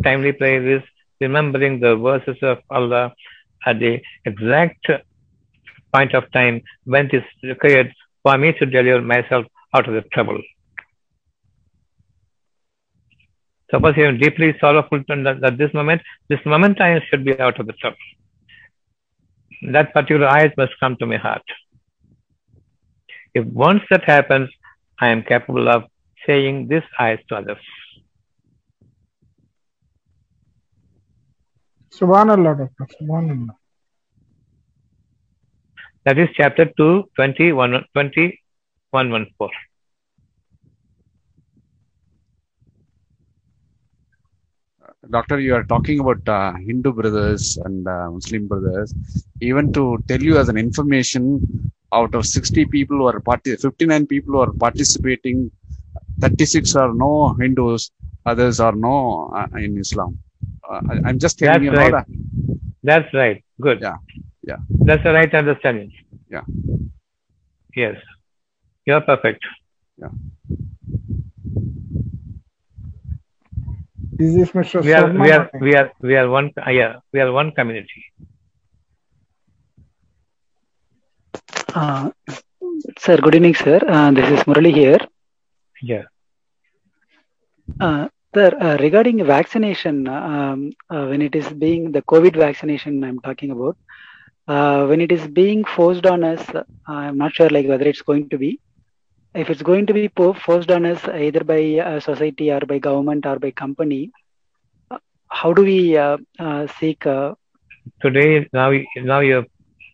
Timely 0.04 0.32
prayer 0.34 0.78
is 0.78 0.84
remembering 1.20 1.80
the 1.80 1.96
verses 1.96 2.38
of 2.42 2.60
Allah 2.70 3.14
at 3.66 3.80
the 3.80 4.02
exact 4.26 4.88
point 5.94 6.14
of 6.14 6.32
time 6.32 6.62
when 6.86 7.06
it 7.08 7.16
is 7.16 7.24
required 7.44 7.94
for 8.24 8.38
me 8.38 8.54
to 8.54 8.66
deliver 8.66 9.02
myself 9.02 9.46
out 9.74 9.88
of 9.88 9.94
the 9.94 10.02
trouble. 10.14 10.42
Suppose 13.72 13.96
I 13.98 14.02
am 14.02 14.20
deeply 14.20 14.56
sorrowful 14.60 15.00
at 15.10 15.58
this 15.58 15.74
moment, 15.74 16.02
this 16.30 16.40
moment 16.46 16.80
I 16.80 17.02
should 17.10 17.26
be 17.26 17.40
out 17.40 17.60
of 17.60 17.66
the 17.66 17.74
trouble. 17.74 17.98
That 19.72 19.94
particular 19.94 20.28
ayat 20.28 20.56
must 20.58 20.74
come 20.80 20.96
to 20.98 21.06
my 21.06 21.18
heart. 21.18 21.44
If 23.34 23.46
once 23.46 23.82
that 23.90 24.04
happens, 24.04 24.50
I 25.00 25.10
am 25.10 25.24
capable 25.24 25.70
of 25.70 25.86
saying 26.28 26.68
this 26.68 26.84
eyes 27.00 27.20
to 27.30 27.36
others. 27.38 27.58
Subhanallah, 32.00 32.58
Doctor. 32.58 32.88
Subhanallah. 33.00 33.56
That 36.06 36.18
is 36.18 36.30
chapter 36.36 36.66
2, 36.66 37.10
20, 37.16 37.52
1, 37.54 37.86
20, 37.94 38.42
114. 38.92 39.50
Doctor, 45.12 45.40
you 45.40 45.54
are 45.54 45.64
talking 45.66 46.00
about 46.00 46.28
uh, 46.28 46.54
Hindu 46.66 46.94
brothers 46.94 47.58
and 47.64 47.88
uh, 47.88 48.10
Muslim 48.10 48.48
brothers. 48.48 48.96
Even 49.42 49.72
to 49.74 50.04
tell 50.08 50.22
you 50.22 50.40
as 50.40 50.50
an 50.50 50.58
information, 50.58 51.70
out 51.94 52.16
of 52.16 52.26
60 52.26 52.66
people 52.66 52.98
who 52.98 53.08
are 53.08 53.20
party, 53.20 53.56
59 53.56 54.08
people 54.08 54.34
who 54.34 54.40
are 54.40 54.54
participating, 54.54 55.52
36 56.22 56.76
are 56.76 56.94
no 56.94 57.36
Hindus, 57.40 57.92
others 58.26 58.60
are 58.60 58.76
no 58.76 59.32
uh, 59.36 59.48
in 59.58 59.78
Islam. 59.78 60.18
Uh, 60.68 60.82
I, 60.90 61.10
am 61.10 61.20
just 61.20 61.40
telling 61.40 61.66
That's 61.66 61.90
you. 61.90 61.96
right. 61.96 62.06
That's 62.84 63.14
right. 63.14 63.44
Good. 63.60 63.82
Yeah. 63.82 63.96
Yeah. 64.44 64.58
That's 64.70 65.04
the 65.04 65.14
right 65.14 65.34
understanding. 65.34 65.92
Yeah. 66.30 66.42
Yes. 67.76 67.98
You're 68.86 69.02
perfect. 69.02 69.44
Yeah. 69.98 70.10
is 74.24 74.52
Mr. 74.52 74.84
We 74.84 74.94
are, 74.94 75.10
Sharma. 75.10 75.24
we 75.24 75.32
are, 75.32 75.50
we 75.60 75.76
are, 75.76 75.92
we 76.02 76.16
are 76.16 76.30
one, 76.30 76.52
uh, 76.66 76.70
yeah, 76.70 77.00
we 77.12 77.20
are 77.20 77.32
one 77.32 77.52
community. 77.52 78.06
Uh, 81.74 82.12
sir, 83.00 83.18
good 83.18 83.36
evening, 83.36 83.56
sir. 83.56 83.80
Uh, 83.88 84.12
this 84.12 84.30
is 84.30 84.40
Murali 84.46 84.74
here. 84.74 85.00
Yeah. 85.82 86.04
Uh, 87.80 88.08
sir, 88.34 88.52
uh, 88.60 88.78
regarding 88.80 89.24
vaccination, 89.26 90.08
um, 90.08 90.72
uh, 90.90 91.06
when 91.08 91.22
it 91.22 91.36
is 91.36 91.48
being 91.54 91.92
the 91.92 92.02
COVID 92.04 92.36
vaccination, 92.36 93.04
I'm 93.04 93.20
talking 93.20 93.52
about. 93.52 93.78
Uh, 94.48 94.86
when 94.88 95.00
it 95.02 95.12
is 95.12 95.26
being 95.28 95.64
forced 95.64 96.06
on 96.06 96.24
us, 96.24 96.44
uh, 96.54 96.64
I'm 96.88 97.18
not 97.18 97.34
sure 97.34 97.50
like 97.50 97.68
whether 97.68 97.86
it's 97.86 98.02
going 98.02 98.30
to 98.30 98.38
be. 98.38 98.60
If 99.34 99.50
it's 99.50 99.62
going 99.62 99.86
to 99.88 99.94
be 99.94 100.10
forced 100.46 100.72
on 100.72 100.86
us 100.86 101.08
either 101.08 101.44
by 101.44 101.62
uh, 101.78 102.00
society 102.00 102.52
or 102.52 102.60
by 102.62 102.80
government 102.80 103.26
or 103.26 103.40
by 103.40 103.52
company, 103.52 104.12
uh, 104.92 105.00
how 105.28 105.54
do 105.54 105.64
we 105.64 105.98
uh, 105.98 106.18
uh, 106.40 106.68
seek? 106.80 107.06
Uh, 107.06 107.36
Today, 108.02 108.48
now, 108.54 108.72
now 108.98 109.20
you, 109.22 109.46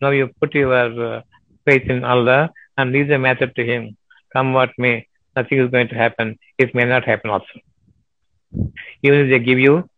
now 0.02 0.10
you 0.10 0.30
put 0.40 0.54
your 0.54 1.16
uh, 1.16 1.22
faith 1.64 1.88
in 1.88 2.04
Allah 2.04 2.50
and 2.76 2.92
leave 2.92 3.08
the 3.08 3.18
matter 3.18 3.46
to 3.46 3.64
Him. 3.64 3.96
Come 4.32 4.52
what 4.52 4.70
may, 4.78 5.06
nothing 5.36 5.58
is 5.58 5.70
going 5.70 5.88
to 5.88 5.94
happen. 5.94 6.38
It 6.58 6.74
may 6.74 6.84
not 6.84 7.04
happen 7.04 7.30
also. 7.30 7.46
Even 9.02 9.20
if 9.20 9.30
they 9.30 9.38
give 9.38 9.58
you 9.58 9.88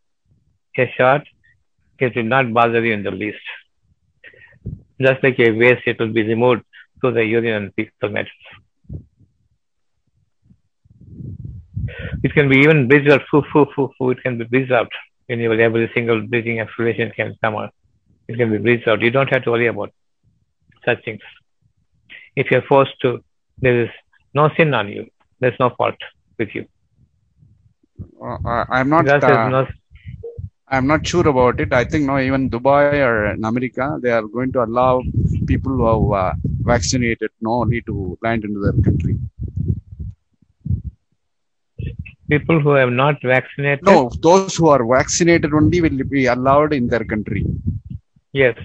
a 0.78 0.92
shot, 0.96 1.22
it 1.98 2.16
will 2.16 2.24
not 2.24 2.52
bother 2.52 2.84
you 2.84 2.92
in 2.92 3.02
the 3.02 3.10
least. 3.10 3.38
Just 5.00 5.22
like 5.22 5.38
a 5.38 5.50
waste, 5.50 5.82
it 5.86 5.98
will 5.98 6.12
be 6.12 6.22
removed 6.22 6.62
through 7.00 7.12
the 7.12 7.24
urine 7.24 7.54
and 7.54 7.74
fecal. 7.74 8.14
It 12.22 12.34
can 12.34 12.48
be 12.48 12.58
even 12.58 12.88
breathed 12.88 13.10
out, 13.10 13.22
foo, 13.30 13.42
foo, 13.52 13.66
foo, 13.74 13.90
foo, 13.98 14.10
it 14.10 14.22
can 14.22 14.38
be 14.38 14.44
breathed 14.44 14.72
out. 14.72 14.90
Your 15.28 15.60
every 15.60 15.90
single 15.94 16.20
breathing 16.26 16.60
exhalation 16.60 17.10
can 17.16 17.34
come 17.42 17.56
out. 17.56 17.72
It 18.28 18.36
can 18.36 18.50
be 18.50 18.58
breathed 18.58 18.86
out. 18.86 19.00
You 19.00 19.10
don't 19.10 19.28
have 19.28 19.44
to 19.44 19.50
worry 19.50 19.66
about 19.66 19.92
such 20.84 21.04
things. 21.04 21.20
If 22.36 22.50
you're 22.50 22.62
forced 22.62 23.00
to, 23.02 23.24
there 23.58 23.84
is 23.84 23.90
no 24.34 24.50
sin 24.56 24.74
on 24.74 24.88
you. 24.88 25.06
There's 25.40 25.58
no 25.58 25.70
fault 25.70 25.96
with 26.38 26.54
you. 26.54 26.66
I- 28.22 28.66
I'm 28.78 28.88
not. 28.88 29.06
Uh, 29.22 29.50
I'm 30.68 30.86
not 30.86 31.06
sure 31.06 31.26
about 31.28 31.60
it. 31.60 31.72
I 31.72 31.84
think 31.84 32.06
now 32.06 32.18
even 32.18 32.48
Dubai 32.50 32.94
or 33.06 33.16
in 33.26 33.44
America, 33.44 33.98
they 34.02 34.10
are 34.10 34.22
going 34.22 34.52
to 34.52 34.62
allow 34.64 35.02
people 35.46 35.72
who 35.72 35.84
have 36.14 36.22
uh, 36.22 36.34
vaccinated 36.72 37.30
no 37.40 37.52
only 37.62 37.82
to 37.82 38.18
land 38.22 38.44
into 38.44 38.60
their 38.60 38.72
country. 38.82 39.16
people 42.30 42.60
who 42.60 42.70
have 42.72 42.90
not 42.90 43.16
vaccinated. 43.22 43.84
No, 43.84 44.10
those 44.20 44.56
who 44.56 44.68
are 44.68 44.84
vaccinated 44.86 45.52
only 45.52 45.80
will 45.80 46.02
be 46.04 46.26
allowed 46.26 46.72
in 46.72 46.88
their 46.88 47.04
country. 47.04 47.44
Yes. 48.32 48.56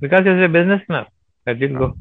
Because 0.00 0.22
it's 0.26 0.44
a 0.44 0.48
business 0.48 0.82
now. 0.88 1.06
Let 1.46 1.62
it 1.62 1.72
go. 1.76 1.96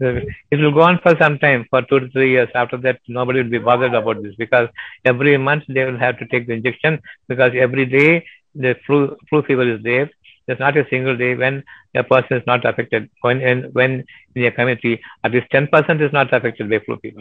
It 0.00 0.60
will 0.60 0.72
go 0.72 0.82
on 0.82 1.00
for 1.02 1.16
some 1.20 1.38
time, 1.38 1.66
for 1.70 1.82
two 1.82 2.00
to 2.00 2.08
three 2.10 2.30
years. 2.30 2.48
After 2.54 2.76
that, 2.78 3.00
nobody 3.08 3.42
will 3.42 3.50
be 3.50 3.58
bothered 3.58 3.94
about 3.94 4.22
this 4.22 4.34
because 4.36 4.68
every 5.04 5.36
month 5.36 5.64
they 5.68 5.84
will 5.84 5.98
have 5.98 6.18
to 6.18 6.26
take 6.26 6.46
the 6.46 6.54
injection 6.54 7.00
because 7.26 7.52
every 7.58 7.86
day 7.86 8.24
the 8.54 8.76
flu, 8.86 9.16
flu 9.28 9.42
fever 9.42 9.68
is 9.74 9.82
there. 9.82 10.10
There's 10.46 10.60
not 10.60 10.76
a 10.76 10.86
single 10.88 11.16
day 11.16 11.34
when 11.34 11.62
a 11.94 12.04
person 12.04 12.38
is 12.38 12.42
not 12.46 12.64
affected. 12.64 13.10
When 13.20 13.40
in, 13.40 13.70
when 13.72 14.04
in 14.34 14.44
a 14.44 14.50
community, 14.52 15.00
at 15.24 15.32
least 15.32 15.50
10% 15.52 16.00
is 16.00 16.12
not 16.12 16.32
affected 16.32 16.70
by 16.70 16.78
flu 16.78 16.96
fever 16.98 17.20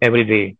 every 0.00 0.24
day. 0.24 0.56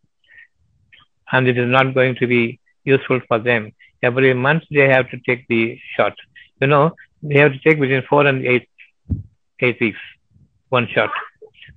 And 1.32 1.48
it 1.48 1.58
is 1.58 1.68
not 1.68 1.94
going 1.94 2.14
to 2.16 2.26
be 2.26 2.60
useful 2.84 3.20
for 3.26 3.38
them. 3.38 3.72
Every 4.02 4.34
month 4.34 4.64
they 4.70 4.88
have 4.88 5.10
to 5.10 5.18
take 5.26 5.48
the 5.48 5.78
shot. 5.96 6.14
You 6.60 6.68
know, 6.68 6.92
they 7.22 7.38
have 7.38 7.52
to 7.52 7.58
take 7.58 7.80
between 7.80 8.02
four 8.08 8.26
and 8.26 8.46
eight, 8.46 8.68
eight 9.60 9.80
weeks, 9.80 9.98
one 10.76 10.88
shot, 10.94 11.10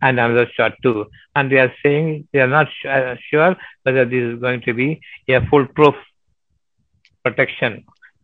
and 0.01 0.19
another 0.19 0.47
shot 0.57 0.73
too. 0.83 1.05
And 1.35 1.51
they 1.51 1.59
are 1.65 1.73
saying 1.83 2.27
they 2.31 2.41
are 2.45 2.53
not 2.57 2.67
uh, 2.95 3.15
sure 3.29 3.55
whether 3.83 4.05
this 4.13 4.23
is 4.29 4.39
going 4.45 4.61
to 4.67 4.73
be 4.81 4.89
a 5.37 5.39
foolproof 5.49 5.95
protection 7.23 7.83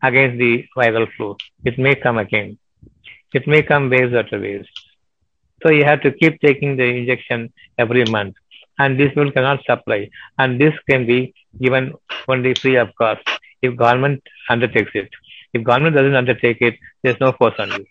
against 0.09 0.37
the 0.43 0.53
viral 0.77 1.07
flu. 1.15 1.29
It 1.69 1.77
may 1.85 1.95
come 2.05 2.17
again. 2.25 2.49
It 3.33 3.47
may 3.53 3.61
come 3.71 3.89
waves 3.89 4.13
after 4.21 4.39
waves. 4.47 4.67
So 5.61 5.71
you 5.77 5.85
have 5.85 6.01
to 6.05 6.11
keep 6.11 6.39
taking 6.41 6.71
the 6.79 6.87
injection 6.97 7.51
every 7.83 8.05
month. 8.15 8.35
And 8.79 8.99
this 8.99 9.11
will 9.15 9.31
cannot 9.31 9.63
supply. 9.69 9.99
And 10.37 10.59
this 10.61 10.75
can 10.89 11.05
be 11.13 11.19
given 11.65 11.93
only 12.27 12.53
free 12.61 12.77
of 12.83 12.89
cost 13.01 13.25
if 13.61 13.75
government 13.83 14.21
undertakes 14.49 14.91
it. 15.01 15.09
If 15.53 15.63
government 15.63 15.95
doesn't 15.95 16.15
undertake 16.21 16.61
it, 16.69 16.75
there's 17.01 17.19
no 17.25 17.31
force 17.39 17.57
on 17.59 17.69
you. 17.77 17.85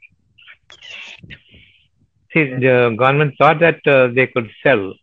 See, 2.32 2.44
the 2.44 2.94
government 2.98 3.34
thought 3.38 3.60
that 3.60 3.86
uh, 3.86 4.08
they 4.08 4.26
could 4.26 4.48
sell 4.62 4.94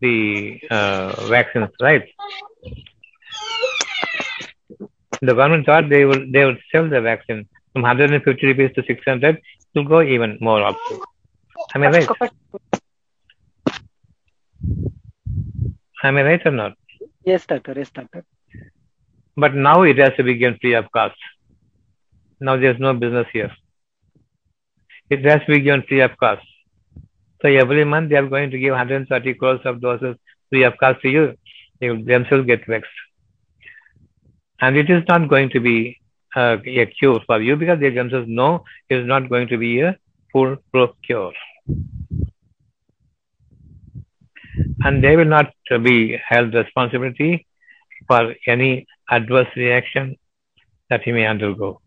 the 0.00 0.60
uh, 0.70 1.26
vaccines, 1.28 1.70
right? 1.80 2.04
The 5.22 5.34
government 5.34 5.64
thought 5.64 5.88
they 5.88 6.04
would 6.04 6.30
they 6.32 6.44
would 6.44 6.58
sell 6.70 6.88
the 6.88 7.00
vaccine 7.00 7.48
from 7.72 7.82
150 7.82 8.46
rupees 8.46 8.74
to 8.74 8.82
600. 8.86 9.36
It 9.36 9.42
will 9.74 9.84
go 9.84 10.02
even 10.02 10.36
more 10.40 10.62
up. 10.62 10.76
Am 11.74 11.82
I 11.82 11.88
right? 11.88 12.08
Am 16.04 16.16
I 16.18 16.22
right 16.22 16.46
or 16.46 16.50
not? 16.50 16.74
yes, 17.24 17.46
doctor. 17.46 17.72
Yes, 17.76 17.90
doctor. 17.90 18.24
But 19.36 19.54
now 19.54 19.82
it 19.82 19.98
has 19.98 20.12
to 20.18 20.22
be 20.22 20.34
given 20.34 20.58
free 20.60 20.74
of 20.74 20.90
cost. 20.92 21.16
Now 22.38 22.56
there's 22.56 22.78
no 22.78 22.92
business 22.92 23.26
here. 23.32 23.50
It 25.08 25.24
has 25.24 25.40
to 25.46 25.52
be 25.52 25.60
given 25.60 25.82
free 25.88 26.00
of 26.00 26.16
cost. 26.18 26.42
So 27.42 27.48
every 27.48 27.84
month 27.84 28.10
they 28.10 28.16
are 28.16 28.26
going 28.26 28.50
to 28.50 28.58
give 28.58 28.72
130 28.72 29.34
crores 29.34 29.60
of 29.64 29.80
doses 29.80 30.16
free 30.50 30.64
of 30.64 30.76
cost 30.78 31.00
to 31.02 31.08
you. 31.08 31.34
They 31.80 31.88
themselves 31.88 32.46
get 32.46 32.66
vexed. 32.66 32.90
And 34.60 34.76
it 34.76 34.90
is 34.90 35.02
not 35.08 35.28
going 35.28 35.50
to 35.50 35.60
be 35.60 35.98
uh, 36.34 36.56
a 36.66 36.86
cure 36.86 37.20
for 37.26 37.40
you 37.40 37.56
because 37.56 37.78
they 37.80 37.90
themselves 37.90 38.26
know 38.28 38.64
it 38.88 38.96
is 38.96 39.06
not 39.06 39.28
going 39.28 39.48
to 39.48 39.58
be 39.58 39.80
a 39.80 39.96
foolproof 40.32 40.90
cure. 41.04 41.32
And 44.80 45.04
they 45.04 45.16
will 45.16 45.26
not 45.26 45.52
be 45.82 46.18
held 46.28 46.54
responsibility 46.54 47.46
for 48.08 48.34
any 48.46 48.86
adverse 49.10 49.48
reaction 49.56 50.16
that 50.90 51.02
he 51.02 51.12
may 51.12 51.26
undergo. 51.26 51.80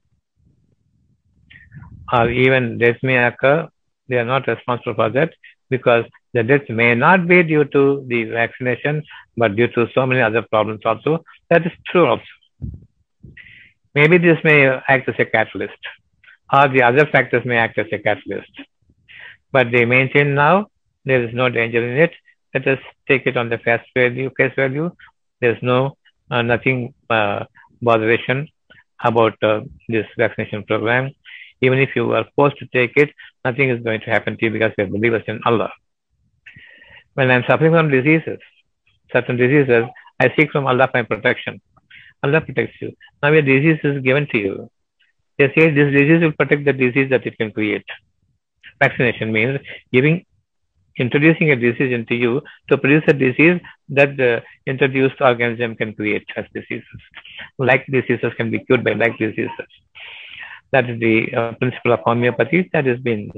Or 2.12 2.30
even 2.30 2.78
death 2.78 2.97
may 3.03 3.24
occur, 3.24 3.68
they 4.07 4.18
are 4.18 4.26
not 4.26 4.47
responsible 4.47 4.95
for 4.95 5.10
that 5.10 5.34
because 5.70 6.05
the 6.34 6.43
death 6.43 6.68
may 6.70 6.95
not 6.95 7.28
be 7.28 7.43
due 7.43 7.66
to 7.66 8.05
the 8.07 8.24
vaccination, 8.26 9.03
but 9.38 9.55
due 9.55 9.68
to 9.68 9.88
so 9.93 10.05
many 10.05 10.22
other 10.22 10.41
problems 10.41 10.82
also. 10.86 11.24
That 11.49 11.66
is 11.66 11.72
true 11.88 12.07
also. 12.07 12.24
Maybe 13.95 14.18
this 14.18 14.38
may 14.43 14.68
act 14.68 15.10
as 15.10 15.16
a 15.20 15.26
catalyst, 15.26 15.82
or 16.53 16.68
the 16.70 16.84
other 16.84 17.05
factors 17.07 17.43
may 17.45 17.57
act 17.57 17.78
as 17.78 17.88
a 17.91 17.97
catalyst. 17.97 18.51
But 19.51 19.72
they 19.72 19.86
maintain 19.86 20.36
now 20.36 20.68
there 21.05 21.24
is 21.24 21.34
no 21.34 21.49
danger 21.49 21.84
in 21.88 21.97
it. 21.97 22.14
Let 22.53 22.68
us 22.68 22.80
take 23.07 23.26
it 23.26 23.38
on 23.38 23.49
the 23.49 23.57
face 23.57 23.82
value. 23.95 24.30
Face 24.38 24.53
value. 24.55 24.91
There's 25.41 25.62
no 25.62 25.97
uh, 26.30 26.41
nothing 26.41 26.93
uh, 27.10 27.45
botheration 27.82 28.47
about 29.03 29.41
uh, 29.41 29.62
this 29.88 30.05
vaccination 30.18 30.64
program. 30.64 31.12
Even 31.62 31.80
if 31.80 31.95
you 31.95 32.12
are 32.14 32.26
forced 32.36 32.57
to 32.57 32.68
take 32.68 32.93
it, 32.95 33.10
nothing 33.43 33.70
is 33.70 33.84
going 33.84 34.01
to 34.01 34.10
happen 34.10 34.38
to 34.38 34.45
you 34.45 34.51
because 34.51 34.72
you 34.78 34.86
are 34.86 34.88
believers 34.88 35.24
in 35.28 35.39
Allah. 35.45 35.72
When 37.14 37.30
I'm 37.32 37.43
suffering 37.47 37.74
from 37.74 37.89
diseases, 37.89 38.39
certain 39.12 39.38
diseases, 39.38 39.86
I 40.20 40.34
seek 40.36 40.51
from 40.51 40.68
Allah 40.68 40.89
my 40.93 41.03
protection. 41.03 41.62
Allah 42.24 42.41
protects 42.41 42.76
you. 42.82 42.91
Now 43.24 43.34
a 43.34 43.41
disease 43.41 43.80
is 43.84 44.01
given 44.03 44.28
to 44.32 44.38
you. 44.38 44.70
They 45.38 45.47
say 45.55 45.70
this 45.72 45.91
disease 45.93 46.22
will 46.22 46.34
protect 46.34 46.66
the 46.66 46.74
disease 46.74 47.10
that 47.10 47.26
it 47.26 47.38
can 47.38 47.51
create. 47.51 47.86
Vaccination 48.82 49.32
means 49.32 49.60
giving, 49.91 50.26
introducing 50.97 51.51
a 51.51 51.55
disease 51.55 51.93
into 51.93 52.16
you 52.16 52.41
to 52.70 52.78
produce 52.78 53.03
a 53.07 53.14
disease 53.14 53.60
that 53.89 54.18
the 54.18 54.41
introduced 54.66 55.22
organism 55.22 55.76
can 55.76 55.93
create 55.93 56.26
as 56.36 56.45
diseases. 56.53 57.01
Like 57.57 57.86
diseases 57.88 58.34
can 58.36 58.51
be 58.51 58.60
cured 58.60 58.84
by 58.84 58.93
like 58.93 59.18
diseases. 59.18 59.70
That 60.72 60.89
is 60.89 60.99
the 60.99 61.34
uh, 61.36 61.51
principle 61.53 61.93
of 61.93 62.01
homeopathy 62.01 62.70
that 62.74 62.86
has 62.86 62.99
been 62.99 63.32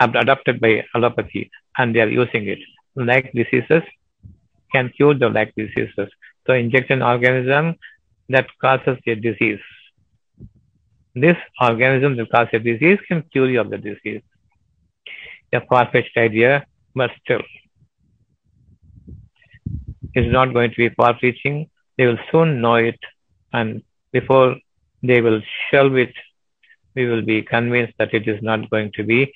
adopted 0.00 0.60
by 0.60 0.84
allopathy 0.94 1.50
and 1.78 1.94
they 1.94 2.00
are 2.00 2.08
using 2.08 2.48
it. 2.48 2.58
Like 2.96 3.32
diseases 3.32 3.82
can 4.72 4.90
cure 4.90 5.14
the 5.14 5.28
like 5.28 5.54
diseases. 5.54 6.08
So 6.46 6.54
inject 6.54 6.90
an 6.90 7.02
organism 7.02 7.76
that 8.28 8.46
causes 8.60 8.98
a 9.06 9.14
disease. 9.14 9.60
This 11.14 11.36
organism 11.60 12.16
that 12.16 12.30
causes 12.30 12.54
a 12.54 12.58
disease 12.58 12.98
can 13.06 13.22
cure 13.32 13.48
you 13.48 13.60
of 13.60 13.70
the 13.70 13.78
disease. 13.78 14.22
A 15.52 15.60
far-fetched 15.66 16.16
idea, 16.16 16.66
but 16.96 17.10
still, 17.22 17.42
it's 20.14 20.32
not 20.32 20.52
going 20.52 20.70
to 20.70 20.76
be 20.76 20.88
far-reaching. 20.88 21.70
They 21.96 22.06
will 22.06 22.18
soon 22.32 22.60
know 22.60 22.74
it, 22.74 22.98
and 23.52 23.82
before 24.10 24.56
they 25.08 25.20
will 25.20 25.40
shelve 25.70 25.96
it, 25.96 26.14
we 26.96 27.06
will 27.06 27.22
be 27.22 27.42
convinced 27.42 27.94
that 27.98 28.14
it 28.14 28.26
is 28.28 28.42
not 28.42 28.70
going 28.70 28.90
to 28.96 29.04
be 29.04 29.32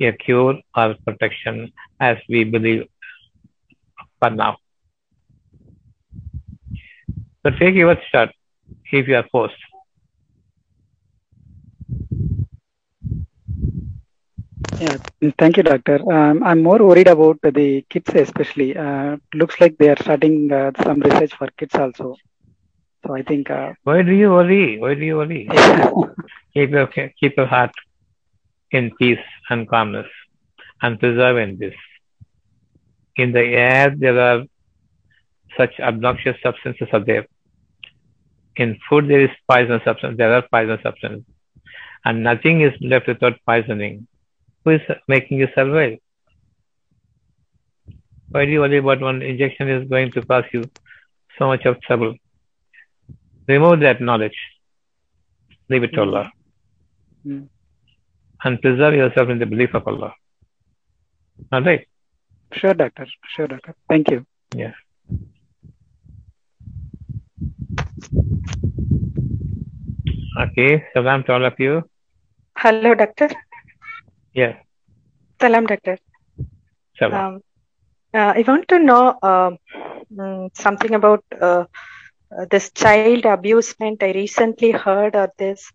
a 0.00 0.12
cure 0.12 0.56
or 0.76 0.94
protection 1.06 1.72
as 2.00 2.16
we 2.28 2.44
believe 2.44 2.84
for 4.18 4.30
now. 4.30 4.56
So 7.44 7.50
take 7.58 7.74
your 7.74 7.96
shot 8.10 8.30
if 8.92 9.08
you 9.08 9.16
are 9.16 9.26
forced. 9.30 9.56
Yeah, 14.80 14.96
thank 15.38 15.56
you, 15.56 15.62
doctor. 15.62 15.98
Um, 16.12 16.42
I'm 16.42 16.62
more 16.62 16.78
worried 16.78 17.08
about 17.08 17.38
the 17.42 17.82
kids, 17.88 18.12
especially. 18.14 18.76
Uh, 18.76 19.16
looks 19.34 19.60
like 19.60 19.76
they 19.78 19.88
are 19.88 19.96
starting 20.00 20.52
uh, 20.52 20.72
some 20.82 21.00
research 21.00 21.34
for 21.34 21.48
kids 21.56 21.74
also. 21.74 22.16
So 23.06 23.14
I 23.14 23.22
think. 23.22 23.50
Uh, 23.50 23.72
Why 23.82 24.02
do 24.02 24.12
you 24.12 24.30
worry? 24.30 24.78
Why 24.78 24.94
do 24.94 25.04
you 25.04 25.16
worry? 25.16 25.48
keep 26.54 26.70
your 26.70 26.86
keep 26.86 27.36
your 27.36 27.46
heart 27.46 27.72
in 28.70 28.90
peace 28.98 29.26
and 29.50 29.68
calmness, 29.68 30.06
and 30.80 30.98
preserve 30.98 31.36
in 31.38 31.58
this. 31.58 31.74
In 33.16 33.32
the 33.32 33.40
air, 33.40 33.94
there 33.96 34.18
are 34.18 34.44
such 35.56 35.78
obnoxious 35.80 36.36
substances 36.42 36.88
are 36.92 37.04
there. 37.04 37.26
In 38.56 38.78
food, 38.88 39.08
there 39.08 39.20
is 39.20 39.30
poison 39.50 39.80
substance. 39.84 40.16
There 40.16 40.32
are 40.32 40.42
poison 40.50 40.78
substances, 40.82 41.24
and 42.04 42.22
nothing 42.22 42.60
is 42.60 42.72
left 42.80 43.08
without 43.08 43.34
poisoning. 43.46 44.06
Who 44.64 44.70
is 44.72 44.80
making 45.08 45.38
you 45.38 45.48
survive? 45.54 45.98
Why 48.28 48.44
do 48.46 48.50
you 48.50 48.60
worry 48.60 48.78
about 48.78 49.00
one 49.00 49.20
injection 49.20 49.68
is 49.68 49.88
going 49.88 50.12
to 50.12 50.22
cause 50.22 50.44
you 50.52 50.64
so 51.38 51.48
much 51.48 51.66
of 51.66 51.80
trouble? 51.82 52.14
Remove 53.52 53.80
that 53.80 54.00
knowledge. 54.00 54.38
Leave 55.68 55.84
it 55.86 55.92
to 55.94 56.00
Allah. 56.06 56.26
Mm. 57.26 57.48
And 58.44 58.60
preserve 58.60 58.94
yourself 58.94 59.28
in 59.34 59.38
the 59.42 59.48
belief 59.54 59.74
of 59.74 59.86
Allah. 59.92 60.12
All 61.52 61.62
right. 61.62 61.86
Sure, 62.52 62.74
doctor. 62.74 63.06
Sure, 63.34 63.46
doctor. 63.46 63.74
Thank 63.88 64.10
you. 64.10 64.24
Yeah. 64.62 64.72
Okay. 70.44 70.70
Salam 70.94 71.24
to 71.24 71.32
all 71.34 71.44
of 71.44 71.58
you. 71.66 71.74
Hello, 72.56 72.94
doctor. 72.94 73.28
Yes. 74.34 74.56
Salam, 75.40 75.66
doctor. 75.66 75.98
Salam. 76.98 77.20
Um, 77.20 77.40
uh, 78.14 78.32
I 78.38 78.44
want 78.46 78.68
to 78.68 78.78
know 78.78 79.02
uh, 79.22 79.50
mm, 80.14 80.50
something 80.66 80.94
about 80.94 81.24
uh, 81.40 81.64
uh, 82.38 82.46
this 82.50 82.70
child 82.72 83.24
abusement. 83.24 84.02
I 84.02 84.12
recently 84.12 84.70
heard 84.70 85.14
of 85.16 85.30
this, 85.38 85.72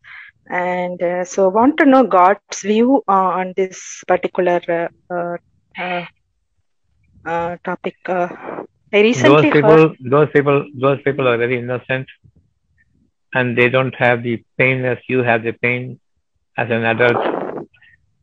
and 0.49 1.01
uh, 1.01 1.24
so 1.26 1.49
want 1.49 1.78
to 1.78 1.86
know 1.86 2.03
God's 2.03 2.62
view 2.62 3.03
uh, 3.08 3.12
on 3.12 3.53
this 3.55 4.03
particular 4.08 4.62
uh, 4.70 5.14
uh, 5.14 5.38
uh, 5.78 6.05
uh, 7.26 7.58
topic. 7.64 7.95
Uh, 8.05 8.30
I 8.93 9.12
those 9.12 9.43
people, 9.43 9.62
heard. 9.62 9.97
those 9.99 10.30
people, 10.32 10.66
those 10.76 11.01
people 11.01 11.28
are 11.28 11.38
very 11.38 11.60
innocent, 11.60 12.08
and 13.34 13.58
they 13.58 13.70
don't 13.70 13.95
have 13.95 14.24
the 14.24 14.43
pain 14.58 14.86
as 14.86 14.97
you 15.08 15.24
have 15.24 15.43
the 15.43 15.51
pain 15.51 15.99
as 16.58 16.70
an 16.72 16.86
adult 16.86 17.18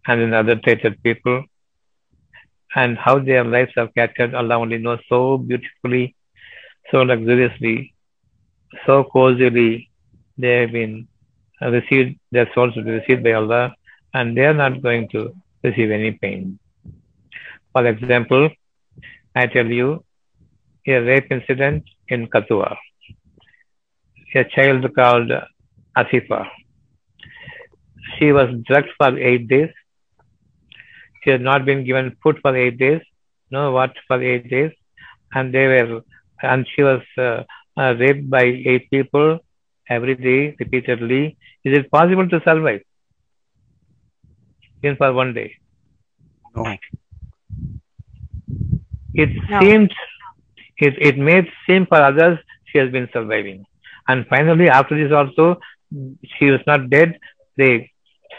and 0.07 0.21
in 0.21 0.35
other 0.35 0.57
treated 0.57 1.03
people, 1.03 1.45
and 2.75 2.99
how 2.99 3.19
their 3.19 3.45
lives 3.45 3.73
are 3.77 3.89
captured. 3.89 4.35
Allah 4.35 4.57
only 4.57 4.79
knows 4.79 5.01
so 5.09 5.39
beautifully, 5.39 6.17
so 6.91 7.03
luxuriously, 7.03 7.94
so 8.87 9.05
cozily. 9.05 9.89
They 10.37 10.61
have 10.63 10.73
been 10.73 11.09
received, 11.61 12.19
their 12.33 12.51
souls 12.55 12.75
will 12.77 12.85
be 12.85 12.91
received 12.91 13.23
by 13.23 13.33
Allah, 13.33 13.75
and 14.13 14.37
they 14.37 14.45
are 14.45 14.55
not 14.55 14.83
going 14.83 15.09
to 15.11 15.35
receive 15.63 15.91
any 15.91 16.13
pain. 16.13 16.59
For 17.73 17.87
example, 17.87 18.51
I 19.35 19.47
tell 19.47 19.67
you 19.67 20.05
a 20.87 20.99
rape 20.99 21.31
incident 21.31 21.85
in 22.09 22.27
Kathua. 22.29 22.77
A 24.35 24.45
child 24.45 24.93
called 24.95 25.31
Asifa. 25.97 26.49
She 28.19 28.33
was 28.33 28.49
drugged 28.67 28.91
for 28.99 29.17
eight 29.19 29.49
days. 29.49 29.71
She 31.23 31.31
had 31.31 31.41
not 31.41 31.65
been 31.65 31.85
given 31.85 32.17
food 32.23 32.39
for 32.43 32.55
eight 32.55 32.79
days, 32.79 33.01
no 33.51 33.73
water 33.73 33.95
for 34.09 34.23
eight 34.23 34.51
days, 34.51 34.73
and 35.33 35.55
they 35.55 35.67
were, 35.67 36.03
and 36.43 36.67
she 36.75 36.83
was 36.83 37.01
uh, 37.17 37.45
uh, 37.77 37.95
raped 37.99 38.29
by 38.31 38.43
eight 38.45 38.91
people 38.91 39.39
every 39.89 40.15
day, 40.15 40.55
repeatedly. 40.59 41.37
Is 41.65 41.77
it 41.79 41.91
possible 41.91 42.29
to 42.29 42.41
survive? 42.45 42.81
Even 44.83 44.97
for 44.97 45.13
one 45.13 45.33
day. 45.35 45.55
No. 46.55 46.77
It 49.15 49.31
No. 49.49 49.61
seemed, 49.61 49.93
it, 50.79 50.95
it 51.01 51.19
made 51.19 51.47
seem 51.67 51.87
for 51.87 51.97
others 52.01 52.39
she 52.67 52.79
has 52.79 52.91
been 52.91 53.09
surviving. 53.13 53.65
And 54.09 54.27
finally, 54.29 54.69
after 54.69 54.97
this 54.97 55.13
also, 55.13 55.59
she 56.39 56.51
was 56.51 56.61
not 56.67 56.91
dead. 56.91 57.19
They 57.57 57.91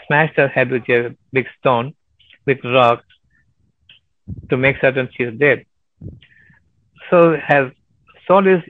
smashed 0.06 0.36
her 0.36 0.48
head 0.48 0.70
with 0.70 0.88
a 0.88 1.14
big 1.32 1.46
stone, 1.58 1.94
with 2.46 2.58
rock, 2.64 3.02
to 4.50 4.56
make 4.56 4.76
certain 4.80 5.08
she 5.16 5.24
is 5.24 5.38
dead. 5.38 5.64
So 7.10 7.36
her 7.36 7.72
soul 8.26 8.46
is 8.46 8.62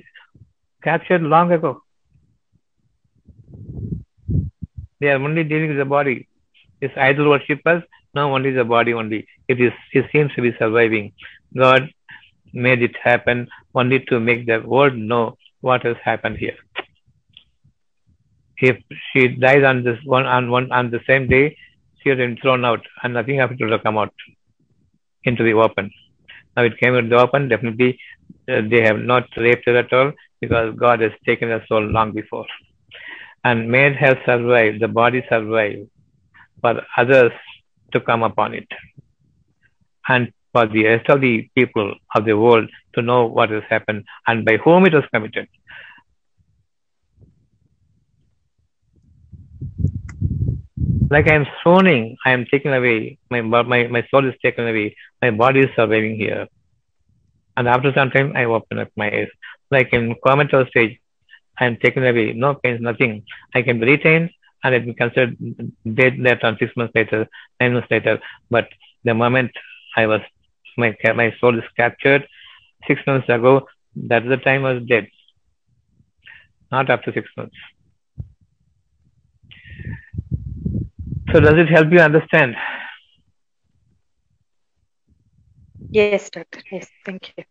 captured 0.87 1.23
long 1.35 1.53
ago. 1.59 1.73
They 5.01 5.09
are 5.13 5.23
only 5.29 5.45
dealing 5.45 5.71
with 5.73 5.79
the 5.79 5.91
body. 5.97 6.29
This 6.81 6.93
idol 6.97 7.31
worshippers, 7.31 7.83
no, 8.15 8.35
only 8.35 8.53
the 8.59 8.65
body 8.65 8.93
only. 9.01 9.21
It 9.49 9.61
is 9.61 9.73
it 9.93 10.07
seems 10.13 10.33
to 10.35 10.43
be 10.47 10.53
surviving. 10.59 11.13
God 11.65 11.91
made 12.67 12.83
it 12.89 12.97
happen 13.09 13.49
only 13.75 13.99
to 14.11 14.21
make 14.29 14.47
the 14.47 14.59
world 14.75 14.97
know 15.11 15.25
what 15.61 15.83
has 15.89 15.97
happened 16.05 16.39
here. 16.45 16.57
If 18.69 18.77
she 19.11 19.29
dies 19.47 19.65
on 19.71 19.83
this 19.87 19.99
one 20.05 20.27
on 20.37 20.51
one 20.57 20.71
on 20.81 20.91
the 20.91 21.01
same 21.09 21.29
day, 21.37 21.45
she 21.99 22.11
had 22.11 22.19
been 22.25 22.37
thrown 22.43 22.65
out 22.71 22.87
and 23.03 23.15
nothing 23.19 23.39
happened 23.39 23.59
to 23.65 23.69
her 23.73 23.81
come 23.87 23.99
out 23.99 24.15
into 25.25 25.43
the 25.49 25.55
open. 25.67 25.91
Now 26.57 26.63
it 26.71 26.79
came 26.79 26.95
into 26.95 27.17
the 27.17 27.23
open, 27.23 27.49
definitely 27.49 27.91
uh, 28.49 28.63
they 28.71 28.83
have 28.89 29.01
not 29.13 29.25
raped 29.37 29.67
her 29.67 29.77
at 29.83 29.93
all 29.93 30.13
because 30.41 30.75
God 30.77 31.01
has 31.01 31.13
taken 31.25 31.49
her 31.49 31.65
soul 31.69 31.83
long 31.83 32.13
before 32.13 32.47
and 33.45 33.71
made 33.71 33.95
her 33.97 34.15
survive, 34.25 34.81
the 34.81 34.89
body 34.89 35.25
survive 35.29 35.87
for 36.61 36.83
others 36.97 37.33
to 37.93 38.01
come 38.01 38.23
upon 38.23 38.55
it. 38.55 38.69
And 40.09 40.33
for 40.53 40.67
the 40.67 40.85
rest 40.85 41.09
of 41.11 41.21
the 41.21 41.49
people 41.55 41.95
of 42.15 42.25
the 42.25 42.37
world 42.37 42.69
to 42.95 43.03
know 43.03 43.27
what 43.27 43.51
has 43.51 43.63
happened 43.69 44.05
and 44.27 44.45
by 44.45 44.57
whom 44.57 44.87
it 44.87 44.95
was 44.95 45.05
committed. 45.13 45.49
Like 51.11 51.29
I 51.29 51.35
am 51.35 51.47
swooning, 51.63 52.17
I 52.25 52.33
am 52.33 52.47
taken 52.47 52.73
away, 52.73 53.19
my, 53.31 53.43
my, 53.43 53.87
my 53.87 54.07
soul 54.11 54.29
is 54.29 54.35
taken 54.43 54.67
away, 54.67 54.97
my 55.23 55.31
body 55.31 55.61
is 55.61 55.71
surviving 55.77 56.17
here. 56.17 56.49
And 57.57 57.69
after 57.69 57.93
some 57.95 58.11
time, 58.11 58.33
I 58.35 58.45
open 58.45 58.79
up 58.79 58.89
my 58.97 59.07
eyes. 59.07 59.29
Like 59.71 59.93
in 59.93 60.15
comatose 60.27 60.69
stage, 60.69 60.99
I 61.59 61.67
am 61.67 61.77
taken 61.77 62.05
away, 62.07 62.33
no 62.33 62.55
pains, 62.55 62.81
nothing. 62.81 63.25
I 63.55 63.63
can 63.63 63.81
be 63.81 63.87
retained 63.87 64.31
and 64.63 64.75
it 64.75 64.87
be 64.87 64.95
considered 64.95 65.37
dead 65.95 66.19
later 66.19 66.47
on 66.47 66.57
six 66.59 66.73
months 66.77 66.95
later, 66.95 67.27
nine 67.61 67.75
months 67.75 67.89
later. 67.91 68.19
But 68.51 68.69
the 69.05 69.15
moment 69.15 69.51
I 69.97 70.07
was, 70.07 70.21
my, 70.77 70.95
my 71.15 71.33
soul 71.41 71.59
is 71.59 71.65
captured 71.77 72.27
six 72.87 73.01
months 73.07 73.29
ago, 73.29 73.67
that's 73.97 74.27
the 74.29 74.37
time 74.37 74.65
I 74.65 74.75
was 74.75 74.83
dead. 74.87 75.07
Not 76.71 76.91
after 76.91 77.13
six 77.13 77.29
months. 77.37 77.57
So 81.33 81.41
does 81.41 81.55
it 81.57 81.69
help 81.69 81.93
you 81.93 82.01
understand? 82.01 82.55
Yes, 85.91 86.31
doctor. 86.31 86.63
Yes, 86.71 86.91
thank 87.05 87.33
you. 87.37 87.45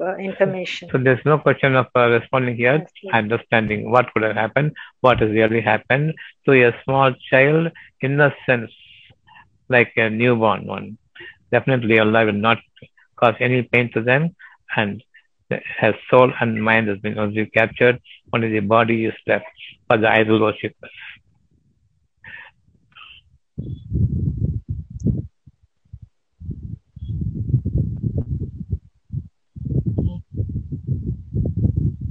uh, 0.00 0.16
information. 0.16 0.88
So 0.90 0.98
there's 0.98 1.24
no 1.24 1.38
question 1.38 1.74
of 1.76 1.86
uh, 1.96 2.08
responding 2.08 2.56
here, 2.56 2.78
Yes, 2.78 2.90
yes. 3.02 3.14
understanding 3.14 3.90
what 3.90 4.12
could 4.12 4.22
have 4.22 4.36
happened, 4.36 4.72
what 5.00 5.20
has 5.20 5.30
really 5.30 5.60
happened. 5.60 6.14
So 6.44 6.52
a 6.52 6.72
small 6.84 7.12
child, 7.30 7.68
innocence, 8.02 8.72
like 9.68 9.92
a 9.96 10.10
newborn 10.10 10.66
one, 10.66 10.98
definitely 11.52 11.98
Allah 11.98 12.24
will 12.26 12.32
not 12.32 12.58
cause 13.16 13.34
any 13.38 13.62
pain 13.62 13.90
to 13.92 14.02
them, 14.02 14.34
and 14.76 15.02
his 15.50 15.94
soul 16.10 16.32
and 16.40 16.62
mind 16.64 16.88
has 16.88 16.98
been 16.98 17.18
only 17.18 17.46
captured. 17.46 18.00
Only 18.32 18.50
the 18.50 18.60
body 18.60 19.04
is 19.04 19.14
left 19.26 19.44
for 19.86 19.98
the 19.98 20.10
idol 20.10 20.40
worshippers. 20.40 20.90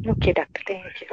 Okay, 0.08 0.34
doctor. 0.34 0.62
Thank 0.68 1.02
you. 1.02 1.08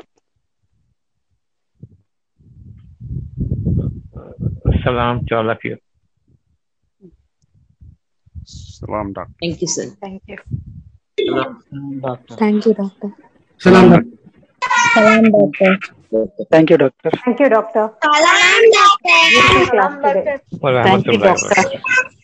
Salam 4.83 5.24
to 5.26 5.37
all 5.37 5.51
of 5.51 5.59
you. 5.64 5.79
Salam, 8.79 9.12
doctor. 9.12 9.35
Thank 9.43 9.61
you, 9.61 9.66
sir. 9.66 9.87
Thank 10.01 10.22
you. 10.29 10.39
Thank 12.39 12.64
you, 12.66 12.74
doctor. 12.74 13.11
Salam, 13.59 13.91
doctor. 13.91 14.07
Salam, 14.95 15.24
doctor. 15.33 15.79
Thank 16.53 16.70
you, 16.70 16.79
doctor. 16.79 17.11
Thank 17.24 17.41
you, 17.41 17.49
doctor. 17.49 17.91
Salam, 18.05 18.70
doctor. 18.79 19.18
Beautiful 19.35 19.66
class 19.66 19.95
today. 20.05 20.39
Thank 20.87 21.07
you, 21.07 21.18
doctor. 21.18 22.14